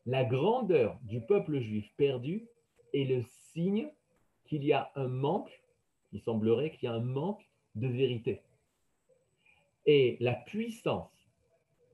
La 0.06 0.24
grandeur 0.24 0.98
du 1.02 1.20
peuple 1.20 1.60
juif 1.60 1.88
perdu 1.96 2.46
est 2.94 3.04
le 3.04 3.22
signe 3.52 3.88
qu'il 4.46 4.64
y 4.64 4.72
a 4.72 4.90
un 4.96 5.06
manque, 5.06 5.62
il 6.12 6.20
semblerait 6.20 6.70
qu'il 6.72 6.88
y 6.88 6.92
a 6.92 6.94
un 6.94 7.00
manque 7.00 7.46
de 7.76 7.86
vérité. 7.86 8.40
Et 9.86 10.16
la 10.18 10.34
puissance 10.34 11.12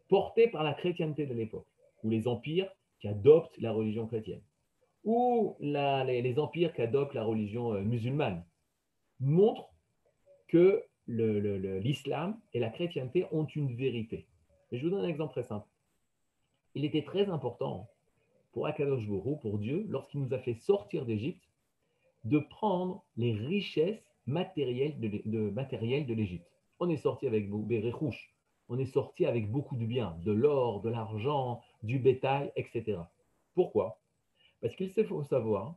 portée 0.09 0.49
par 0.49 0.62
la 0.62 0.75
chrétienté 0.75 1.27
de 1.27 1.35
l'époque, 1.35 1.66
ou 2.04 2.10
les 2.10 2.28
empires 2.28 2.70
qui 3.00 3.08
adoptent 3.08 3.58
la 3.58 3.72
religion 3.72 4.06
chrétienne, 4.06 4.42
ou 5.02 5.56
les, 5.60 6.38
empires 6.38 6.72
qui 6.72 6.82
adoptent 6.82 7.14
la 7.14 7.24
religion 7.24 7.74
euh, 7.74 7.82
musulmane, 7.82 8.44
montrent 9.20 9.70
que 10.48 10.84
l'islam 11.06 12.40
et 12.52 12.60
la 12.60 12.70
chrétienté 12.70 13.26
ont 13.32 13.44
une 13.44 13.74
vérité. 13.74 14.26
Je 14.72 14.82
vous 14.82 14.90
donne 14.90 15.04
un 15.04 15.08
exemple 15.08 15.32
très 15.32 15.42
simple. 15.42 15.68
Il 16.74 16.84
était 16.84 17.02
très 17.02 17.28
important 17.28 17.88
pour 18.52 18.66
Akadosh 18.66 19.06
Borou, 19.06 19.36
pour 19.36 19.58
Dieu, 19.58 19.84
lorsqu'il 19.88 20.20
nous 20.20 20.32
a 20.32 20.38
fait 20.38 20.54
sortir 20.54 21.04
d'Égypte, 21.04 21.44
de 22.24 22.38
prendre 22.38 23.04
les 23.16 23.32
richesses 23.32 24.02
matérielles 24.26 24.98
de, 24.98 26.14
l'Égypte. 26.14 26.50
On 26.80 26.88
est 26.88 26.96
sorti 26.96 27.26
avec 27.26 27.48
on 28.68 28.78
est 28.78 28.86
sorti 28.86 29.26
avec 29.26 29.50
beaucoup 29.50 29.76
de 29.76 29.84
biens, 29.84 30.16
de 30.24 30.32
l'or, 30.32 30.80
de 30.80 30.88
l'argent, 30.88 31.60
du 31.85 31.99
bétail, 31.99 32.51
etc. 32.57 32.99
Pourquoi? 33.55 34.01
Parce 34.61 34.75
qu'il 34.75 34.90
faut 34.90 35.23
savoir 35.25 35.75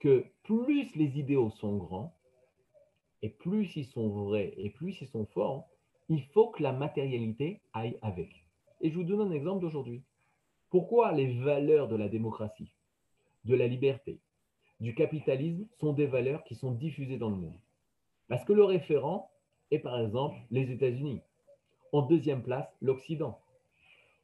que 0.00 0.24
plus 0.42 0.94
les 0.96 1.18
idéaux 1.18 1.50
sont 1.50 1.76
grands, 1.76 2.14
et 3.22 3.28
plus 3.28 3.76
ils 3.76 3.86
sont 3.86 4.08
vrais, 4.08 4.54
et 4.56 4.70
plus 4.70 5.00
ils 5.00 5.08
sont 5.08 5.26
forts, 5.26 5.68
il 6.08 6.22
faut 6.32 6.48
que 6.48 6.62
la 6.62 6.72
matérialité 6.72 7.60
aille 7.72 7.98
avec. 8.02 8.30
Et 8.80 8.90
je 8.90 8.96
vous 8.96 9.04
donne 9.04 9.20
un 9.20 9.30
exemple 9.30 9.60
d'aujourd'hui. 9.60 10.02
Pourquoi 10.70 11.12
les 11.12 11.38
valeurs 11.40 11.88
de 11.88 11.96
la 11.96 12.08
démocratie, 12.08 12.70
de 13.44 13.54
la 13.54 13.66
liberté, 13.66 14.18
du 14.80 14.94
capitalisme 14.94 15.66
sont 15.80 15.92
des 15.92 16.06
valeurs 16.06 16.44
qui 16.44 16.54
sont 16.54 16.72
diffusées 16.72 17.18
dans 17.18 17.30
le 17.30 17.36
monde? 17.36 17.58
Parce 18.28 18.44
que 18.44 18.52
le 18.52 18.64
référent 18.64 19.30
est 19.70 19.78
par 19.78 20.00
exemple 20.00 20.36
les 20.50 20.70
États-Unis. 20.70 21.20
En 21.92 22.02
deuxième 22.02 22.42
place, 22.42 22.68
l'Occident. 22.80 23.38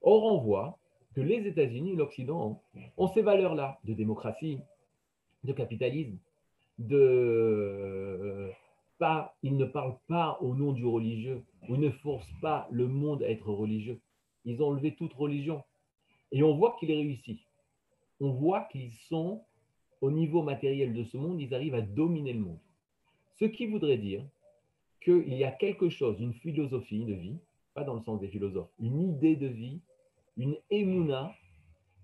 On 0.03 0.39
voit 0.39 0.79
que 1.15 1.21
les 1.21 1.47
États-Unis, 1.47 1.97
l'Occident, 1.97 2.61
ont, 2.97 3.09
ces 3.09 3.23
valeurs-là 3.23 3.79
de 3.85 3.95
démocratie, 3.95 4.59
de 5.45 5.53
capitalisme, 5.53 6.17
de 6.79 6.97
euh, 6.97 8.51
pas, 8.99 9.35
ils 9.43 9.57
ne 9.57 9.65
parlent 9.65 9.99
pas 10.09 10.39
au 10.41 10.55
nom 10.55 10.73
du 10.73 10.87
religieux, 10.87 11.43
ou 11.69 11.77
ne 11.77 11.91
forcent 11.91 12.35
pas 12.41 12.69
le 12.71 12.87
monde 12.87 13.23
à 13.23 13.29
être 13.29 13.51
religieux. 13.51 14.01
Ils 14.45 14.63
ont 14.63 14.69
enlevé 14.69 14.95
toute 14.95 15.13
religion. 15.13 15.63
Et 16.31 16.43
on 16.43 16.55
voit 16.55 16.77
qu'il 16.79 16.91
est 16.91 16.97
réussi. 16.97 17.45
On 18.21 18.33
voit 18.33 18.69
qu'ils 18.73 18.93
sont, 19.09 19.43
au 20.01 20.11
niveau 20.11 20.43
matériel 20.43 20.95
de 20.95 21.05
ce 21.05 21.17
monde, 21.17 21.41
ils 21.41 21.55
arrivent 21.55 21.75
à 21.75 21.83
dominer 21.83 22.33
le 22.33 22.41
monde. 22.41 22.59
Ce 23.39 23.45
qui 23.45 23.67
voudrait 23.67 23.99
dire 23.99 24.25
qu'il 25.01 25.35
y 25.35 25.45
a 25.45 25.51
quelque 25.51 25.89
chose, 25.89 26.21
une 26.21 26.35
philosophie 26.35 27.05
de 27.05 27.15
vie, 27.15 27.39
pas 27.75 27.85
dans 27.85 27.95
le 27.95 28.03
sens 28.03 28.21
des 28.21 28.29
philosophes, 28.29 28.71
une 28.79 29.01
idée 29.01 29.37
de 29.37 29.47
vie, 29.47 29.81
une 30.37 30.57
émouna 30.71 31.35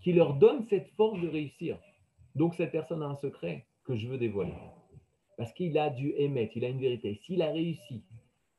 qui 0.01 0.13
leur 0.13 0.35
donne 0.35 0.65
cette 0.69 0.89
force 0.91 1.21
de 1.21 1.29
réussir. 1.29 1.79
Donc 2.35 2.55
cette 2.55 2.73
personne 2.73 3.03
a 3.03 3.07
un 3.07 3.17
secret 3.17 3.67
que 3.85 3.97
je 3.97 4.07
veux 4.07 4.19
dévoiler. 4.19 4.55
Parce 5.37 5.53
qu'il 5.53 5.77
a 5.79 5.91
dû 5.91 6.13
émettre, 6.17 6.57
il 6.57 6.65
a 6.65 6.69
une 6.69 6.81
vérité. 6.81 7.15
S'il 7.25 7.43
a 7.43 7.51
réussi 7.51 8.03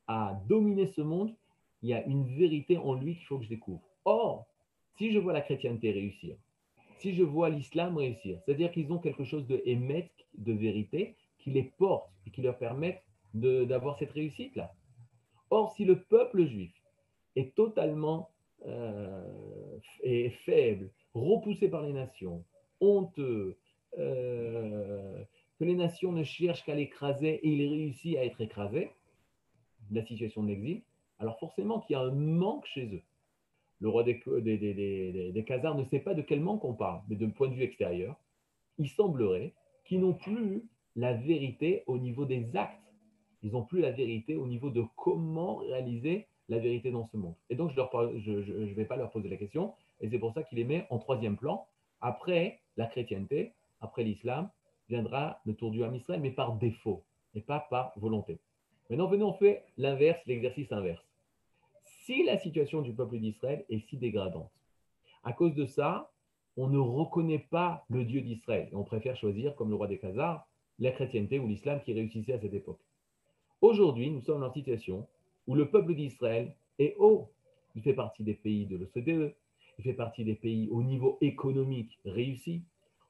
à 0.07 0.39
dominer 0.47 0.87
ce 0.87 1.01
monde, 1.01 1.33
il 1.81 1.89
y 1.89 1.93
a 1.93 2.05
une 2.05 2.25
vérité 2.35 2.77
en 2.77 2.93
lui 2.93 3.15
qu'il 3.15 3.25
faut 3.25 3.37
que 3.37 3.45
je 3.45 3.49
découvre. 3.49 3.81
Or, 4.05 4.47
si 4.97 5.11
je 5.11 5.19
vois 5.19 5.33
la 5.33 5.41
chrétienté 5.41 5.91
réussir, 5.91 6.35
si 6.97 7.13
je 7.13 7.23
vois 7.23 7.49
l'islam 7.49 7.97
réussir, 7.97 8.39
c'est-à-dire 8.45 8.71
qu'ils 8.71 8.91
ont 8.91 8.99
quelque 8.99 9.23
chose 9.23 9.47
de 9.47 9.61
émettre, 9.65 10.13
de 10.37 10.51
vérité, 10.51 11.15
qui 11.37 11.51
les 11.51 11.63
porte 11.63 12.11
et 12.25 12.31
qui 12.31 12.41
leur 12.41 12.57
permet 12.57 13.01
d'avoir 13.33 13.97
cette 13.97 14.11
réussite-là. 14.11 14.73
Or, 15.49 15.71
si 15.75 15.85
le 15.85 16.01
peuple 16.01 16.45
juif 16.45 16.73
est 17.35 17.55
totalement 17.55 18.29
euh, 18.65 19.79
faible, 20.45 20.89
repoussé 21.13 21.69
par 21.69 21.83
les 21.83 21.93
nations, 21.93 22.43
honteux, 22.81 23.57
euh, 23.97 25.23
que 25.57 25.63
les 25.63 25.75
nations 25.75 26.11
ne 26.11 26.23
cherchent 26.23 26.63
qu'à 26.63 26.75
l'écraser 26.75 27.35
et 27.35 27.47
il 27.47 27.69
réussit 27.69 28.17
à 28.17 28.25
être 28.25 28.41
écrasé, 28.41 28.91
la 29.91 30.05
situation 30.05 30.43
de 30.43 30.49
l'exil, 30.49 30.81
alors 31.19 31.39
forcément 31.39 31.79
qu'il 31.79 31.95
y 31.95 31.97
a 31.97 32.01
un 32.01 32.11
manque 32.11 32.65
chez 32.65 32.85
eux. 32.93 33.01
Le 33.79 33.89
roi 33.89 34.03
des, 34.03 34.21
des, 34.41 34.57
des, 34.57 35.31
ne 35.33 35.83
sait 35.85 35.99
pas 35.99 36.13
de 36.13 36.21
quel 36.21 36.41
manque 36.41 36.65
on 36.65 36.73
parle, 36.73 37.01
mais 37.07 37.15
d'un 37.15 37.29
point 37.29 37.47
de 37.47 37.55
vue 37.55 37.63
extérieur, 37.63 38.15
il 38.77 38.89
semblerait 38.89 39.53
qu'ils 39.85 40.01
n'ont 40.01 40.13
plus 40.13 40.63
la 40.95 41.13
vérité 41.13 41.83
au 41.87 41.97
niveau 41.97 42.25
des 42.25 42.55
actes. 42.55 42.93
Ils 43.41 43.51
n'ont 43.51 43.63
plus 43.63 43.79
la 43.79 43.91
vérité 43.91 44.35
au 44.35 44.47
niveau 44.47 44.69
de 44.69 44.83
comment 44.97 45.55
réaliser 45.57 46.27
la 46.49 46.59
vérité 46.59 46.91
dans 46.91 47.07
ce 47.07 47.17
monde. 47.17 47.35
Et 47.49 47.55
donc, 47.55 47.71
je 47.71 47.79
ne 48.31 48.73
vais 48.73 48.85
pas 48.85 48.97
leur 48.97 49.11
poser 49.11 49.29
la 49.29 49.37
question, 49.37 49.73
et 50.01 50.09
c'est 50.09 50.19
pour 50.19 50.33
ça 50.33 50.43
qu'il 50.43 50.57
les 50.57 50.65
met 50.65 50.87
en 50.89 50.97
troisième 50.97 51.37
plan. 51.37 51.65
Après 52.01 52.59
la 52.75 52.87
chrétienté, 52.87 53.53
après 53.81 54.03
l'islam, 54.03 54.49
viendra 54.89 55.39
le 55.45 55.53
tour 55.53 55.71
du 55.71 55.83
Ham 55.83 55.95
Israël, 55.95 56.19
mais 56.21 56.31
par 56.31 56.53
défaut, 56.53 57.03
et 57.35 57.41
pas 57.41 57.59
par 57.69 57.93
volonté. 57.97 58.39
Maintenant, 58.89 59.07
venons, 59.07 59.29
on 59.29 59.33
fait 59.33 59.63
l'inverse, 59.77 60.19
l'exercice 60.25 60.71
inverse. 60.71 61.05
Si 61.83 62.23
la 62.23 62.39
situation 62.39 62.81
du 62.81 62.93
peuple 62.93 63.19
d'Israël 63.19 63.63
est 63.69 63.87
si 63.87 63.97
dégradante, 63.97 64.49
à 65.23 65.33
cause 65.33 65.53
de 65.53 65.65
ça, 65.65 66.11
on 66.57 66.67
ne 66.67 66.79
reconnaît 66.79 67.45
pas 67.51 67.85
le 67.89 68.03
Dieu 68.03 68.21
d'Israël, 68.21 68.69
et 68.71 68.75
on 68.75 68.83
préfère 68.83 69.15
choisir, 69.15 69.55
comme 69.55 69.69
le 69.69 69.75
roi 69.75 69.87
des 69.87 69.99
Khazars, 69.99 70.47
la 70.79 70.91
chrétienté 70.91 71.37
ou 71.37 71.47
l'islam 71.47 71.81
qui 71.81 71.93
réussissait 71.93 72.33
à 72.33 72.39
cette 72.39 72.53
époque. 72.53 72.79
Aujourd'hui, 73.61 74.09
nous 74.09 74.21
sommes 74.21 74.39
dans 74.39 74.47
une 74.47 74.53
situation 74.53 75.05
où 75.49 75.55
le 75.55 75.67
peuple 75.67 75.95
d'Israël 75.95 76.53
est 76.77 76.95
haut. 76.99 77.27
il 77.75 77.81
fait 77.81 77.95
partie 77.95 78.23
des 78.23 78.35
pays 78.35 78.67
de 78.67 78.77
l'OCDE, 78.77 79.33
il 79.79 79.83
fait 79.83 79.93
partie 79.93 80.23
des 80.23 80.35
pays 80.35 80.69
au 80.69 80.83
niveau 80.83 81.17
économique 81.21 81.97
réussi, 82.05 82.61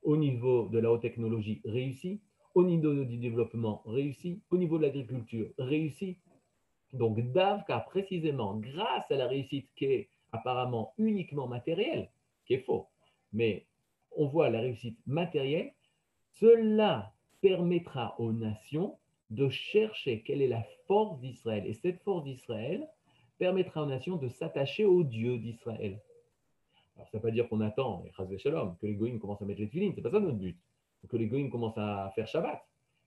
au 0.03 0.15
niveau 0.15 0.69
de 0.69 0.79
la 0.79 0.89
haute 0.89 1.01
technologie 1.01 1.59
réussi, 1.65 2.21
au 2.55 2.63
niveau 2.63 2.93
du 3.03 3.17
développement 3.17 3.83
réussi, 3.85 4.39
au 4.51 4.57
niveau 4.57 4.77
de 4.77 4.83
l'agriculture 4.83 5.49
réussi. 5.57 6.15
Donc 6.93 7.19
Davka, 7.33 7.79
précisément, 7.79 8.55
grâce 8.55 9.11
à 9.11 9.15
la 9.17 9.27
réussite 9.27 9.67
qui 9.75 9.85
est 9.85 10.09
apparemment 10.31 10.93
uniquement 10.97 11.47
matérielle, 11.47 12.09
qui 12.45 12.53
est 12.53 12.65
faux, 12.65 12.87
mais 13.33 13.65
on 14.15 14.27
voit 14.27 14.49
la 14.49 14.61
réussite 14.61 14.97
matérielle, 15.05 15.73
cela 16.35 17.11
permettra 17.41 18.15
aux 18.17 18.31
nations 18.31 18.97
de 19.29 19.49
chercher 19.49 20.21
quelle 20.21 20.41
est 20.41 20.47
la 20.47 20.63
force 20.87 21.19
d'Israël. 21.19 21.65
Et 21.67 21.73
cette 21.73 22.01
force 22.01 22.23
d'Israël 22.23 22.87
permettra 23.37 23.83
aux 23.83 23.87
nations 23.87 24.17
de 24.17 24.27
s'attacher 24.27 24.85
au 24.85 25.03
Dieu 25.03 25.37
d'Israël. 25.37 26.01
Alors, 26.95 27.07
ça 27.09 27.17
ne 27.17 27.21
veut 27.21 27.29
pas 27.29 27.31
dire 27.31 27.47
qu'on 27.47 27.61
attend, 27.61 28.03
que 28.03 28.85
les 28.85 28.95
goïms 28.95 29.19
à 29.23 29.45
mettre 29.45 29.61
les 29.61 29.67
filines, 29.67 29.91
ce 29.91 29.97
n'est 29.97 30.03
pas 30.03 30.11
ça 30.11 30.19
notre 30.19 30.37
but. 30.37 30.57
Que 31.07 31.15
les 31.15 31.27
goïms 31.27 31.49
commencent 31.49 31.77
à 31.77 32.11
faire 32.15 32.27
Shabbat. 32.27 32.61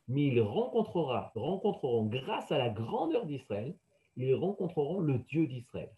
Mais 0.09 0.27
ils 0.27 0.41
rencontrera, 0.41 1.31
rencontreront, 1.35 2.07
grâce 2.07 2.51
à 2.51 2.59
la 2.59 2.71
grandeur 2.71 3.27
d'Israël, 3.27 3.75
ils 4.17 4.35
rencontreront 4.35 5.01
le 5.01 5.19
Dieu 5.19 5.47
d'Israël. 5.47 5.91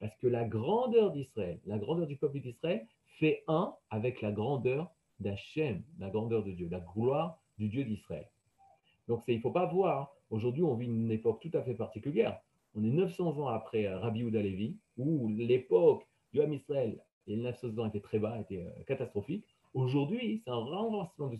Parce 0.00 0.16
que 0.16 0.26
la 0.26 0.44
grandeur 0.44 1.10
d'Israël, 1.10 1.60
la 1.66 1.78
grandeur 1.78 2.06
du 2.06 2.16
peuple 2.16 2.40
d'Israël, 2.40 2.86
fait 3.18 3.44
un 3.48 3.74
avec 3.90 4.22
la 4.22 4.32
grandeur 4.32 4.90
d'Hachem, 5.20 5.82
la 5.98 6.08
grandeur 6.08 6.44
de 6.44 6.52
Dieu, 6.52 6.68
la 6.70 6.80
gloire 6.80 7.38
du 7.58 7.68
Dieu 7.68 7.84
d'Israël. 7.84 8.28
Donc 9.08 9.24
il 9.26 9.36
ne 9.36 9.40
faut 9.40 9.50
pas 9.50 9.66
voir, 9.66 10.14
aujourd'hui 10.30 10.62
on 10.62 10.74
vit 10.74 10.86
une 10.86 11.10
époque 11.10 11.40
tout 11.40 11.50
à 11.56 11.62
fait 11.62 11.74
particulière. 11.74 12.38
On 12.74 12.84
est 12.84 12.90
900 12.90 13.38
ans 13.38 13.48
après 13.48 13.86
euh, 13.86 13.98
Rabbi 13.98 14.22
Ouda 14.22 14.40
Levi, 14.40 14.76
où 14.98 15.28
l'époque 15.28 16.06
du 16.32 16.40
Ham 16.40 16.52
Israël 16.52 17.02
et 17.26 17.36
les 17.36 17.42
900 17.42 17.78
ans 17.78 17.86
étaient 17.86 18.00
très 18.00 18.18
bas, 18.18 18.38
étaient 18.38 18.62
euh, 18.62 18.82
catastrophiques. 18.86 19.44
Aujourd'hui, 19.74 20.42
c'est 20.44 20.50
un 20.50 20.56
renversement 20.56 21.28
de, 21.28 21.36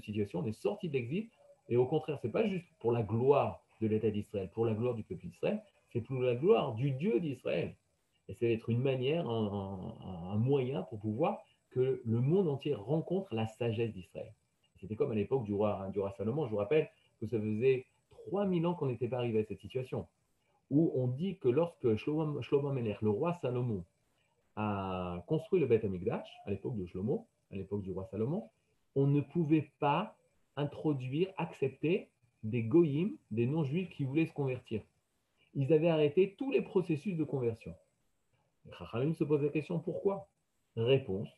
situation. 0.00 0.40
On 0.40 0.46
est 0.46 0.52
sorti 0.52 0.88
de 0.88 0.94
l'exil 0.94 1.28
et 1.68 1.76
au 1.76 1.86
contraire, 1.86 2.18
ce 2.20 2.26
n'est 2.26 2.32
pas 2.32 2.46
juste 2.48 2.66
pour 2.80 2.92
la 2.92 3.02
gloire 3.02 3.62
de 3.80 3.86
l'État 3.86 4.10
d'Israël, 4.10 4.50
pour 4.52 4.64
la 4.64 4.74
gloire 4.74 4.94
du 4.94 5.02
peuple 5.02 5.26
d'Israël, 5.26 5.62
c'est 5.92 6.00
pour 6.00 6.20
la 6.20 6.34
gloire 6.34 6.74
du 6.74 6.92
Dieu 6.92 7.20
d'Israël. 7.20 7.74
Et 8.28 8.34
va 8.34 8.46
être 8.46 8.70
une 8.70 8.80
manière, 8.80 9.28
un, 9.28 10.36
moyen 10.36 10.82
pour 10.82 11.00
pouvoir 11.00 11.38
que 11.70 12.00
le 12.04 12.20
monde 12.20 12.48
entier 12.48 12.74
rencontre 12.74 13.34
la 13.34 13.46
sagesse 13.46 13.92
d'Israël. 13.92 14.32
C'était 14.80 14.96
comme 14.96 15.12
à 15.12 15.14
l'époque 15.14 15.44
du 15.44 15.52
roi, 15.52 15.88
du 15.92 16.00
roi 16.00 16.12
Salomon. 16.16 16.46
Je 16.46 16.50
vous 16.50 16.56
rappelle 16.56 16.88
que 17.22 17.28
ça 17.28 17.40
faisait 17.40 17.86
3000 18.28 18.66
ans 18.66 18.74
qu'on 18.74 18.86
n'était 18.86 19.08
pas 19.08 19.18
arrivé 19.18 19.40
à 19.40 19.44
cette 19.44 19.60
situation, 19.60 20.06
où 20.70 20.92
on 20.94 21.08
dit 21.08 21.36
que 21.38 21.48
lorsque 21.48 21.96
Shlomo, 21.96 22.42
Shlomo 22.42 22.72
le 22.72 23.10
roi 23.10 23.38
Salomon, 23.40 23.84
a 24.56 25.22
construit 25.26 25.60
le 25.60 25.66
Beth 25.66 25.84
Amikdash, 25.84 26.28
à 26.44 26.50
l'époque 26.50 26.76
de 26.76 26.84
Shlomo, 26.86 27.26
à 27.50 27.56
l'époque 27.56 27.82
du 27.82 27.92
roi 27.92 28.06
Salomon, 28.10 28.50
on 28.94 29.06
ne 29.06 29.20
pouvait 29.20 29.70
pas 29.78 30.14
introduire, 30.56 31.32
accepter 31.38 32.08
des 32.42 32.62
goyim, 32.62 33.12
des 33.30 33.46
non-juifs 33.46 33.88
qui 33.90 34.04
voulaient 34.04 34.26
se 34.26 34.32
convertir. 34.32 34.82
Ils 35.54 35.72
avaient 35.72 35.88
arrêté 35.88 36.34
tous 36.36 36.50
les 36.50 36.60
processus 36.60 37.16
de 37.16 37.24
conversion. 37.24 37.74
Chachamim 38.78 39.14
se 39.14 39.24
pose 39.24 39.42
la 39.42 39.48
question 39.48 39.78
pourquoi? 39.78 40.28
Réponse 40.76 41.28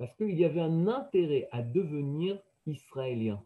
parce 0.00 0.14
qu'il 0.14 0.34
y 0.34 0.46
avait 0.46 0.62
un 0.62 0.88
intérêt 0.88 1.46
à 1.52 1.60
devenir 1.60 2.38
israélien. 2.66 3.44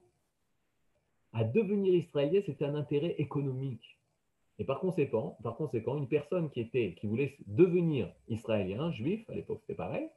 À 1.35 1.43
devenir 1.43 1.93
israélien, 1.93 2.41
c'était 2.47 2.65
un 2.65 2.77
intérêt 2.77 3.17
économique. 3.19 3.99
Et 4.61 4.65
par 4.65 4.79
conséquent, 4.79 5.37
par 5.43 5.57
conséquent, 5.57 5.97
une 5.97 6.07
personne 6.07 6.49
qui, 6.49 6.61
était, 6.61 6.95
qui 6.95 7.09
voulait 7.09 7.37
devenir 7.49 8.09
israélien, 8.29 8.93
juif, 8.93 9.29
à 9.29 9.35
l'époque 9.35 9.59
c'était 9.63 9.75
pareil, 9.75 10.09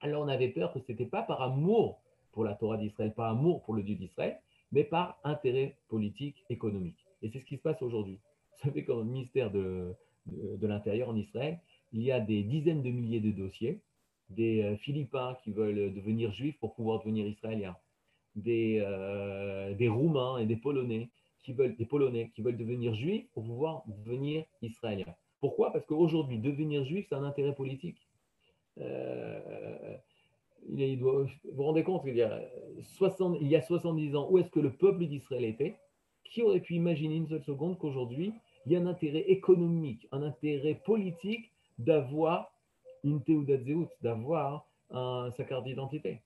alors 0.00 0.24
on 0.24 0.28
avait 0.28 0.48
peur 0.48 0.72
que 0.72 0.80
ce 0.80 0.90
n'était 0.90 1.06
pas 1.06 1.22
par 1.22 1.42
amour 1.42 2.00
pour 2.32 2.42
la 2.42 2.54
Torah 2.54 2.76
d'Israël, 2.76 3.14
par 3.14 3.30
amour 3.30 3.62
pour 3.62 3.74
le 3.74 3.84
Dieu 3.84 3.94
d'Israël, 3.94 4.40
mais 4.72 4.82
par 4.82 5.20
intérêt 5.22 5.76
politique, 5.88 6.44
économique. 6.50 6.98
Et 7.22 7.30
c'est 7.30 7.38
ce 7.38 7.44
qui 7.44 7.56
se 7.56 7.62
passe 7.62 7.80
aujourd'hui. 7.80 8.18
Vous 8.54 8.68
savez 8.68 8.84
qu'au 8.84 9.04
ministère 9.04 9.52
de, 9.52 9.94
de 10.26 10.66
l'Intérieur 10.66 11.08
en 11.08 11.16
Israël, 11.16 11.60
il 11.92 12.02
y 12.02 12.10
a 12.10 12.18
des 12.18 12.42
dizaines 12.42 12.82
de 12.82 12.90
milliers 12.90 13.20
de 13.20 13.30
dossiers, 13.30 13.80
des 14.30 14.62
euh, 14.62 14.76
Philippins 14.78 15.36
qui 15.44 15.52
veulent 15.52 15.94
devenir 15.94 16.32
juifs 16.32 16.58
pour 16.58 16.74
pouvoir 16.74 16.98
devenir 17.00 17.26
israéliens, 17.26 17.76
des, 18.36 18.78
euh, 18.80 19.74
des 19.74 19.88
Roumains 19.88 20.38
et 20.38 20.46
des 20.46 20.56
Polonais 20.56 21.10
qui 21.42 21.52
veulent, 21.52 21.76
des 21.76 21.86
Polonais 21.86 22.30
qui 22.34 22.42
veulent 22.42 22.56
devenir 22.56 22.94
juifs 22.94 23.26
pour 23.32 23.44
pouvoir 23.44 23.82
devenir 23.86 24.44
israéliens. 24.62 25.14
Pourquoi? 25.40 25.72
Parce 25.72 25.84
qu'aujourd'hui, 25.86 26.38
devenir 26.38 26.84
juif, 26.84 27.06
c'est 27.08 27.16
un 27.16 27.24
intérêt 27.24 27.54
politique. 27.54 27.98
Euh, 28.78 29.96
vous 30.68 31.26
vous 31.52 31.62
rendez 31.64 31.82
compte 31.82 32.04
qu'il 32.04 32.16
y, 32.16 32.22
a 32.22 32.40
60, 32.82 33.38
il 33.40 33.48
y 33.48 33.56
a 33.56 33.62
70 33.62 34.14
ans, 34.14 34.28
où 34.30 34.38
est-ce 34.38 34.50
que 34.50 34.60
le 34.60 34.72
peuple 34.72 35.06
d'Israël 35.06 35.44
était? 35.44 35.76
Qui 36.24 36.42
aurait 36.42 36.60
pu 36.60 36.74
imaginer 36.74 37.16
une 37.16 37.26
seule 37.26 37.42
seconde 37.42 37.76
qu'aujourd'hui, 37.78 38.32
il 38.64 38.72
y 38.72 38.76
a 38.76 38.78
un 38.78 38.86
intérêt 38.86 39.22
économique, 39.22 40.06
un 40.12 40.22
intérêt 40.22 40.76
politique 40.76 41.50
d'avoir 41.78 42.52
une 43.02 43.22
Teudat 43.24 43.58
d'avoir 44.00 44.68
sa 44.90 45.44
carte 45.44 45.64
d'identité? 45.64 46.22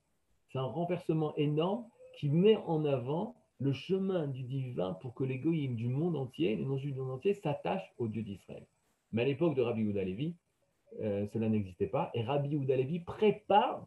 C'est 0.52 0.58
un 0.58 0.64
renversement 0.64 1.34
énorme 1.36 1.86
qui 2.16 2.30
met 2.30 2.56
en 2.66 2.84
avant 2.84 3.36
le 3.58 3.72
chemin 3.72 4.26
du 4.26 4.42
divin 4.42 4.94
pour 4.94 5.14
que 5.14 5.24
les 5.24 5.38
du 5.38 5.88
monde 5.88 6.16
entier, 6.16 6.56
les 6.56 6.64
non-juifs 6.64 6.92
du 6.92 7.00
monde 7.00 7.12
entier, 7.12 7.34
s'attachent 7.34 7.92
au 7.98 8.08
Dieu 8.08 8.22
d'Israël. 8.22 8.66
Mais 9.12 9.22
à 9.22 9.24
l'époque 9.24 9.54
de 9.54 9.62
Rabbi 9.62 9.84
Levi, 9.84 10.34
euh, 11.00 11.26
cela 11.32 11.48
n'existait 11.48 11.86
pas. 11.86 12.10
Et 12.14 12.22
Rabbi 12.22 12.48
Levi 12.50 13.00
prépare, 13.00 13.86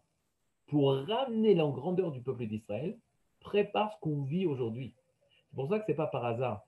pour 0.68 0.94
ramener 0.94 1.56
la 1.56 1.66
grandeur 1.66 2.12
du 2.12 2.22
peuple 2.22 2.46
d'Israël, 2.48 2.98
prépare 3.40 3.94
ce 3.94 4.00
qu'on 4.00 4.24
vit 4.24 4.46
aujourd'hui. 4.46 4.94
C'est 5.50 5.56
pour 5.56 5.68
ça 5.68 5.80
que 5.80 5.86
ce 5.86 5.92
n'est 5.92 5.98
pas 5.98 6.08
par 6.08 6.26
hasard. 6.26 6.64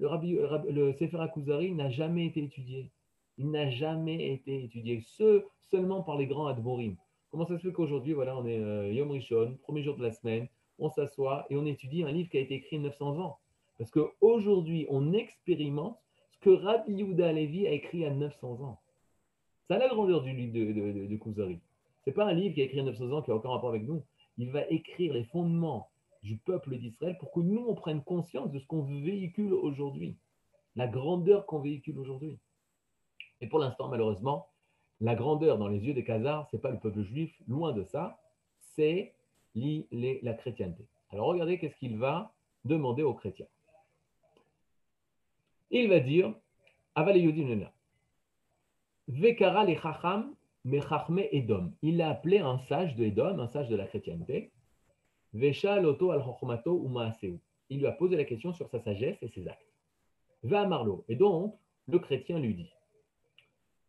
Le, 0.00 0.06
Rabbi, 0.06 0.38
le 0.70 0.92
Sefer 0.92 1.18
HaKuzari 1.20 1.72
n'a 1.74 1.88
jamais 1.90 2.26
été 2.26 2.42
étudié 2.42 2.90
il 3.38 3.50
n'a 3.50 3.70
jamais 3.70 4.32
été 4.32 4.64
étudié, 4.64 5.00
ce, 5.00 5.44
seulement 5.60 6.02
par 6.02 6.16
les 6.16 6.26
grands 6.26 6.46
Admorim. 6.46 6.96
Comment 7.30 7.46
ça 7.46 7.58
se 7.58 7.66
fait 7.66 7.72
qu'aujourd'hui, 7.72 8.12
voilà, 8.12 8.36
on 8.36 8.46
est 8.46 8.58
euh, 8.58 8.92
Yom 8.92 9.10
Rishon, 9.10 9.58
premier 9.62 9.82
jour 9.82 9.96
de 9.96 10.02
la 10.02 10.12
semaine, 10.12 10.48
on 10.78 10.90
s'assoit 10.90 11.46
et 11.50 11.56
on 11.56 11.64
étudie 11.66 12.04
un 12.04 12.12
livre 12.12 12.30
qui 12.30 12.38
a 12.38 12.40
été 12.40 12.54
écrit 12.54 12.78
900 12.78 13.18
ans 13.18 13.38
Parce 13.78 13.90
qu'aujourd'hui, 13.90 14.86
on 14.88 15.12
expérimente 15.12 15.98
ce 16.30 16.38
que 16.38 16.50
Rabbi 16.50 16.94
Yehuda 16.94 17.32
Levi 17.32 17.66
a 17.66 17.72
écrit 17.72 18.04
à 18.04 18.10
900 18.10 18.62
ans. 18.62 18.80
Ça 19.68 19.76
a 19.76 19.78
la 19.78 19.88
grandeur 19.88 20.22
du 20.22 20.32
livre 20.32 20.52
de, 20.52 20.64
de, 20.72 21.06
de, 21.06 21.58
Ce 22.04 22.10
n'est 22.10 22.12
pas 22.12 22.26
un 22.26 22.34
livre 22.34 22.54
qui 22.54 22.60
a 22.60 22.64
écrit 22.64 22.80
à 22.80 22.84
900 22.84 23.10
ans 23.12 23.22
qui 23.22 23.30
n'a 23.30 23.36
aucun 23.36 23.48
rapport 23.48 23.70
avec 23.70 23.82
nous. 23.82 24.04
Il 24.38 24.50
va 24.50 24.66
écrire 24.68 25.14
les 25.14 25.24
fondements 25.24 25.88
du 26.22 26.36
peuple 26.36 26.76
d'Israël 26.76 27.16
pour 27.18 27.32
que 27.32 27.40
nous, 27.40 27.64
on 27.66 27.74
prenne 27.74 28.02
conscience 28.02 28.50
de 28.50 28.58
ce 28.58 28.66
qu'on 28.66 28.82
véhicule 28.82 29.52
aujourd'hui, 29.54 30.16
la 30.76 30.86
grandeur 30.86 31.46
qu'on 31.46 31.60
véhicule 31.60 31.98
aujourd'hui. 31.98 32.38
Et 33.40 33.48
pour 33.48 33.58
l'instant, 33.58 33.88
malheureusement, 33.88 34.48
la 35.00 35.14
grandeur 35.14 35.58
dans 35.58 35.68
les 35.68 35.80
yeux 35.84 35.94
des 35.94 36.04
Khazars, 36.04 36.48
ce 36.50 36.56
n'est 36.56 36.62
pas 36.62 36.70
le 36.70 36.78
peuple 36.78 37.02
juif, 37.02 37.34
loin 37.48 37.72
de 37.72 37.84
ça, 37.84 38.18
c'est 38.76 39.15
la 39.56 40.34
chrétienté. 40.34 40.86
Alors 41.10 41.26
regardez 41.26 41.58
qu'est-ce 41.58 41.76
qu'il 41.76 41.96
va 41.96 42.32
demander 42.64 43.02
aux 43.02 43.14
chrétiens. 43.14 43.46
Il 45.70 45.88
va 45.88 46.00
dire, 46.00 46.34
Vekara 49.08 49.64
le 49.64 49.74
chacham 49.74 50.34
Edom. 51.32 51.72
Il 51.82 51.96
l'a 51.96 52.10
appelé 52.10 52.38
un 52.38 52.58
sage 52.58 52.94
de 52.96 53.04
Edom, 53.04 53.40
un 53.40 53.48
sage 53.48 53.68
de 53.68 53.76
la 53.76 53.86
chrétienté. 53.86 54.52
Loto 55.32 56.12
Il 57.68 57.78
lui 57.78 57.86
a 57.86 57.92
posé 57.92 58.16
la 58.16 58.24
question 58.24 58.52
sur 58.52 58.68
sa 58.68 58.80
sagesse 58.80 59.18
et 59.22 59.28
ses 59.28 59.48
actes. 59.48 59.72
Va 60.42 60.66
Marlo. 60.66 61.04
Et 61.08 61.16
donc, 61.16 61.58
le 61.88 61.98
chrétien 61.98 62.38
lui 62.38 62.54
dit 62.54 62.70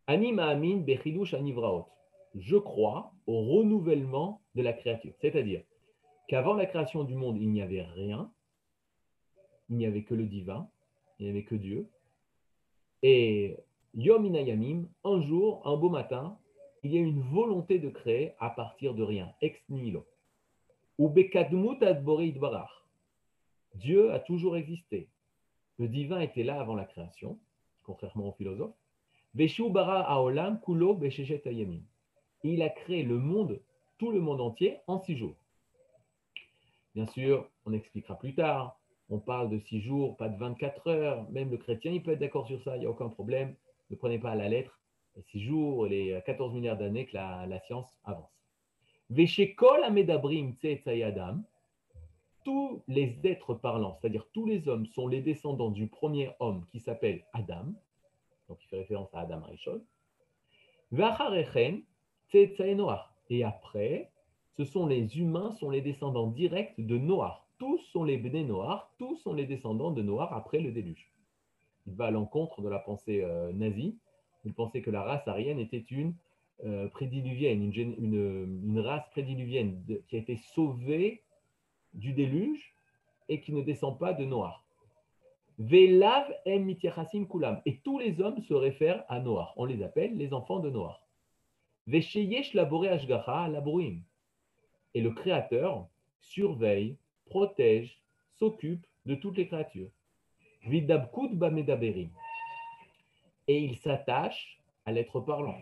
amin 0.08 0.84
anivraot. 1.32 1.86
Je 2.34 2.56
crois 2.56 3.12
au 3.26 3.40
renouvellement 3.40 4.40
de 4.54 4.62
la 4.62 4.72
créature. 4.72 5.14
C'est-à-dire 5.20 5.62
qu'avant 6.28 6.54
la 6.54 6.66
création 6.66 7.04
du 7.04 7.14
monde, 7.14 7.38
il 7.38 7.50
n'y 7.50 7.62
avait 7.62 7.82
rien. 7.82 8.30
Il 9.70 9.76
n'y 9.76 9.86
avait 9.86 10.02
que 10.02 10.14
le 10.14 10.26
divin. 10.26 10.68
Il 11.18 11.24
n'y 11.24 11.30
avait 11.30 11.44
que 11.44 11.54
Dieu. 11.54 11.88
Et 13.02 13.56
Yom 13.94 14.24
Inayamim, 14.24 14.88
un 15.04 15.20
jour, 15.20 15.62
un 15.64 15.76
beau 15.76 15.88
matin, 15.88 16.38
il 16.82 16.92
y 16.92 16.98
a 16.98 17.00
une 17.00 17.20
volonté 17.20 17.78
de 17.78 17.88
créer 17.88 18.32
à 18.38 18.50
partir 18.50 18.94
de 18.94 19.02
rien, 19.02 19.32
ex 19.40 19.58
nihilo. 19.68 20.06
Ou 20.98 21.12
Dieu 23.74 24.12
a 24.12 24.18
toujours 24.20 24.56
existé. 24.56 25.08
Le 25.78 25.88
divin 25.88 26.20
était 26.20 26.42
là 26.42 26.60
avant 26.60 26.74
la 26.74 26.84
création, 26.84 27.38
contrairement 27.84 28.28
aux 28.28 28.32
philosophes. 28.32 28.74
Il 32.44 32.62
a 32.62 32.68
créé 32.68 33.02
le 33.02 33.18
monde, 33.18 33.60
tout 33.98 34.10
le 34.10 34.20
monde 34.20 34.40
entier, 34.40 34.78
en 34.86 35.00
six 35.00 35.16
jours. 35.16 35.36
Bien 36.94 37.06
sûr, 37.06 37.48
on 37.66 37.72
expliquera 37.72 38.18
plus 38.18 38.34
tard. 38.34 38.78
On 39.10 39.18
parle 39.18 39.50
de 39.50 39.58
six 39.58 39.80
jours, 39.80 40.16
pas 40.16 40.28
de 40.28 40.38
24 40.38 40.86
heures. 40.88 41.30
Même 41.30 41.50
le 41.50 41.56
chrétien, 41.56 41.92
il 41.92 42.02
peut 42.02 42.12
être 42.12 42.18
d'accord 42.18 42.46
sur 42.46 42.62
ça, 42.62 42.76
il 42.76 42.80
n'y 42.80 42.86
a 42.86 42.90
aucun 42.90 43.08
problème. 43.08 43.54
Ne 43.90 43.96
prenez 43.96 44.18
pas 44.18 44.32
à 44.32 44.36
la 44.36 44.48
lettre 44.48 44.78
six 45.22 45.40
jours, 45.42 45.86
les 45.86 46.20
14 46.24 46.52
milliards 46.54 46.76
d'années 46.76 47.06
que 47.06 47.14
la, 47.14 47.60
science 47.60 47.98
avance. 48.04 48.30
Veshekol 49.10 49.82
Amedabrim 49.84 50.54
Adam, 50.86 51.42
tous 52.44 52.82
les 52.88 53.18
êtres 53.24 53.54
parlants, 53.54 53.98
c'est-à-dire 54.00 54.26
tous 54.32 54.46
les 54.46 54.68
hommes, 54.68 54.86
sont 54.86 55.08
les 55.08 55.20
descendants 55.20 55.70
du 55.70 55.86
premier 55.86 56.30
homme 56.40 56.66
qui 56.70 56.80
s'appelle 56.80 57.24
Adam, 57.32 57.66
donc 58.48 58.58
il 58.62 58.68
fait 58.68 58.78
référence 58.78 59.12
à 59.14 59.20
Adam 59.20 59.42
Rishon. 59.42 59.82
Et 62.34 63.44
après, 63.44 64.10
ce 64.56 64.64
sont 64.64 64.86
les 64.86 65.18
humains, 65.18 65.52
sont 65.52 65.70
les 65.70 65.80
descendants 65.80 66.26
directs 66.26 66.74
de 66.78 66.98
Noah. 66.98 67.44
Tous 67.58 67.78
sont 67.92 68.04
les 68.04 68.18
Bnei 68.18 68.44
Noah, 68.44 68.90
tous 68.98 69.16
sont 69.16 69.32
les 69.32 69.46
descendants 69.46 69.90
de 69.90 70.02
Noah 70.02 70.32
après 70.34 70.60
le 70.60 70.70
déluge. 70.70 71.10
Il 71.86 71.94
va 71.94 72.06
à 72.06 72.10
l'encontre 72.10 72.60
de 72.60 72.68
la 72.68 72.78
pensée 72.78 73.22
euh, 73.22 73.52
nazie. 73.52 73.98
Il 74.44 74.54
pensait 74.54 74.82
que 74.82 74.90
la 74.90 75.02
race 75.02 75.26
aryenne 75.26 75.58
était 75.58 75.84
une 75.90 76.14
euh, 76.64 76.88
prédiluvienne, 76.88 77.72
une, 77.72 78.80
race 78.80 79.08
prédiluvienne 79.10 79.82
qui 80.08 80.16
a 80.16 80.18
été 80.18 80.36
sauvée 80.36 81.22
du 81.94 82.12
déluge 82.12 82.74
et 83.28 83.40
qui 83.40 83.52
ne 83.52 83.62
descend 83.62 83.98
pas 83.98 84.12
de 84.12 84.24
Noah. 84.24 84.60
Velav 85.58 86.32
em 86.46 86.74
kulam. 87.26 87.60
Et 87.66 87.78
tous 87.78 87.98
les 87.98 88.20
hommes 88.20 88.40
se 88.42 88.54
réfèrent 88.54 89.04
à 89.08 89.18
Noah. 89.18 89.54
On 89.56 89.64
les 89.64 89.82
appelle 89.82 90.16
les 90.16 90.32
enfants 90.32 90.60
de 90.60 90.70
Noah. 90.70 91.00
Et 94.94 95.00
le 95.00 95.10
Créateur 95.10 95.88
surveille, 96.20 96.96
protège, 97.26 98.02
s'occupe 98.34 98.86
de 99.06 99.14
toutes 99.14 99.38
les 99.38 99.46
créatures. 99.46 99.88
Et 103.46 103.58
il 103.64 103.76
s'attache 103.76 104.60
à 104.84 104.92
l'être 104.92 105.20
parlant. 105.20 105.56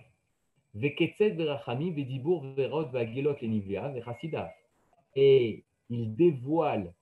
Et 5.14 5.64
il 5.88 6.14
dévoile 6.16 6.92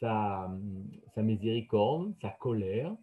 sa, 0.00 0.50
sa 1.14 1.22
miséricorde, 1.22 2.14
sa 2.22 2.30
colère, 2.30 2.96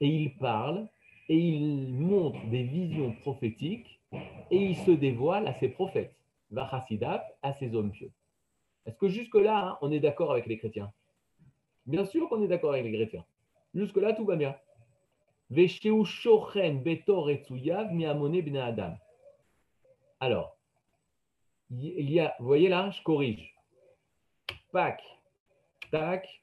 et 0.00 0.08
il 0.08 0.36
parle, 0.36 0.88
et 1.28 1.36
il 1.36 1.92
montre 1.92 2.46
des 2.46 2.62
visions 2.62 3.12
prophétiques, 3.20 3.99
et 4.12 4.56
il 4.56 4.76
se 4.76 4.90
dévoile 4.90 5.46
à 5.46 5.54
ses 5.54 5.68
prophètes, 5.68 6.14
à 6.56 7.52
ses 7.58 7.74
hommes 7.74 7.92
pieux. 7.92 8.10
Est-ce 8.86 8.96
que 8.96 9.08
jusque-là, 9.08 9.68
hein, 9.68 9.78
on 9.82 9.92
est 9.92 10.00
d'accord 10.00 10.32
avec 10.32 10.46
les 10.46 10.58
chrétiens? 10.58 10.92
Bien 11.86 12.04
sûr 12.04 12.28
qu'on 12.28 12.42
est 12.42 12.48
d'accord 12.48 12.72
avec 12.72 12.84
les 12.84 12.92
chrétiens. 12.92 13.24
Jusque-là, 13.74 14.12
tout 14.14 14.24
va 14.24 14.36
bien. 14.36 14.56
Alors, 20.20 20.56
il 21.70 22.10
y 22.10 22.20
a, 22.20 22.34
vous 22.38 22.46
voyez 22.46 22.68
là, 22.68 22.90
je 22.90 23.02
corrige. 23.02 23.54
Pak, 24.72 25.02
tak, 25.90 26.42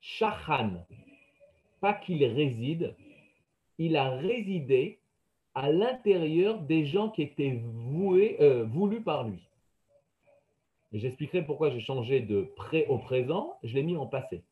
shachan. 0.00 0.86
Pas 1.80 1.94
qu'il 1.94 2.24
réside, 2.24 2.94
il 3.78 3.96
a 3.96 4.10
résidé 4.10 5.00
à 5.54 5.70
l'intérieur 5.70 6.60
des 6.60 6.84
gens 6.84 7.10
qui 7.10 7.22
étaient 7.22 7.60
voués, 7.62 8.36
euh, 8.40 8.64
voulus 8.64 9.02
par 9.02 9.24
lui. 9.24 9.48
j'expliquerai 10.92 11.42
pourquoi 11.44 11.70
j'ai 11.70 11.80
changé 11.80 12.20
de 12.20 12.42
pré 12.56 12.86
au 12.88 12.98
présent, 12.98 13.56
je 13.62 13.74
l'ai 13.74 13.82
mis 13.82 13.96
en 13.96 14.06
passé. 14.06 14.42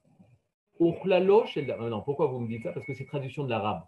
Euh, 0.81 1.89
non, 1.89 2.03
pourquoi 2.03 2.27
vous 2.27 2.41
me 2.41 2.49
dites 2.49 2.63
ça? 2.63 2.73
Parce 2.73 2.87
que 2.87 2.95
c'est 2.95 3.05
traduction 3.05 3.45
de 3.45 3.51
l'arabe. 3.51 3.83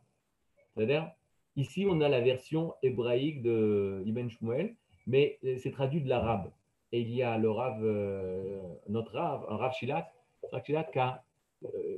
C'est-à-dire, 0.75 1.11
ici, 1.57 1.87
on 1.89 2.01
a 2.01 2.09
la 2.09 2.21
version 2.21 2.75
hébraïque 2.83 3.43
de 3.43 4.03
Ibn 4.07 4.29
Shmuel, 4.29 4.77
mais 5.07 5.39
euh, 5.45 5.57
c'est 5.59 5.73
traduit 5.73 6.01
de 6.01 6.09
l'arabe. 6.09 6.51
Et 6.93 7.01
il 7.01 7.11
y 7.11 7.23
a 7.23 7.39
le 7.39 7.51
Rav, 7.51 7.81
notre 8.89 9.15
Rav, 9.15 9.47
un 9.49 9.57
Rav 9.57 9.73
Shilat, 9.73 10.09
qui 10.62 10.77
a 11.01 11.25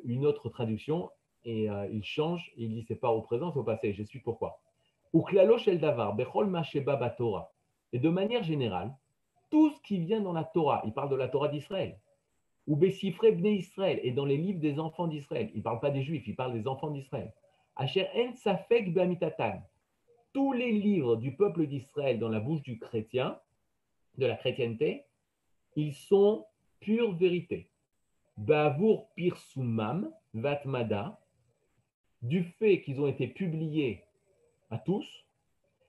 une 0.05 0.25
autre 0.25 0.49
traduction 0.49 1.11
et 1.45 1.69
il 1.93 2.03
change, 2.03 2.51
il 2.57 2.71
dit 2.71 2.83
c'est 2.89 2.97
pas 2.97 3.11
au 3.11 3.21
présent, 3.21 3.53
c'est 3.53 3.59
au 3.59 3.63
passé. 3.63 3.93
J'explique 3.93 4.25
pourquoi. 4.25 4.59
El 5.13 5.79
davar, 5.79 6.17
Torah. 7.17 7.53
Et 7.93 7.99
de 7.99 8.09
manière 8.09 8.43
générale, 8.43 8.95
tout 9.51 9.71
ce 9.71 9.81
qui 9.83 9.99
vient 10.01 10.21
dans 10.21 10.33
la 10.33 10.45
Torah, 10.45 10.83
il 10.85 10.93
parle 10.93 11.11
de 11.11 11.17
la 11.17 11.29
Torah 11.29 11.49
d'Israël, 11.49 11.99
ou 12.67 12.77
Bessifré 12.77 13.33
Bnei 13.33 13.57
Israël, 13.57 14.01
et 14.03 14.11
dans 14.11 14.25
les 14.25 14.37
livres 14.37 14.61
des 14.61 14.79
enfants 14.79 15.07
d'Israël, 15.07 15.51
il 15.55 15.59
ne 15.59 15.63
parle 15.63 15.81
pas 15.81 15.91
des 15.91 16.03
Juifs, 16.03 16.27
il 16.27 16.35
parle 16.35 16.53
des 16.53 16.67
enfants 16.67 16.91
d'Israël. 16.91 17.33
Asher 17.77 18.09
En 18.17 18.35
Safek 18.35 18.93
Bamitatan, 18.93 19.63
tous 20.33 20.53
les 20.53 20.73
livres 20.73 21.17
du 21.17 21.37
peuple 21.37 21.67
d'Israël 21.67 22.19
dans 22.19 22.29
la 22.29 22.41
bouche 22.41 22.63
du 22.63 22.79
chrétien, 22.79 23.39
de 24.19 24.27
la 24.27 24.37
chrétienté, 24.37 25.05
ils 25.77 25.95
sont 25.95 26.47
pure 26.81 27.15
vérité. 27.15 27.71
Bavour 28.37 29.09
Pirsumam 29.15 30.11
Vatmada, 30.35 31.19
du 32.23 32.43
fait 32.43 32.83
qu'ils 32.83 33.01
ont 33.01 33.07
été 33.07 33.29
publiés 33.29 34.06
à 34.71 34.79
tous, 34.79 35.07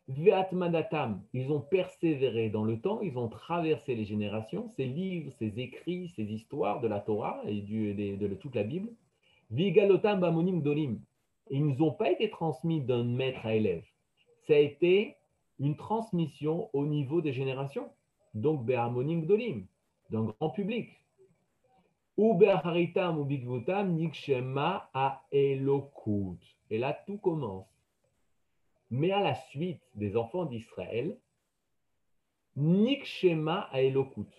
Ve'atmadatam, 0.10 1.22
ils 1.34 1.52
ont 1.52 1.60
persévéré 1.60 2.50
dans 2.50 2.64
le 2.64 2.80
temps, 2.80 3.02
ils 3.02 3.18
ont 3.18 3.28
traversé 3.28 3.94
les 3.94 4.06
générations, 4.06 4.70
ces 4.78 4.86
livres, 4.86 5.34
ces 5.38 5.60
écrits, 5.60 6.14
ces 6.16 6.24
histoires 6.24 6.80
de 6.80 6.88
la 6.88 7.02
Torah 7.02 7.42
et 7.46 7.62
de, 7.62 8.34
toute 8.36 8.56
la 8.56 8.64
Bible. 8.64 8.90
Vigalotam 9.52 10.22
bamonim 10.22 10.62
dolim, 10.62 11.00
ils 11.50 11.66
n'ont 11.66 11.92
pas 11.92 12.10
été 12.12 12.30
transmis 12.30 12.82
d'un 12.82 13.04
maître 13.04 13.46
à 13.46 13.56
élève. 13.56 13.84
Ça 14.48 14.54
a 14.54 14.60
été 14.60 15.18
une 15.60 15.76
transmission 15.76 16.70
au 16.72 16.86
niveau 16.86 17.22
des 17.22 17.34
générations, 17.34 17.90
donc 18.34 18.64
be'harmonim 18.64 19.26
dolim, 19.26 19.66
d'un 20.10 20.24
grand 20.24 20.52
public. 20.52 20.90
Ou 22.16 22.34
be'haritam 22.34 23.20
ou 23.20 23.26
nikshema 23.26 24.90
a 24.94 25.22
elokut. 25.32 26.40
Et 26.70 26.78
là, 26.78 26.98
tout 27.06 27.18
commence. 27.18 27.77
Mais 28.90 29.12
à 29.12 29.22
la 29.22 29.36
suite 29.36 29.82
des 29.96 30.16
enfants 30.16 30.46
d'Israël, 30.46 31.18
Nikshema 32.56 33.70
a 33.72 33.82
Elokut. 33.82 34.32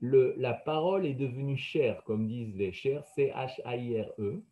la 0.00 0.52
parole 0.52 1.06
est 1.06 1.14
devenue 1.14 1.56
chère, 1.56 2.04
comme 2.04 2.26
disent 2.28 2.54
les 2.56 2.72
chers, 2.72 3.04
C-H-A-I-R-E. 3.06 4.42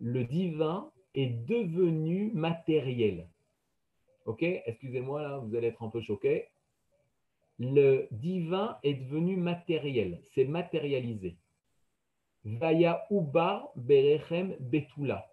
Le 0.00 0.24
divin 0.24 0.92
est 1.14 1.30
devenu 1.46 2.30
matériel. 2.34 3.28
Ok 4.26 4.42
Excusez-moi, 4.42 5.22
là, 5.22 5.38
vous 5.38 5.54
allez 5.56 5.68
être 5.68 5.82
un 5.82 5.88
peu 5.88 6.00
choqués. 6.00 6.48
Le 7.58 8.08
divin 8.10 8.78
est 8.82 8.94
devenu 8.94 9.36
matériel, 9.36 10.20
c'est 10.34 10.44
matérialisé. 10.44 11.36
Vaya 12.44 13.06
Ubar 13.10 13.70
Berechem 13.76 14.56
Betula 14.60 15.26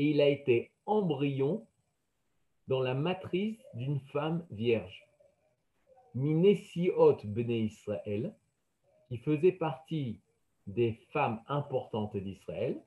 et 0.00 0.12
il 0.12 0.20
a 0.22 0.28
été 0.28 0.70
embryon 0.86 1.66
dans 2.68 2.80
la 2.80 2.94
matrice 2.94 3.58
d'une 3.74 4.00
femme 4.00 4.46
vierge. 4.50 5.06
Minesiot 6.14 7.18
Bene 7.24 7.50
Israël, 7.50 8.34
qui 9.08 9.18
faisait 9.18 9.52
partie 9.52 10.18
des 10.66 10.98
femmes 11.12 11.42
importantes 11.48 12.16
d'Israël. 12.16 12.80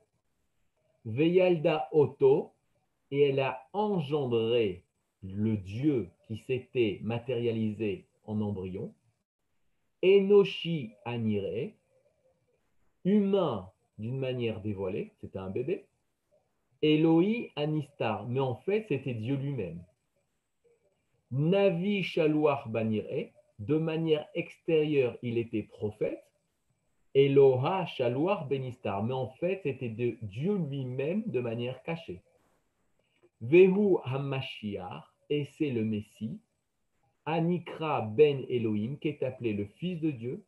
Veyalda 1.04 1.88
Otto, 1.92 2.50
et 3.12 3.28
elle 3.28 3.38
a 3.38 3.64
engendré 3.72 4.82
le 5.22 5.56
Dieu 5.56 6.10
qui 6.26 6.38
s'était 6.48 6.98
matérialisé 7.04 8.08
en 8.24 8.40
embryon. 8.40 8.92
Enoshi 10.02 10.90
Anire, 11.04 11.70
humain 13.04 13.70
d'une 13.98 14.18
manière 14.18 14.60
dévoilée, 14.60 15.12
c'était 15.20 15.38
un 15.38 15.50
bébé. 15.50 15.86
Eloi 16.84 17.50
Anistar, 17.56 18.28
mais 18.28 18.40
en 18.40 18.56
fait 18.56 18.84
c'était 18.88 19.14
Dieu 19.14 19.36
lui-même. 19.36 19.82
Navi 21.30 22.02
Shaluach 22.02 22.68
Banire, 22.68 23.30
de 23.58 23.78
manière 23.78 24.28
extérieure 24.34 25.16
il 25.22 25.38
était 25.38 25.62
prophète. 25.62 26.22
Eloha 27.14 27.86
Shaluach 27.86 28.46
Benistar, 28.48 29.02
mais 29.02 29.14
en 29.14 29.28
fait 29.28 29.60
c'était 29.62 29.88
Dieu 30.20 30.56
lui-même 30.58 31.22
de 31.24 31.40
manière 31.40 31.82
cachée. 31.84 32.20
Vehu 33.40 33.96
Hamashiach, 34.04 35.04
et 35.30 35.46
c'est 35.56 35.70
le 35.70 35.86
Messie. 35.86 36.38
Anikra 37.24 38.02
Ben 38.02 38.44
Elohim, 38.50 38.98
qui 38.98 39.08
est 39.08 39.22
appelé 39.22 39.54
le 39.54 39.64
Fils 39.64 40.02
de 40.02 40.10
Dieu. 40.10 40.44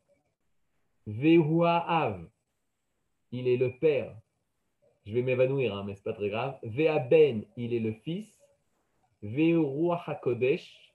Vehu 1.07 1.64
Av, 1.64 2.28
il 3.32 3.49
est 3.49 3.57
le 3.57 3.72
Père 3.78 4.14
je 5.07 5.12
vais 5.12 5.22
m'évanouir, 5.22 5.74
hein, 5.74 5.84
mais 5.86 5.94
ce 5.94 6.00
n'est 6.00 6.04
pas 6.04 6.12
très 6.14 6.28
grave. 6.28 6.59
Ben, 6.62 7.44
il 7.57 7.72
est 7.72 7.80
le 7.80 7.92
Fils. 7.92 8.42
Ve'uruach 9.22 10.09
HaKodesh, 10.09 10.92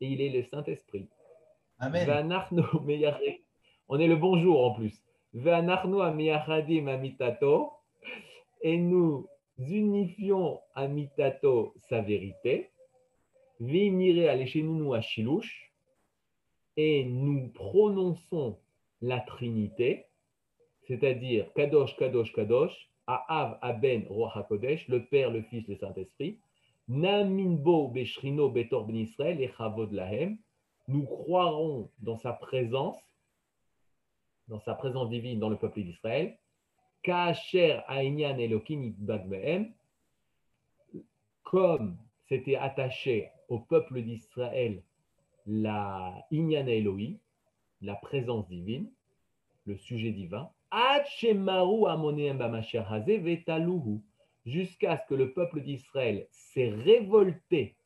et 0.00 0.06
il 0.06 0.20
est 0.20 0.30
le 0.30 0.42
Saint-Esprit. 0.44 1.08
Amen. 1.78 2.08
On 3.88 3.98
est 3.98 4.06
le 4.06 4.16
bonjour 4.16 4.64
en 4.64 4.74
plus. 4.74 5.02
Amitato, 6.88 7.70
et 8.62 8.76
nous 8.76 9.28
unifions 9.58 10.60
amitato 10.74 11.74
sa 11.88 12.00
vérité, 12.00 12.70
vimire 13.60 14.30
aleshenunu 14.30 14.94
ashilush, 14.94 15.72
et 16.76 17.04
nous 17.04 17.48
prononçons 17.48 18.58
la 19.02 19.20
Trinité, 19.20 20.06
c'est-à-dire 20.86 21.52
Kadosh, 21.54 21.96
Kadosh, 21.96 22.32
Kadosh, 22.32 22.89
Aav, 23.28 23.58
Aben, 23.62 24.06
Roach 24.08 24.36
HaKodesh, 24.36 24.88
le 24.88 25.04
Père, 25.04 25.30
le 25.30 25.42
Fils, 25.42 25.66
le 25.68 25.76
Saint-Esprit, 25.76 26.38
Naminbo, 26.88 27.88
Beshrino, 27.88 28.50
Betor, 28.50 28.86
Ben 28.86 28.96
Israël, 28.96 29.40
et 29.40 29.50
Chavod 29.56 29.92
Lahem, 29.92 30.38
nous 30.88 31.04
croirons 31.04 31.90
dans 32.00 32.16
sa 32.16 32.32
présence, 32.32 32.98
dans 34.48 34.60
sa 34.60 34.74
présence 34.74 35.08
divine 35.08 35.38
dans 35.38 35.48
le 35.48 35.56
peuple 35.56 35.82
d'Israël, 35.82 36.36
Kacher 37.02 37.80
Aïnyan 37.86 38.36
Elokim 38.38 38.94
comme 41.42 41.96
c'était 42.28 42.56
attaché 42.56 43.30
au 43.48 43.58
peuple 43.58 44.02
d'Israël 44.02 44.82
la 45.46 46.14
Inyan 46.30 46.66
Elohim, 46.66 47.16
la 47.82 47.96
présence 47.96 48.46
divine, 48.48 48.88
le 49.66 49.76
sujet 49.76 50.12
divin, 50.12 50.50
jusqu'à 54.46 54.96
ce 54.96 55.06
que 55.06 55.14
le 55.14 55.32
peuple 55.32 55.60
d'Israël 55.60 56.26
s'est 56.30 56.70
révolté 56.70 57.76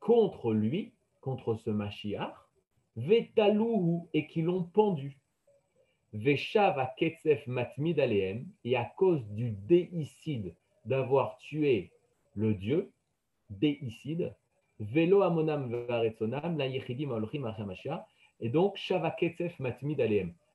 contre 0.00 0.52
lui, 0.52 0.92
contre 1.20 1.54
ce 1.56 1.70
Mashiach, 1.70 2.34
Vetaluhu, 2.96 4.08
et 4.14 4.26
qu'ils 4.26 4.44
l'ont 4.44 4.64
pendu. 4.64 5.18
Veshava 6.12 6.94
Ketsef 6.96 7.46
et 8.64 8.76
à 8.76 8.84
cause 8.96 9.26
du 9.30 9.50
déicide 9.50 10.54
d'avoir 10.84 11.36
tué 11.38 11.90
le 12.34 12.54
Dieu, 12.54 12.92
déicide, 13.50 14.34
Velo 14.78 15.22
Amonam 15.22 15.86
Varetsonam, 15.86 16.56
La 16.56 16.66
Yechidim 16.66 17.10
Olchim 17.10 17.52
et 18.40 18.48
donc 18.48 18.76
Shava 18.76 19.10
Ketsef 19.10 19.58
Matmid. 19.58 20.00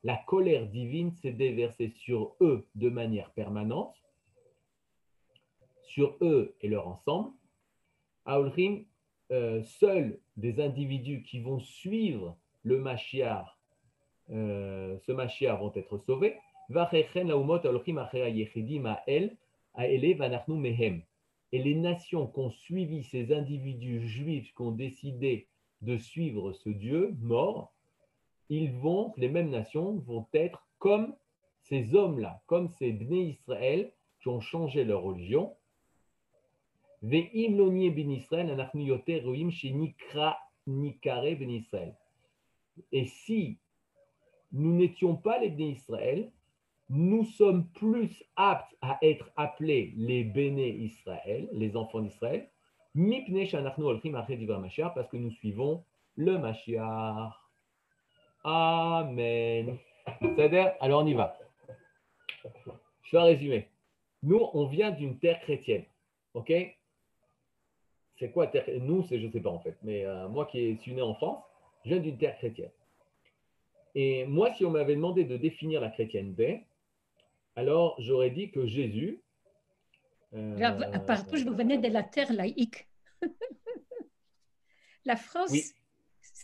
La 0.03 0.17
colère 0.17 0.67
divine 0.67 1.11
s'est 1.11 1.31
déversée 1.31 1.89
sur 1.89 2.35
eux 2.41 2.67
de 2.75 2.89
manière 2.89 3.31
permanente, 3.31 3.95
sur 5.83 6.17
eux 6.21 6.55
et 6.61 6.67
leur 6.67 6.87
ensemble. 6.87 7.31
Aolchim, 8.25 8.83
euh, 9.31 9.61
seuls 9.63 10.19
des 10.37 10.59
individus 10.59 11.23
qui 11.23 11.39
vont 11.39 11.59
suivre 11.59 12.37
le 12.63 12.79
Mashiach 12.79 13.57
euh, 14.31 14.97
ce 15.05 15.11
Mashiach 15.11 15.59
vont 15.59 15.71
être 15.75 15.97
sauvés. 15.97 16.37
Et 21.53 21.63
les 21.63 21.75
nations 21.75 22.27
qui 22.27 22.39
ont 22.39 22.49
suivi 22.49 23.03
ces 23.03 23.33
individus 23.33 24.07
juifs 24.07 24.53
qui 24.55 24.61
ont 24.61 24.71
décidé 24.71 25.47
de 25.81 25.97
suivre 25.97 26.53
ce 26.53 26.69
Dieu 26.69 27.13
mort, 27.19 27.73
ils 28.51 28.71
vont, 28.73 29.13
les 29.15 29.29
mêmes 29.29 29.49
nations 29.49 29.93
vont 29.99 30.27
être 30.33 30.67
comme 30.77 31.15
ces 31.61 31.95
hommes-là, 31.95 32.41
comme 32.47 32.67
ces 32.67 32.91
Bnei 32.91 33.29
Israël 33.29 33.93
qui 34.21 34.27
ont 34.27 34.41
changé 34.41 34.83
leur 34.83 35.03
religion. 35.03 35.55
Et 42.91 43.05
si 43.05 43.57
nous 44.51 44.75
n'étions 44.75 45.15
pas 45.15 45.39
les 45.39 45.49
béné 45.49 45.71
Israël, 45.71 46.29
nous 46.89 47.23
sommes 47.23 47.69
plus 47.69 48.21
aptes 48.35 48.75
à 48.81 48.99
être 49.01 49.31
appelés 49.37 49.93
les 49.95 50.25
béné 50.25 50.71
Israël, 50.71 51.47
les 51.53 51.77
enfants 51.77 52.01
d'Israël, 52.01 52.49
parce 52.93 55.07
que 55.07 55.17
nous 55.17 55.31
suivons 55.31 55.85
le 56.17 56.37
Mashiach. 56.37 57.40
Amen. 58.43 59.77
C'est-à-dire, 60.19 60.73
alors 60.79 61.03
on 61.03 61.07
y 61.07 61.13
va. 61.13 61.37
Je 63.03 63.17
vais 63.17 63.23
résumer. 63.23 63.69
Nous, 64.23 64.39
on 64.53 64.65
vient 64.65 64.91
d'une 64.91 65.17
terre 65.19 65.39
chrétienne. 65.41 65.85
OK? 66.33 66.51
C'est 68.17 68.31
quoi 68.31 68.47
terre 68.47 68.65
Nous, 68.79 69.03
c'est 69.03 69.19
je 69.19 69.27
ne 69.27 69.31
sais 69.31 69.41
pas 69.41 69.49
en 69.49 69.59
fait. 69.59 69.77
Mais 69.83 70.05
euh, 70.05 70.27
moi 70.27 70.45
qui 70.45 70.77
suis 70.77 70.93
né 70.93 71.01
en 71.01 71.15
France, 71.15 71.43
je 71.83 71.89
viens 71.89 71.99
d'une 71.99 72.17
terre 72.17 72.37
chrétienne. 72.37 72.71
Et 73.95 74.25
moi, 74.25 74.53
si 74.53 74.63
on 74.65 74.71
m'avait 74.71 74.95
demandé 74.95 75.23
de 75.25 75.37
définir 75.37 75.81
la 75.81 75.89
chrétienté, 75.89 76.65
alors 77.55 77.95
j'aurais 77.99 78.29
dit 78.29 78.51
que 78.51 78.65
Jésus. 78.65 79.21
Euh, 80.33 80.99
Pardon, 81.05 81.35
je 81.35 81.49
venais 81.49 81.77
de 81.77 81.89
la 81.89 82.03
terre 82.03 82.31
laïque. 82.31 82.87
la 85.05 85.17
France, 85.17 85.51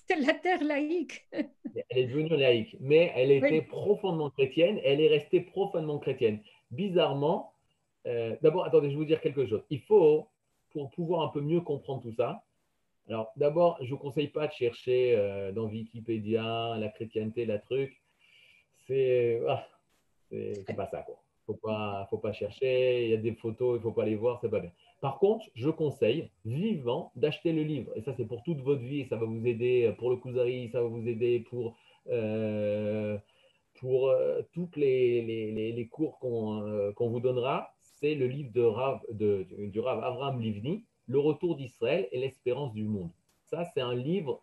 c'était 0.08 0.22
la 0.26 0.34
terre 0.34 0.64
laïque. 0.64 1.26
elle 1.32 1.50
est 1.90 2.06
devenue 2.06 2.38
laïque, 2.38 2.78
mais 2.80 3.12
elle 3.16 3.32
était 3.32 3.62
profondément 3.62 4.30
chrétienne, 4.30 4.80
elle 4.84 5.02
est 5.02 5.10
restée 5.10 5.42
profondément 5.42 6.00
chrétienne. 6.00 6.40
Bizarrement, 6.72 7.54
euh, 8.06 8.36
d'abord, 8.42 8.66
attendez, 8.66 8.88
je 8.88 8.94
vais 8.94 8.98
vous 8.98 9.06
dire 9.06 9.22
quelque 9.22 9.46
chose. 9.48 9.64
Il 9.70 9.82
faut, 9.82 10.28
pour 10.72 10.90
pouvoir 10.92 11.22
un 11.24 11.30
peu 11.30 11.42
mieux 11.42 11.62
comprendre 11.62 12.02
tout 12.02 12.14
ça, 12.14 12.44
alors, 13.10 13.32
d'abord, 13.38 13.78
je 13.80 13.86
ne 13.86 13.90
vous 13.92 13.98
conseille 13.98 14.28
pas 14.28 14.48
de 14.48 14.52
chercher 14.52 15.16
euh, 15.16 15.54
dans 15.54 15.68
Wikipédia 15.68 16.76
la 16.78 16.90
chrétienté, 16.90 17.46
la 17.46 17.58
truc. 17.58 18.02
C'est 18.86 19.42
ah, 19.48 19.66
pas 20.76 20.88
ça, 20.88 21.04
quoi. 21.04 21.16
Faut 21.46 21.54
pas, 21.54 22.06
faut 22.10 22.18
pas 22.18 22.34
chercher. 22.34 23.06
Il 23.06 23.12
y 23.12 23.14
a 23.14 23.18
des 23.18 23.34
photos, 23.34 23.76
il 23.76 23.78
ne 23.78 23.84
faut 23.84 23.94
pas 23.94 24.04
les 24.04 24.16
voir, 24.16 24.40
c'est 24.42 24.50
pas 24.50 24.60
bien. 24.60 24.72
Par 25.00 25.20
contre, 25.20 25.46
je 25.54 25.70
conseille 25.70 26.32
vivant 26.46 27.12
d'acheter 27.16 27.52
le 27.54 27.62
livre. 27.62 27.92
Et 27.96 28.02
ça, 28.02 28.14
c'est 28.14 28.26
pour 28.26 28.42
toute 28.44 28.62
votre 28.62 28.82
vie. 28.82 29.06
Ça 29.06 29.16
va 29.16 29.26
vous 29.26 29.46
aider 29.46 29.94
pour 30.00 30.10
le 30.10 30.18
Kuzari, 30.18 30.70
ça 30.70 30.82
va 30.82 30.88
vous 30.88 31.08
aider 31.08 31.42
pour, 31.42 31.78
euh, 32.10 33.18
pour 33.76 34.10
euh, 34.10 34.42
toutes 34.54 34.76
les, 34.76 35.22
les, 35.22 35.72
les, 35.72 35.88
cours 35.88 36.18
qu'on 36.20 37.10
vous 37.10 37.20
donnera. 37.20 37.76
C'est 37.80 38.16
le 38.16 38.28
livre 38.28 38.52
de 38.54 38.64
Rav, 38.64 39.02
de, 39.12 39.46
du 39.50 39.80
Rav 39.80 40.04
Avraham 40.04 40.42
Livni, 40.42 40.86
le 41.06 41.20
retour 41.20 41.56
d'Israël 41.56 42.08
et 42.12 42.20
l'espérance 42.20 42.74
du 42.74 42.84
monde. 42.84 43.12
Ça, 43.46 43.66
c'est 43.74 43.82
un 43.82 43.96
livre 43.96 44.42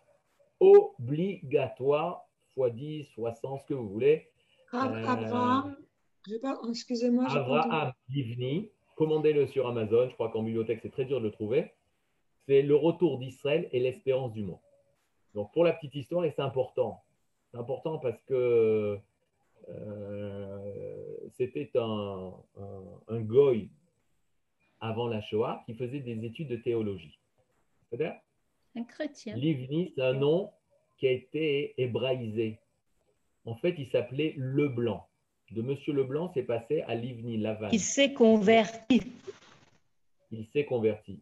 obligatoire, 0.61 2.26
x 2.57 2.72
10, 2.74 3.00
x 3.18 3.40
100, 3.40 3.59
ce 3.59 3.64
que 3.66 3.74
vous 3.74 3.88
voulez. 3.88 4.28
Abraham, 4.72 5.76
euh, 6.28 6.70
excusez-moi. 6.70 7.26
Abraham 7.28 7.92
Livni, 8.09 8.70
commandez-le 8.97 9.47
sur 9.47 9.66
Amazon, 9.66 10.09
je 10.09 10.14
crois 10.14 10.30
qu'en 10.30 10.42
bibliothèque, 10.42 10.80
c'est 10.82 10.90
très 10.90 11.05
dur 11.05 11.20
de 11.20 11.26
le 11.26 11.32
trouver. 11.32 11.72
C'est 12.47 12.62
le 12.62 12.76
retour 12.76 13.18
d'Israël 13.18 13.68
et 13.72 13.80
l'espérance 13.80 14.32
du 14.32 14.42
monde. 14.42 14.61
Donc, 15.34 15.53
pour 15.53 15.64
la 15.64 15.72
petite 15.72 15.95
histoire, 15.95 16.24
et 16.24 16.30
c'est 16.30 16.42
important. 16.42 17.03
C'est 17.51 17.59
important 17.59 17.99
parce 17.99 18.20
que 18.22 18.99
euh, 19.68 21.28
c'était 21.36 21.70
un, 21.76 22.32
un, 22.57 22.82
un 23.09 23.20
goy 23.20 23.70
avant 24.80 25.09
la 25.09 25.22
Shoah 25.22 25.62
qui 25.64 25.74
faisait 25.74 26.01
des 26.01 26.24
études 26.24 26.49
de 26.49 26.57
théologie. 26.57 27.18
C'est-à-dire 27.88 28.16
Un 28.76 28.84
chrétien. 28.84 29.34
Livni, 29.36 29.92
c'est 29.95 30.03
un 30.03 30.12
nom 30.12 30.51
qui 30.99 31.07
a 31.07 31.11
été 31.11 31.80
hébraïsé. 31.80 32.59
En 33.47 33.57
fait, 33.57 33.74
il 33.78 33.86
s'appelait 33.86 34.34
Leblanc. 34.36 35.09
De 35.55 35.62
Monsieur 35.62 35.92
Leblanc, 35.92 36.32
c'est 36.34 36.42
passé 36.42 36.82
à 36.82 36.96
Livni 36.96 37.36
Laval. 37.36 37.72
Il 37.72 37.78
s'est 37.78 38.12
converti. 38.12 39.00
Il 40.32 40.46
s'est 40.46 40.64
converti. 40.64 41.20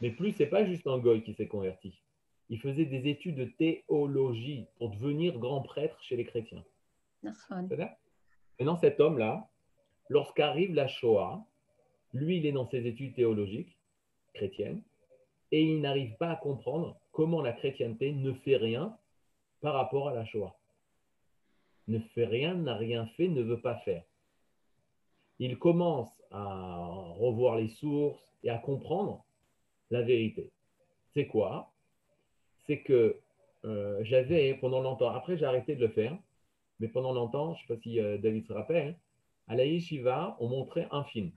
Mais 0.00 0.12
plus, 0.12 0.30
c'est 0.30 0.46
pas 0.46 0.64
juste 0.64 0.86
un 0.86 0.98
goy 0.98 1.24
qui 1.24 1.34
s'est 1.34 1.48
converti. 1.48 2.00
Il 2.50 2.60
faisait 2.60 2.84
des 2.84 3.08
études 3.08 3.34
de 3.34 3.46
théologie 3.46 4.66
pour 4.78 4.90
devenir 4.90 5.40
grand 5.40 5.60
prêtre 5.62 6.00
chez 6.04 6.14
les 6.14 6.24
chrétiens. 6.24 6.62
Maintenant, 8.60 8.76
cet 8.76 9.00
homme-là, 9.00 9.48
lorsqu'arrive 10.08 10.72
la 10.72 10.86
Shoah, 10.86 11.44
lui, 12.12 12.36
il 12.36 12.46
est 12.46 12.52
dans 12.52 12.70
ses 12.70 12.86
études 12.86 13.16
théologiques 13.16 13.76
chrétiennes 14.34 14.82
et 15.50 15.64
il 15.64 15.80
n'arrive 15.80 16.14
pas 16.16 16.30
à 16.30 16.36
comprendre 16.36 16.96
comment 17.10 17.42
la 17.42 17.52
chrétienté 17.52 18.12
ne 18.12 18.34
fait 18.34 18.56
rien 18.56 18.96
par 19.60 19.74
rapport 19.74 20.10
à 20.10 20.14
la 20.14 20.24
Shoah. 20.24 20.56
Ne 21.88 21.98
fait 21.98 22.24
rien, 22.24 22.54
n'a 22.54 22.76
rien 22.76 23.06
fait, 23.16 23.28
ne 23.28 23.42
veut 23.42 23.60
pas 23.60 23.76
faire. 23.76 24.02
Il 25.38 25.58
commence 25.58 26.22
à 26.30 27.12
revoir 27.18 27.56
les 27.56 27.68
sources 27.68 28.22
et 28.42 28.50
à 28.50 28.58
comprendre 28.58 29.24
la 29.90 30.02
vérité. 30.02 30.50
C'est 31.12 31.26
quoi? 31.26 31.72
C'est 32.66 32.80
que 32.80 33.20
euh, 33.64 33.98
j'avais 34.02 34.54
pendant 34.54 34.80
longtemps, 34.80 35.10
après 35.10 35.36
j'ai 35.36 35.44
arrêté 35.44 35.76
de 35.76 35.80
le 35.80 35.88
faire, 35.88 36.16
mais 36.80 36.88
pendant 36.88 37.12
longtemps, 37.12 37.54
je 37.54 37.62
ne 37.62 37.66
sais 37.66 37.74
pas 37.74 37.80
si 37.80 38.00
euh, 38.00 38.18
David 38.18 38.46
se 38.46 38.52
rappelle, 38.52 38.98
à 39.48 39.54
la 39.54 39.64
yeshiva, 39.64 40.36
on 40.40 40.48
montrait 40.48 40.88
un 40.90 41.04
film 41.04 41.30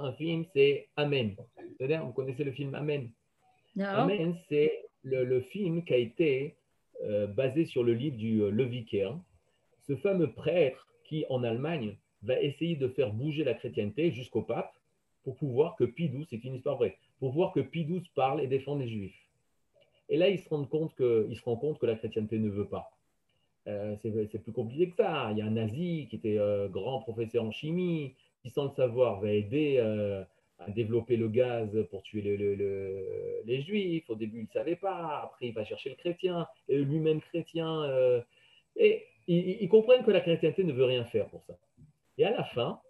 un 0.00 0.12
film, 0.14 0.44
c'est 0.54 0.88
Amen. 0.96 1.36
C'est-à-dire, 1.76 2.04
vous 2.04 2.12
connaissez 2.12 2.44
le 2.44 2.52
film 2.52 2.74
Amen? 2.74 3.10
Amen, 3.78 4.36
c'est 4.48 4.84
le, 5.02 5.40
film 5.40 5.84
qui 5.84 5.94
a 5.94 5.96
été 5.96 6.56
euh, 7.02 7.26
basé 7.26 7.64
sur 7.64 7.82
le 7.82 7.94
livre 7.94 8.16
du 8.16 8.42
euh, 8.42 8.50
Le 8.50 8.64
Vicaire. 8.64 9.18
Ce 9.86 9.96
fameux 9.96 10.32
prêtre 10.32 10.88
qui, 11.04 11.24
en 11.30 11.42
Allemagne, 11.42 11.96
va 12.22 12.40
essayer 12.40 12.76
de 12.76 12.88
faire 12.88 13.12
bouger 13.12 13.44
la 13.44 13.54
chrétienté 13.54 14.10
jusqu'au 14.12 14.42
pape 14.42 14.72
pour 15.22 15.36
pouvoir 15.36 15.76
que 15.76 15.84
Pie 15.84 16.10
c'est 16.28 16.44
une 16.44 16.54
histoire 16.54 16.76
vraie, 16.76 16.96
pour 17.18 17.32
voir 17.32 17.52
que 17.52 17.60
Pie 17.60 17.86
parle 18.14 18.40
et 18.42 18.46
défend 18.46 18.76
les 18.76 18.88
juifs. 18.88 19.26
Et 20.08 20.16
là, 20.16 20.28
il 20.28 20.38
se 20.38 20.48
rend 20.48 20.64
compte 20.64 20.94
que, 20.94 21.26
il 21.30 21.36
se 21.36 21.44
rend 21.44 21.56
compte 21.56 21.78
que 21.78 21.86
la 21.86 21.94
chrétienté 21.94 22.38
ne 22.38 22.48
veut 22.48 22.68
pas. 22.68 22.90
Euh, 23.68 23.94
c'est 24.00 24.38
plus 24.38 24.52
compliqué 24.52 24.88
que 24.88 24.96
ça. 24.96 25.28
Il 25.32 25.38
y 25.38 25.42
a 25.42 25.46
un 25.46 25.50
nazi 25.50 26.06
qui 26.08 26.16
était 26.16 26.38
euh, 26.38 26.68
grand 26.68 27.00
professeur 27.00 27.44
en 27.44 27.50
chimie, 27.50 28.14
qui 28.42 28.50
sans 28.50 28.64
le 28.64 28.70
savoir 28.70 29.20
va 29.20 29.32
aider 29.32 29.78
à 30.60 30.70
développer 30.70 31.16
le 31.16 31.28
gaz 31.28 31.70
pour 31.90 32.02
tuer 32.02 32.22
les 33.44 33.60
juifs. 33.62 34.08
Au 34.08 34.14
début, 34.14 34.38
il 34.38 34.44
ne 34.44 34.52
savait 34.52 34.76
pas. 34.76 35.22
Après, 35.24 35.48
il 35.48 35.54
va 35.54 35.64
chercher 35.64 35.90
le 35.90 35.96
chrétien, 35.96 36.46
et 36.68 36.78
lui-même 36.78 37.20
chrétien. 37.20 37.84
et 38.76 39.04
ils, 39.26 39.68
comprennent 39.68 40.04
que 40.04 40.10
la 40.10 40.20
chrétienté 40.20 40.64
ne 40.64 40.72
veut 40.72 40.84
rien 40.84 41.04
faire 41.04 41.28
pour 41.28 41.42
ça. 41.44 41.56
Et 42.18 42.24
à 42.24 42.30
la 42.30 42.44
fin, 42.44 42.80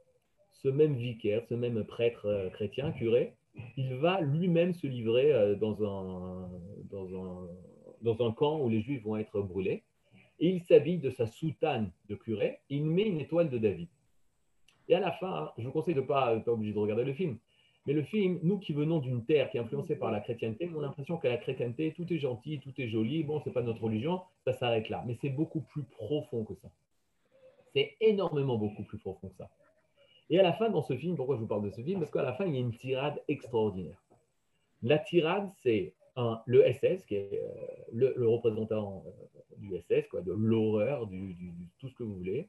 ce 0.63 0.69
même 0.69 0.95
vicaire, 0.95 1.43
ce 1.49 1.55
même 1.55 1.85
prêtre 1.85 2.51
chrétien, 2.53 2.93
curé, 2.93 3.35
il 3.77 3.95
va 3.97 4.21
lui-même 4.21 4.73
se 4.73 4.87
livrer 4.87 5.57
dans 5.57 5.83
un, 5.85 6.51
dans, 6.91 7.15
un, 7.15 7.49
dans 8.03 8.27
un 8.27 8.33
camp 8.33 8.61
où 8.61 8.69
les 8.69 8.81
juifs 8.81 9.03
vont 9.03 9.17
être 9.17 9.41
brûlés 9.43 9.85
et 10.41 10.49
il 10.49 10.63
s'habille 10.63 10.99
de 10.99 11.11
sa 11.11 11.27
soutane 11.27 11.93
de 12.09 12.15
curé, 12.15 12.59
il 12.71 12.87
met 12.87 13.07
une 13.07 13.21
étoile 13.21 13.51
de 13.51 13.59
David. 13.59 13.89
Et 14.89 14.95
à 14.95 15.01
la 15.01 15.13
fin, 15.13 15.53
je 15.59 15.65
vous 15.65 15.71
conseille 15.71 15.95
de 15.95 16.01
ne 16.01 16.07
pas, 16.07 16.41
pas 16.41 16.53
obligé 16.53 16.73
de 16.73 16.79
regarder 16.79 17.05
le 17.05 17.13
film, 17.13 17.39
mais 17.87 17.93
le 17.93 18.03
film, 18.03 18.39
nous 18.43 18.59
qui 18.59 18.73
venons 18.73 18.99
d'une 18.99 19.25
terre 19.25 19.51
qui 19.51 19.57
est 19.57 19.61
influencée 19.61 19.97
par 19.97 20.11
la 20.11 20.21
chrétienté, 20.21 20.71
on 20.75 20.79
a 20.81 20.83
l'impression 20.83 21.17
que 21.17 21.29
la 21.29 21.39
chrétienté, 21.39 21.93
tout 21.97 22.13
est 22.13 22.19
gentil, 22.19 22.61
tout 22.61 22.73
est 22.79 22.89
joli, 22.89 23.23
bon, 23.23 23.41
c'est 23.43 23.53
pas 23.53 23.63
notre 23.63 23.83
religion, 23.83 24.21
ça 24.45 24.53
s'arrête 24.53 24.89
là. 24.91 25.03
Mais 25.07 25.17
c'est 25.21 25.31
beaucoup 25.31 25.61
plus 25.61 25.85
profond 25.85 26.45
que 26.45 26.55
ça. 26.55 26.69
C'est 27.73 27.97
énormément 28.01 28.59
beaucoup 28.59 28.83
plus 28.83 28.99
profond 28.99 29.29
que 29.29 29.37
ça. 29.37 29.51
Et 30.29 30.39
à 30.39 30.43
la 30.43 30.53
fin, 30.53 30.71
dans 30.71 30.83
ce 30.83 30.97
film, 30.97 31.17
pourquoi 31.17 31.37
je 31.37 31.41
vous 31.41 31.47
parle 31.47 31.65
de 31.65 31.71
ce 31.71 31.81
film? 31.83 32.01
Parce 32.01 32.11
qu'à 32.13 32.23
la 32.23 32.35
fin, 32.35 32.45
il 32.47 32.55
y 32.55 32.59
a 32.59 32.61
une 32.61 32.75
tirade 32.75 33.21
extraordinaire. 33.29 34.01
La 34.83 34.99
tirade, 34.99 35.51
c'est 35.63 35.95
le 36.47 36.73
SS, 36.73 37.05
qui 37.07 37.17
est 37.17 37.43
euh, 37.43 38.13
le, 38.17 38.29
représentant 38.29 39.05
euh, 39.07 39.11
du 39.57 39.77
SS, 39.79 40.07
quoi, 40.09 40.21
de 40.21 40.33
l'horreur, 40.33 41.07
du, 41.07 41.37
tout 41.79 41.89
ce 41.89 41.95
que 41.95 42.03
vous 42.03 42.15
voulez, 42.15 42.49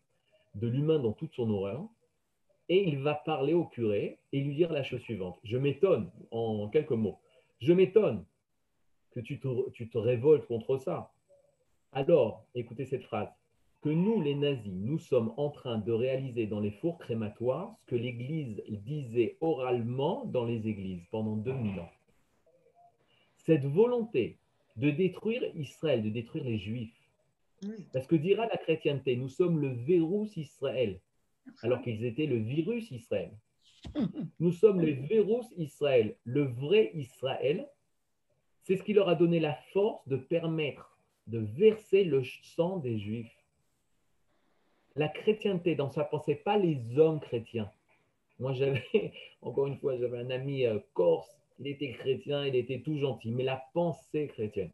de 0.55 0.67
l'humain 0.67 0.99
dans 0.99 1.13
toute 1.13 1.33
son 1.33 1.49
horreur. 1.49 1.83
Et 2.71 2.87
il 2.87 2.99
va 2.99 3.15
parler 3.15 3.53
au 3.53 3.65
curé 3.65 4.17
et 4.31 4.39
lui 4.39 4.55
dire 4.55 4.71
la 4.71 4.81
chose 4.81 5.01
suivante. 5.01 5.37
Je 5.43 5.57
m'étonne, 5.57 6.09
en 6.31 6.69
quelques 6.69 6.91
mots, 6.91 7.19
je 7.59 7.73
m'étonne 7.73 8.23
que 9.11 9.19
tu 9.19 9.39
te, 9.39 9.69
tu 9.71 9.89
te 9.89 9.97
révoltes 9.97 10.47
contre 10.47 10.77
ça. 10.77 11.11
Alors, 11.91 12.45
écoutez 12.55 12.85
cette 12.85 13.03
phrase, 13.03 13.27
que 13.81 13.89
nous, 13.89 14.21
les 14.21 14.35
nazis, 14.35 14.71
nous 14.71 14.99
sommes 14.99 15.33
en 15.35 15.49
train 15.49 15.79
de 15.79 15.91
réaliser 15.91 16.47
dans 16.47 16.61
les 16.61 16.71
fours 16.71 16.97
crématoires 16.97 17.75
ce 17.81 17.87
que 17.87 17.95
l'Église 17.95 18.63
disait 18.69 19.37
oralement 19.41 20.23
dans 20.25 20.45
les 20.45 20.65
églises 20.67 21.03
pendant 21.11 21.35
2000 21.35 21.79
ans 21.79 21.91
cette 23.45 23.65
volonté 23.65 24.37
de 24.77 24.91
détruire 24.91 25.43
Israël, 25.55 26.03
de 26.03 26.09
détruire 26.09 26.43
les 26.43 26.57
Juifs. 26.57 26.95
Parce 27.93 28.07
que 28.07 28.15
dira 28.15 28.47
la 28.47 28.57
chrétienté, 28.57 29.15
nous 29.15 29.29
sommes 29.29 29.59
le 29.59 29.69
virus 29.69 30.35
Israël, 30.37 30.99
alors 31.61 31.81
qu'ils 31.81 32.05
étaient 32.05 32.25
le 32.25 32.37
virus 32.37 32.91
Israël. 32.91 33.31
Nous 34.39 34.51
sommes 34.51 34.81
le 34.81 34.91
virus 34.91 35.47
Israël, 35.57 36.15
le 36.23 36.43
vrai 36.43 36.91
Israël. 36.93 37.67
C'est 38.63 38.77
ce 38.77 38.83
qui 38.83 38.93
leur 38.93 39.09
a 39.09 39.15
donné 39.15 39.39
la 39.39 39.55
force 39.73 40.07
de 40.07 40.17
permettre 40.17 40.97
de 41.27 41.39
verser 41.39 42.03
le 42.03 42.23
sang 42.43 42.77
des 42.77 42.99
Juifs. 42.99 43.35
La 44.95 45.07
chrétienté, 45.07 45.75
dans 45.75 45.89
sa 45.89 46.03
pensée, 46.03 46.35
pas 46.35 46.57
les 46.57 46.99
hommes 46.99 47.19
chrétiens. 47.19 47.71
Moi, 48.39 48.53
j'avais, 48.53 48.83
encore 49.41 49.67
une 49.67 49.77
fois, 49.77 49.97
j'avais 49.97 50.19
un 50.19 50.29
ami 50.29 50.65
euh, 50.65 50.79
corse 50.93 51.41
il 51.61 51.67
était 51.67 51.91
chrétien, 51.91 52.45
il 52.45 52.55
était 52.55 52.79
tout 52.79 52.97
gentil, 52.97 53.29
mais 53.31 53.43
la 53.43 53.63
pensée 53.73 54.27
chrétienne. 54.27 54.71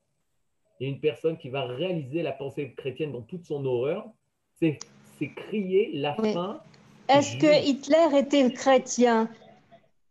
Et 0.80 0.88
une 0.88 1.02
personne 1.02 1.38
qui 1.38 1.50
va 1.50 1.66
réaliser 1.66 2.22
la 2.22 2.32
pensée 2.32 2.74
chrétienne 2.74 3.12
dans 3.12 3.24
toute 3.24 3.44
son 3.44 3.66
horreur, 3.66 4.06
c'est 4.54 4.78
crier 5.26 5.92
la 5.94 6.16
fin. 6.16 6.62
Est-ce 7.10 7.38
que 7.38 7.66
Hitler 7.66 8.20
était 8.20 8.52
chrétien? 8.54 9.30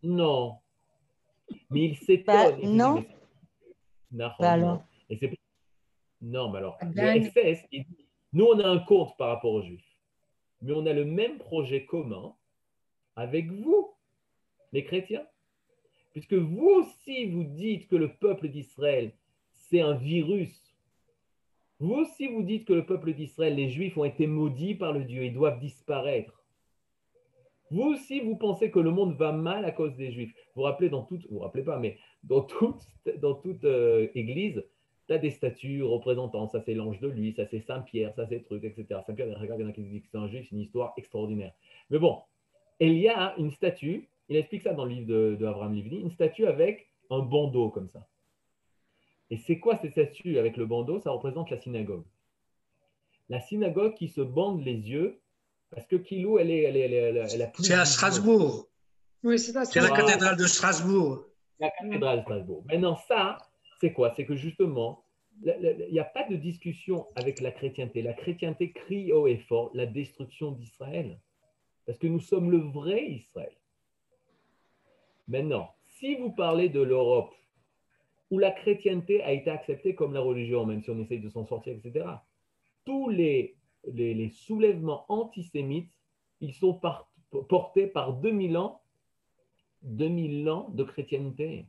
Non. 0.02 0.56
Mais 1.70 1.84
il 1.86 1.96
s'étonne. 1.96 2.60
Bah, 2.60 2.66
non. 2.66 3.04
Non, 4.12 4.30
bah, 4.38 4.56
non. 4.56 4.82
non, 6.22 6.50
mais 6.50 6.58
alors, 6.58 6.78
le 6.82 7.22
SS, 7.22 7.66
nous, 8.32 8.44
on 8.46 8.58
a 8.60 8.68
un 8.68 8.78
compte 8.78 9.16
par 9.16 9.28
rapport 9.28 9.52
aux 9.52 9.62
Juifs, 9.62 9.84
mais 10.62 10.72
on 10.72 10.86
a 10.86 10.92
le 10.92 11.04
même 11.04 11.38
projet 11.38 11.84
commun 11.84 12.34
avec 13.16 13.50
vous, 13.50 13.94
les 14.72 14.84
chrétiens 14.84 15.26
puisque 16.16 16.32
vous 16.32 16.68
aussi 16.68 17.26
vous 17.26 17.44
dites 17.44 17.88
que 17.88 17.96
le 17.96 18.10
peuple 18.10 18.48
d'Israël, 18.48 19.12
c'est 19.52 19.82
un 19.82 19.92
virus. 19.92 20.65
Vous 21.78 21.92
aussi 21.92 22.28
vous 22.28 22.42
dites 22.42 22.66
que 22.66 22.72
le 22.72 22.86
peuple 22.86 23.12
d'Israël, 23.12 23.54
les 23.54 23.68
Juifs 23.68 23.96
ont 23.96 24.04
été 24.04 24.26
maudits 24.26 24.74
par 24.74 24.92
le 24.92 25.04
Dieu, 25.04 25.24
ils 25.24 25.34
doivent 25.34 25.58
disparaître. 25.58 26.42
Vous 27.70 27.82
aussi 27.82 28.20
vous 28.20 28.36
pensez 28.36 28.70
que 28.70 28.78
le 28.78 28.90
monde 28.90 29.16
va 29.16 29.32
mal 29.32 29.64
à 29.64 29.72
cause 29.72 29.94
des 29.96 30.12
Juifs. 30.12 30.32
Vous 30.54 30.60
vous 30.60 30.62
rappelez 30.62 30.88
dans 30.88 31.02
toute, 31.02 31.26
vous, 31.30 31.40
rappelez 31.40 31.64
pas, 31.64 31.78
mais 31.78 31.98
dans 32.22 32.42
toute, 32.42 32.82
dans 33.20 33.34
toute 33.34 33.64
euh, 33.64 34.08
église, 34.14 34.64
tu 35.08 35.12
as 35.12 35.18
des 35.18 35.30
statues 35.30 35.82
représentant, 35.82 36.48
ça 36.48 36.60
c'est 36.60 36.74
l'ange 36.74 37.00
de 37.00 37.08
lui, 37.08 37.32
ça 37.32 37.46
c'est 37.46 37.60
Saint-Pierre, 37.60 38.14
ça 38.14 38.26
c'est 38.26 38.40
truc, 38.40 38.64
etc. 38.64 39.00
Saint-Pierre, 39.06 39.38
regarde, 39.38 39.60
il 39.60 39.66
y 39.66 39.68
en 39.68 39.72
qui 39.72 39.82
disent 39.82 40.02
que 40.02 40.08
c'est 40.10 40.18
un 40.18 40.28
juif, 40.28 40.46
c'est 40.48 40.56
une 40.56 40.62
histoire 40.62 40.94
extraordinaire. 40.96 41.52
Mais 41.90 41.98
bon, 41.98 42.20
il 42.80 42.98
y 42.98 43.08
a 43.08 43.34
une 43.38 43.50
statue 43.50 44.08
il 44.28 44.36
explique 44.36 44.62
ça 44.62 44.72
dans 44.72 44.84
le 44.84 44.92
livre 44.92 45.06
de, 45.06 45.36
de 45.38 45.94
une 45.94 46.10
statue 46.10 46.46
avec 46.46 46.88
un 47.10 47.20
bandeau 47.20 47.70
comme 47.70 47.88
ça. 47.88 48.06
Et 49.30 49.36
c'est 49.36 49.58
quoi 49.58 49.76
cette 49.76 49.92
statue 49.92 50.38
avec 50.38 50.56
le 50.56 50.66
bandeau? 50.66 51.00
Ça 51.00 51.10
représente 51.10 51.50
la 51.50 51.60
synagogue. 51.60 52.04
La 53.28 53.40
synagogue 53.40 53.94
qui 53.94 54.08
se 54.08 54.20
bande 54.20 54.64
les 54.64 54.74
yeux 54.74 55.20
parce 55.70 55.86
que 55.86 55.96
Kilou, 55.96 56.38
elle 56.38 56.50
est, 56.50 56.62
elle 56.62 56.76
est, 56.76 56.90
elle 56.90 57.16
est, 57.16 57.52
C'est 57.58 57.74
à 57.74 57.84
Strasbourg. 57.84 58.68
Oui, 59.22 59.38
c'est 59.38 59.52
C'est 59.64 59.80
la 59.80 59.90
cathédrale 59.90 60.36
de 60.36 60.46
Strasbourg. 60.46 61.24
La 61.58 61.70
cathédrale 61.70 62.18
de 62.18 62.22
Strasbourg. 62.22 62.64
Maintenant, 62.66 62.96
ça, 63.08 63.38
c'est 63.80 63.92
quoi? 63.92 64.12
C'est 64.14 64.26
que 64.26 64.36
justement, 64.36 65.04
il 65.44 65.88
n'y 65.90 65.98
a 65.98 66.04
pas 66.04 66.24
de 66.28 66.36
discussion 66.36 67.08
avec 67.16 67.40
la 67.40 67.50
chrétienté. 67.50 68.02
La 68.02 68.12
chrétienté 68.12 68.72
crie 68.72 69.12
haut 69.12 69.26
et 69.26 69.38
fort 69.38 69.70
la 69.74 69.86
destruction 69.86 70.52
d'Israël. 70.52 71.18
Parce 71.84 71.98
que 71.98 72.06
nous 72.06 72.20
sommes 72.20 72.50
le 72.50 72.58
vrai 72.58 73.04
Israël. 73.04 73.52
Maintenant, 75.28 75.74
si 75.98 76.14
vous 76.16 76.30
parlez 76.30 76.68
de 76.68 76.80
l'Europe, 76.80 77.34
où 78.30 78.38
la 78.38 78.50
chrétienté 78.50 79.22
a 79.22 79.32
été 79.32 79.50
acceptée 79.50 79.94
comme 79.94 80.12
la 80.12 80.20
religion, 80.20 80.66
même 80.66 80.82
si 80.82 80.90
on 80.90 80.98
essaye 80.98 81.20
de 81.20 81.28
s'en 81.28 81.46
sortir, 81.46 81.74
etc., 81.74 82.06
tous 82.84 83.08
les, 83.08 83.56
soulèvements 84.30 85.04
antisémites, 85.08 85.90
ils 86.40 86.54
sont 86.54 86.80
portés 87.48 87.86
par 87.86 88.14
2000 88.14 88.56
ans, 88.56 88.80
2000 89.82 90.48
ans 90.50 90.68
de 90.70 90.84
chrétienté. 90.84 91.66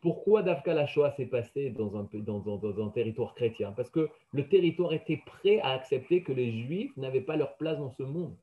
Pourquoi 0.00 0.42
Davka 0.42 0.74
la 0.74 0.86
Shoah 0.86 1.12
s'est 1.12 1.26
passé 1.26 1.70
dans 1.70 1.96
un, 1.96 2.08
dans, 2.14 2.84
un 2.84 2.88
territoire 2.88 3.34
chrétien? 3.34 3.70
Parce 3.72 3.88
que 3.88 4.10
le 4.32 4.48
territoire 4.48 4.92
était 4.92 5.22
prêt 5.24 5.60
à 5.60 5.70
accepter 5.70 6.24
que 6.24 6.32
les 6.32 6.50
Juifs 6.50 6.96
n'avaient 6.96 7.20
pas 7.20 7.36
leur 7.36 7.56
place 7.56 7.78
dans 7.78 7.90
ce 7.90 8.02
monde. 8.02 8.34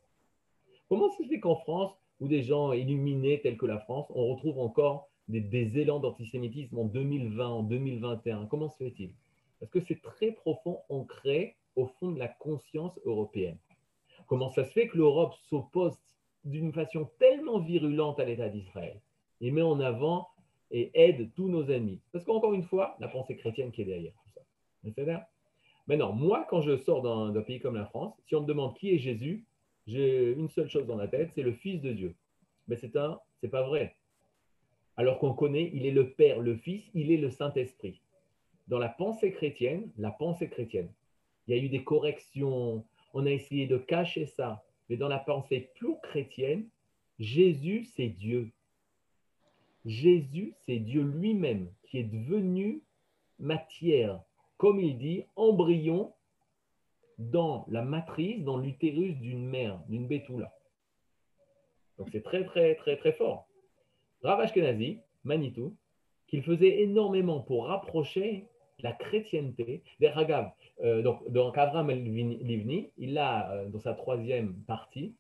Comment 0.88 1.12
se 1.12 1.24
fait 1.24 1.40
qu'en 1.42 1.58
France, 1.58 1.92
ou 2.22 2.28
des 2.28 2.44
gens 2.44 2.72
illuminés 2.74 3.42
tels 3.42 3.58
que 3.58 3.66
la 3.66 3.80
France, 3.80 4.08
on 4.16 4.28
retrouve 4.28 4.60
encore 4.60 5.10
des, 5.30 5.80
élans 5.80 6.00
d'antisémitisme 6.00 6.78
en 6.78 6.86
2020, 6.86 7.48
en 7.48 7.64
2021. 7.64 8.48
Comment 8.48 8.70
se 8.70 8.78
fait-il? 8.78 9.12
Parce 9.60 9.72
que 9.72 9.80
c'est 9.80 10.02
très 10.02 10.32
profond, 10.32 10.80
ancré 10.90 11.56
au 11.76 11.86
fond 11.86 12.12
de 12.12 12.20
la 12.20 12.28
conscience 12.28 13.00
européenne. 13.06 13.58
Comment 14.28 14.50
ça 14.50 14.66
se 14.66 14.72
fait 14.72 14.88
que 14.88 14.98
l'Europe 14.98 15.34
s'oppose 15.50 15.98
d'une 16.46 16.74
façon 16.74 17.10
tellement 17.20 17.60
virulente 17.60 18.20
à 18.20 18.26
l'État 18.26 18.50
d'Israël 18.50 19.00
et 19.42 19.52
met 19.52 19.62
en 19.62 19.80
avant 19.80 20.28
et 20.72 20.92
aide 20.94 21.30
tous 21.36 21.50
nos 21.50 21.72
amis 21.72 22.00
Parce 22.12 22.26
qu'encore 22.26 22.54
une 22.54 22.64
fois, 22.64 22.96
la 23.00 23.08
pensée 23.08 23.36
chrétienne 23.36 23.72
qui 23.72 23.82
est 23.82 23.86
derrière 23.86 24.14
tout 24.14 24.94
ça. 24.94 25.28
Maintenant, 25.88 26.14
moi, 26.14 26.46
quand 26.50 26.62
je 26.62 26.78
sors 26.78 27.02
d'un 27.02 27.42
pays 27.42 27.60
comme 27.60 27.76
la 27.76 27.86
France, 27.86 28.14
si 28.28 28.36
on 28.36 28.42
me 28.42 28.46
demande 28.46 28.76
qui 28.76 28.94
est 28.94 29.00
Jésus, 29.00 29.46
j'ai 29.88 30.34
une 30.34 30.50
seule 30.50 30.70
chose 30.70 30.86
dans 30.86 30.96
la 30.96 31.08
tête, 31.08 31.32
c'est 31.34 31.42
le 31.42 31.54
Fils 31.54 31.82
de 31.82 31.92
Dieu. 31.92 32.16
Mais 32.68 32.76
c'est 32.76 32.96
un, 32.96 33.20
c'est 33.42 33.50
pas 33.50 33.64
vrai. 33.64 33.96
Alors 35.00 35.18
qu'on 35.18 35.34
connaît, 35.34 35.72
il 35.74 35.86
est 35.86 35.92
le 35.92 36.10
Père, 36.10 36.42
le 36.42 36.58
Fils, 36.58 36.84
il 36.94 37.10
est 37.10 37.16
le 37.16 37.30
Saint-Esprit. 37.30 38.02
Dans 38.68 38.80
la 38.80 38.90
pensée 38.90 39.32
chrétienne, 39.32 39.90
la 39.98 40.12
pensée 40.12 40.50
chrétienne, 40.50 40.92
il 41.48 41.56
y 41.56 41.58
a 41.58 41.64
eu 41.64 41.70
des 41.70 41.86
corrections, 41.86 42.84
on 43.14 43.26
a 43.26 43.30
essayé 43.30 43.66
de 43.66 43.78
cacher 43.78 44.26
ça. 44.26 44.62
Mais 44.90 44.98
dans 44.98 45.08
la 45.08 45.20
pensée 45.20 45.72
plus 45.76 45.96
chrétienne, 46.04 46.68
Jésus, 47.18 47.86
c'est 47.96 48.10
Dieu. 48.10 48.52
Jésus, 49.86 50.54
c'est 50.66 50.80
Dieu 50.80 51.02
lui-même 51.02 51.72
qui 51.84 52.00
est 52.00 52.04
devenu 52.04 52.84
matière, 53.40 54.22
comme 54.58 54.82
il 54.82 54.98
dit, 54.98 55.24
embryon 55.38 56.14
dans 57.18 57.66
la 57.70 57.84
matrice, 57.84 58.44
dans 58.44 58.58
l'utérus 58.58 59.16
d'une 59.16 59.48
mère, 59.48 59.80
d'une 59.88 60.08
bétoula. 60.08 60.54
Donc 61.98 62.10
c'est 62.12 62.22
très, 62.22 62.44
très, 62.44 62.76
très, 62.76 62.98
très 62.98 63.14
fort. 63.14 63.49
Rav 64.24 64.40
Ashkenazi, 64.40 65.00
Manitou, 65.24 65.76
qu'il 66.28 66.44
faisait 66.44 66.82
énormément 66.82 67.40
pour 67.40 67.68
rapprocher 67.68 68.46
la 68.82 68.94
chrétienté. 68.94 69.84
Ragav, 70.02 70.52
euh, 70.84 71.02
donc, 71.02 71.30
donc 71.32 71.58
Avram 71.58 71.90
Livni, 71.92 72.90
il 72.98 73.18
a, 73.18 73.52
euh, 73.52 73.70
dans 73.70 73.80
sa 73.80 73.94
troisième 73.94 74.54
partie, 74.68 75.16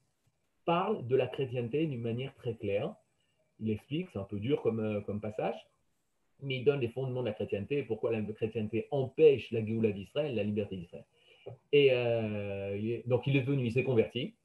parle 0.65 1.05
de 1.07 1.15
la 1.15 1.27
chrétienté 1.27 1.85
d'une 1.87 2.01
manière 2.01 2.33
très 2.35 2.55
claire. 2.55 2.93
Il 3.59 3.69
explique, 3.71 4.09
c'est 4.11 4.19
un 4.19 4.23
peu 4.23 4.39
dur 4.39 4.61
comme, 4.61 4.79
euh, 4.79 5.01
comme 5.01 5.19
passage, 5.19 5.67
mais 6.41 6.57
il 6.57 6.63
donne 6.63 6.79
les 6.79 6.87
fondements 6.89 7.21
de 7.21 7.27
la 7.27 7.33
chrétienté, 7.33 7.83
pourquoi 7.83 8.11
la 8.11 8.21
chrétienté 8.21 8.87
empêche 8.91 9.51
la 9.51 9.65
Géoula 9.65 9.91
d'Israël, 9.91 10.35
la 10.35 10.43
liberté 10.43 10.77
d'Israël. 10.77 11.05
Et 11.73 11.89
donc 13.07 13.25
il 13.25 13.35
est 13.35 13.41
venu, 13.41 13.65
il 13.65 13.71
s'est 13.71 13.83
converti, 13.83 14.35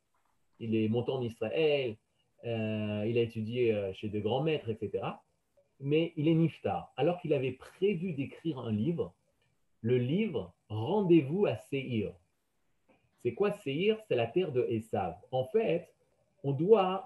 il 0.58 0.74
est 0.74 0.88
monté 0.88 1.12
en 1.12 1.20
Israël, 1.20 1.96
euh, 2.44 3.04
il 3.06 3.18
a 3.18 3.22
étudié 3.22 3.92
chez 3.94 4.08
de 4.08 4.20
grands 4.20 4.42
maîtres, 4.42 4.70
etc. 4.70 5.04
Mais 5.80 6.12
il 6.16 6.28
est 6.28 6.34
niftar. 6.34 6.92
Alors 6.96 7.20
qu'il 7.20 7.32
avait 7.32 7.52
prévu 7.52 8.12
d'écrire 8.12 8.58
un 8.58 8.72
livre, 8.72 9.14
le 9.80 9.98
livre 9.98 10.52
Rendez-vous 10.68 11.46
à 11.46 11.56
Seir. 11.56 12.12
C'est 13.22 13.34
quoi 13.34 13.52
Seir 13.52 13.98
C'est 14.08 14.16
la 14.16 14.26
terre 14.26 14.52
de 14.52 14.66
Esav. 14.68 15.16
En 15.30 15.44
fait, 15.46 15.92
on 16.42 16.52
doit, 16.52 17.04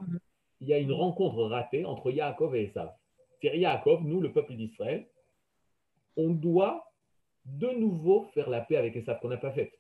il 0.61 0.68
y 0.68 0.72
a 0.72 0.78
une 0.78 0.93
rencontre 0.93 1.45
ratée 1.45 1.84
entre 1.84 2.11
Yaakov 2.11 2.57
et 2.57 2.64
Esav. 2.64 2.93
C'est 3.41 3.57
Yaakov, 3.57 4.05
nous, 4.05 4.20
le 4.20 4.32
peuple 4.32 4.55
d'Israël, 4.55 5.07
on 6.16 6.30
doit 6.30 6.91
de 7.45 7.68
nouveau 7.68 8.24
faire 8.34 8.51
la 8.51 8.61
paix 8.61 8.76
avec 8.76 8.97
Esav 8.97 9.20
qu'on 9.20 9.28
n'a 9.28 9.36
pas 9.36 9.53
faite. 9.53 9.72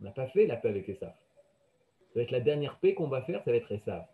On 0.00 0.04
n'a 0.04 0.12
pas 0.12 0.26
fait 0.28 0.46
la 0.46 0.56
paix 0.56 0.68
avec 0.68 0.88
Esav. 0.88 1.12
Ça 1.12 2.14
va 2.16 2.22
être 2.22 2.30
la 2.30 2.40
dernière 2.40 2.78
paix 2.78 2.94
qu'on 2.94 3.08
va 3.08 3.22
faire, 3.22 3.42
ça 3.44 3.50
va 3.50 3.56
être 3.56 3.72
Esav. 3.72 4.04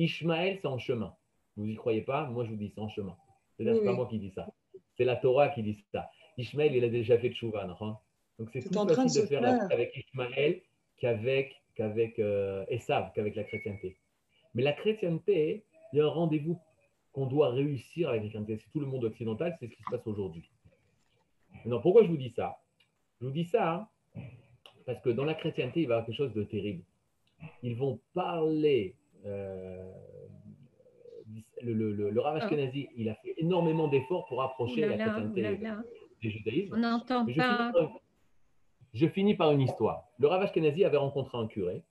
Ishmaël, 0.00 0.58
c'est 0.60 0.66
en 0.66 0.78
chemin. 0.78 1.14
Vous 1.56 1.66
n'y 1.66 1.76
croyez 1.76 2.00
pas 2.00 2.24
Moi, 2.26 2.44
je 2.44 2.50
vous 2.50 2.56
dis, 2.56 2.72
c'est 2.74 2.80
en 2.80 2.88
chemin. 2.88 3.16
C'est 3.56 3.64
n'est 3.64 3.84
pas 3.84 3.92
moi 3.92 4.06
qui 4.08 4.18
dis 4.18 4.30
ça. 4.30 4.48
C'est 4.96 5.04
la 5.04 5.16
Torah 5.16 5.50
qui 5.50 5.62
dit 5.62 5.84
ça. 5.92 6.10
Ishmaël, 6.38 6.74
il 6.74 6.82
a 6.84 6.88
déjà 6.88 7.18
fait 7.18 7.30
Tchouvan. 7.30 7.76
Hein? 7.80 7.98
Donc, 8.38 8.48
c'est 8.52 8.60
plus 8.60 8.94
facile 8.94 9.22
de, 9.22 9.26
faire 9.26 9.68
avec 9.70 9.94
Ishmaël 9.94 10.62
qu'avec 10.96 11.54
qu'avec 11.74 12.18
euh, 12.18 12.64
Esav, 12.68 13.12
qu'avec 13.14 13.36
la 13.36 13.44
chrétienté. 13.44 13.98
Mais 14.54 14.62
la 14.62 14.72
chrétienté, 14.72 15.64
il 15.92 15.98
y 15.98 16.00
a 16.00 16.06
un 16.06 16.08
rendez-vous 16.08 16.58
qu'on 17.12 17.26
doit 17.26 17.50
réussir 17.50 18.08
avec 18.08 18.22
la 18.22 18.28
chrétienté. 18.28 18.56
C'est 18.56 18.70
tout 18.70 18.80
le 18.80 18.86
monde 18.86 19.04
occidental, 19.04 19.56
c'est 19.60 19.68
ce 19.68 19.74
qui 19.74 19.82
se 19.82 19.90
passe 19.90 20.06
aujourd'hui. 20.06 20.50
Maintenant, 21.56 21.80
pourquoi 21.80 22.04
je 22.04 22.08
vous 22.08 22.16
dis 22.16 22.30
ça? 22.30 22.58
Je 23.20 23.26
vous 23.26 23.32
dis 23.32 23.44
ça 23.44 23.88
hein, 24.14 24.22
parce 24.86 25.00
que 25.00 25.10
dans 25.10 25.24
la 25.24 25.34
chrétienté, 25.34 25.82
il 25.82 25.88
va 25.88 25.94
y 25.94 25.96
avoir 25.96 26.06
quelque 26.06 26.16
chose 26.16 26.32
de 26.32 26.44
terrible. 26.44 26.84
Ils 27.62 27.76
vont 27.76 28.00
parler. 28.14 28.96
Euh, 29.26 29.92
le, 31.62 31.72
le, 31.74 31.92
le, 31.92 32.10
le 32.10 32.20
Rav 32.20 32.40
il 32.96 33.08
a 33.08 33.14
fait 33.16 33.34
énormément 33.36 33.88
d'efforts 33.88 34.26
pour 34.26 34.42
approcher 34.42 34.86
la 34.86 34.96
chrétienté 34.96 35.58
du 36.20 36.30
judaïsme. 36.30 36.74
On 36.74 36.78
n'entend 36.78 37.26
pas. 37.26 37.72
Je 38.92 39.06
finis 39.06 39.34
par 39.34 39.52
une 39.52 39.60
histoire. 39.60 40.08
Le 40.18 40.26
Rav 40.26 40.42
Ashkenazi 40.42 40.84
avait 40.84 40.96
rencontré 40.96 41.38
un 41.38 41.46
curé 41.46 41.82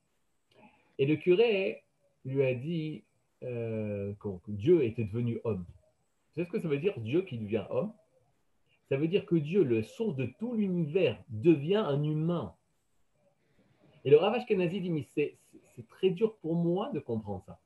et 0.97 1.05
le 1.05 1.15
curé 1.15 1.83
lui 2.25 2.43
a 2.43 2.53
dit 2.53 3.03
euh, 3.43 4.13
que 4.19 4.29
Dieu 4.49 4.83
était 4.83 5.05
devenu 5.05 5.39
homme. 5.45 5.65
Vous 5.65 6.35
savez 6.35 6.47
ce 6.47 6.51
que 6.51 6.59
ça 6.59 6.67
veut 6.67 6.79
dire, 6.79 6.99
Dieu 6.99 7.21
qui 7.21 7.37
devient 7.37 7.65
homme? 7.69 7.93
Ça 8.89 8.97
veut 8.97 9.07
dire 9.07 9.25
que 9.25 9.35
Dieu, 9.35 9.63
le 9.63 9.81
source 9.83 10.15
de 10.15 10.25
tout 10.39 10.55
l'univers, 10.55 11.17
devient 11.29 11.75
un 11.75 12.03
humain. 12.03 12.53
Et 14.03 14.09
le 14.09 14.17
Rav 14.17 14.33
Ashkenazi 14.33 14.81
dit, 14.81 14.89
mais 14.89 15.07
c'est 15.79 15.87
très 15.87 16.09
dur 16.09 16.35
pour 16.41 16.55
moi 16.55 16.89
de 16.93 16.99
comprendre 16.99 17.41
ça. 17.45 17.57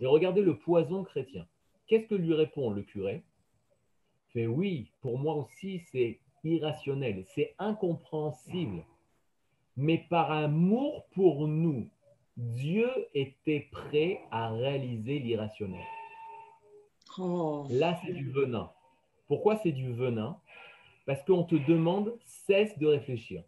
Et 0.00 0.06
regardez 0.06 0.40
le 0.40 0.56
poison 0.56 1.04
chrétien. 1.04 1.46
Qu'est-ce 1.86 2.06
que 2.06 2.14
lui 2.14 2.32
répond 2.32 2.70
le 2.70 2.82
curé? 2.82 3.22
Il 4.28 4.32
fait, 4.32 4.46
oui, 4.46 4.90
pour 5.02 5.18
moi 5.18 5.34
aussi, 5.34 5.80
c'est 5.92 6.18
irrationnel, 6.44 7.26
c'est 7.34 7.54
incompréhensible. 7.58 8.84
Mais 9.76 9.98
par 10.08 10.30
amour 10.30 11.04
pour 11.10 11.46
nous, 11.46 11.90
Dieu 12.38 12.88
était 13.12 13.68
prêt 13.70 14.22
à 14.30 14.50
réaliser 14.50 15.18
l'irrationnel. 15.18 15.84
Oh. 17.18 17.66
Là, 17.68 18.00
c'est 18.02 18.14
du 18.14 18.30
venin. 18.30 18.70
Pourquoi 19.26 19.58
c'est 19.58 19.72
du 19.72 19.92
venin? 19.92 20.38
Parce 21.04 21.22
qu'on 21.24 21.44
te 21.44 21.56
demande 21.56 22.16
cesse 22.24 22.78
de 22.78 22.86
réfléchir. 22.86 23.42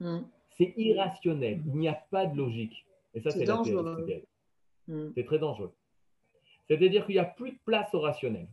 Hmm. 0.00 0.22
C'est 0.56 0.74
irrationnel. 0.76 1.62
Il 1.66 1.76
n'y 1.76 1.88
a 1.88 1.94
pas 2.10 2.26
de 2.26 2.36
logique. 2.36 2.86
Et 3.14 3.20
ça, 3.20 3.30
c'est 3.30 3.44
dangereux. 3.44 4.06
Hmm. 4.86 5.10
C'est 5.14 5.24
très 5.24 5.38
dangereux. 5.38 5.74
C'est-à-dire 6.68 7.04
qu'il 7.06 7.16
n'y 7.16 7.20
a 7.20 7.24
plus 7.24 7.52
de 7.52 7.58
place 7.64 7.92
au 7.94 8.00
rationnel. 8.00 8.48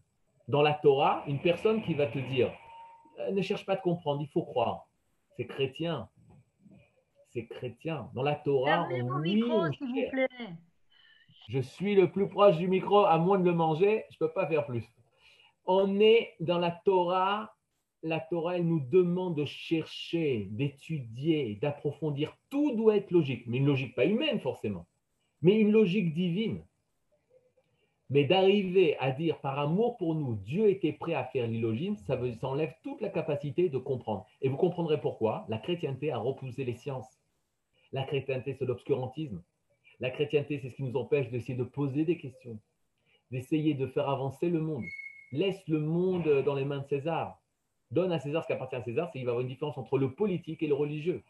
Dans 0.48 0.62
la 0.62 0.74
Torah, 0.74 1.24
une 1.28 1.40
personne 1.40 1.84
qui 1.84 1.94
va 1.94 2.08
te 2.08 2.18
dire 2.18 2.52
euh, 3.20 3.32
ne 3.32 3.42
cherche 3.42 3.66
pas 3.66 3.74
à 3.74 3.78
comprendre, 3.78 4.22
il 4.22 4.28
faut 4.30 4.44
croire. 4.44 4.88
C'est 5.36 5.46
chrétien. 5.46 6.10
C'est 7.30 7.46
chrétien. 7.46 8.10
Dans 8.14 8.24
la 8.24 8.36
Torah, 8.36 8.88
on 8.90 9.20
micro, 9.20 9.66
Je 11.50 11.60
suis 11.60 11.96
le 11.96 12.12
plus 12.12 12.28
proche 12.30 12.58
du 12.58 12.68
micro, 12.68 13.06
à 13.06 13.18
moins 13.18 13.38
de 13.38 13.44
le 13.44 13.54
manger, 13.54 14.06
je 14.10 14.18
ne 14.20 14.28
peux 14.28 14.34
pas 14.34 14.48
faire 14.48 14.66
plus. 14.66 14.86
On 15.66 16.00
est 16.00 16.36
dans 16.40 16.60
la 16.60 16.72
Torah. 16.72 17.54
La 18.04 18.20
Torah, 18.20 18.60
nous 18.60 18.80
demande 18.80 19.36
de 19.36 19.46
chercher, 19.46 20.48
d'étudier, 20.52 21.56
d'approfondir. 21.62 22.38
Tout 22.50 22.76
doit 22.76 22.98
être 22.98 23.12
logique, 23.12 23.46
mais 23.48 23.58
une 23.58 23.66
logique 23.66 23.96
pas 23.96 24.06
humaine 24.06 24.40
forcément, 24.40 24.86
mais 25.42 25.60
une 25.60 25.72
logique 25.72 26.14
divine. 26.14 26.64
Mais 28.10 28.24
d'arriver 28.24 28.98
à 29.00 29.12
dire 29.12 29.40
par 29.40 29.60
amour 29.60 29.98
pour 29.98 30.16
nous, 30.16 30.36
Dieu 30.36 30.70
était 30.70 30.94
prêt 30.94 31.14
à 31.14 31.26
faire 31.26 31.48
l'illogisme, 31.48 31.98
ça, 32.06 32.18
ça 32.40 32.48
enlève 32.48 32.74
toute 32.84 33.02
la 33.02 33.10
capacité 33.10 33.68
de 33.68 33.78
comprendre. 33.78 34.26
Et 34.42 34.48
vous 34.48 34.56
comprendrez 34.56 35.02
pourquoi. 35.02 35.46
La 35.50 35.58
chrétienté 35.58 36.12
a 36.12 36.18
repoussé 36.18 36.64
les 36.64 36.76
sciences. 36.76 37.20
La 37.92 38.04
chrétienté, 38.04 38.54
c'est 38.54 38.66
l'obscurantisme. 38.66 39.42
La 40.00 40.10
chrétienté, 40.10 40.60
c'est 40.60 40.70
ce 40.70 40.76
qui 40.76 40.84
nous 40.84 40.96
empêche 40.96 41.30
d'essayer 41.30 41.58
de 41.58 41.64
poser 41.64 42.06
des 42.06 42.18
questions, 42.18 42.60
d'essayer 43.32 43.74
de 43.74 43.88
faire 43.88 44.08
avancer 44.08 44.50
le 44.50 44.62
monde. 44.62 44.86
Laisse 45.32 45.68
le 45.68 45.80
monde 45.80 46.44
dans 46.46 46.56
les 46.56 46.66
mains 46.66 46.80
de 46.80 46.88
César. 46.88 47.42
Donne 47.92 48.12
à 48.12 48.20
César 48.20 48.44
ce 48.44 48.48
qui 48.48 48.54
appartient 48.54 48.76
à 48.76 48.84
César, 48.84 49.08
c'est 49.08 49.20
qu'il 49.20 49.26
va 49.26 49.32
avoir 49.32 49.42
une 49.42 49.48
différence 49.48 49.78
entre 49.78 49.98
le 49.98 50.12
politique 50.12 50.62
et 50.62 50.68
le 50.68 50.74
religieux. 50.74 51.24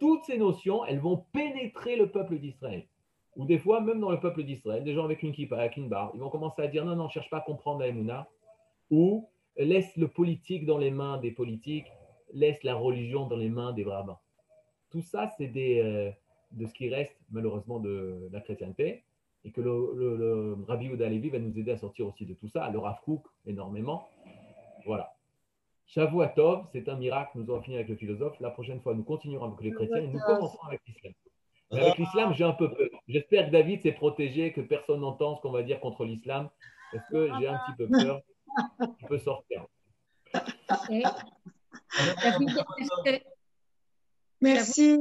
Toutes 0.00 0.24
ces 0.24 0.38
notions, 0.38 0.84
elles 0.84 0.98
vont 0.98 1.24
pénétrer 1.32 1.96
le 1.96 2.10
peuple 2.10 2.38
d'Israël. 2.38 2.86
Ou 3.36 3.46
des 3.46 3.58
fois, 3.58 3.80
même 3.80 4.00
dans 4.00 4.10
le 4.10 4.20
peuple 4.20 4.42
d'Israël, 4.42 4.84
des 4.84 4.94
gens 4.94 5.04
avec 5.04 5.22
une 5.22 5.32
kippa, 5.32 5.56
avec 5.56 5.76
une 5.76 5.88
barre, 5.88 6.10
ils 6.14 6.20
vont 6.20 6.28
commencer 6.28 6.62
à 6.62 6.66
dire 6.66 6.84
non, 6.84 6.96
non, 6.96 7.08
cherche 7.08 7.30
pas 7.30 7.38
à 7.38 7.40
comprendre 7.40 7.80
la 7.80 8.28
ou 8.90 9.28
laisse 9.56 9.96
le 9.96 10.08
politique 10.08 10.66
dans 10.66 10.78
les 10.78 10.90
mains 10.90 11.18
des 11.18 11.30
politiques, 11.30 11.90
laisse 12.32 12.62
la 12.62 12.74
religion 12.74 13.26
dans 13.26 13.36
les 13.36 13.48
mains 13.48 13.72
des 13.72 13.84
rabbins. 13.84 14.18
Tout 14.90 15.00
ça, 15.00 15.30
c'est 15.38 15.50
euh, 15.56 16.10
de 16.52 16.66
ce 16.66 16.74
qui 16.74 16.88
reste 16.88 17.16
malheureusement 17.30 17.80
de, 17.80 18.28
la 18.30 18.40
chrétienté, 18.40 19.04
et 19.44 19.50
que 19.50 19.60
le, 19.60 19.92
le, 19.94 20.56
Rabbi 20.68 20.88
Ouda 20.90 21.08
va 21.08 21.38
nous 21.38 21.58
aider 21.58 21.72
à 21.72 21.78
sortir 21.78 22.06
aussi 22.06 22.26
de 22.26 22.34
tout 22.34 22.48
ça, 22.48 22.70
le 22.70 22.78
Rav 22.78 23.00
Kook 23.04 23.24
énormément. 23.46 24.08
Voilà. 24.84 25.11
Tov, 25.94 26.66
c'est 26.72 26.88
un 26.88 26.96
miracle, 26.96 27.32
nous 27.34 27.52
allons 27.52 27.62
finir 27.62 27.78
avec 27.78 27.88
le 27.88 27.96
philosophe. 27.96 28.38
La 28.40 28.50
prochaine 28.50 28.80
fois, 28.80 28.94
nous 28.94 29.04
continuerons 29.04 29.46
avec 29.46 29.60
les 29.60 29.72
chrétiens 29.72 29.98
et 29.98 30.08
nous 30.08 30.20
commencerons 30.20 30.66
avec 30.66 30.80
l'islam 30.86 31.12
avec 31.72 31.98
l'islam, 31.98 32.32
j'ai 32.34 32.44
un 32.44 32.52
peu 32.52 32.72
peur. 32.72 32.88
J'espère 33.08 33.46
que 33.46 33.50
David 33.50 33.82
s'est 33.82 33.92
protégé, 33.92 34.52
que 34.52 34.60
personne 34.60 35.00
n'entend 35.00 35.36
ce 35.36 35.40
qu'on 35.40 35.52
va 35.52 35.62
dire 35.62 35.80
contre 35.80 36.04
l'islam, 36.04 36.50
parce 36.92 37.08
que 37.08 37.30
j'ai 37.38 37.48
un 37.48 37.58
petit 37.58 37.72
peu 37.76 37.88
peur? 37.88 38.20
Tu 38.98 39.06
peux 39.06 39.18
sortir. 39.18 39.64
Merci. 44.40 44.98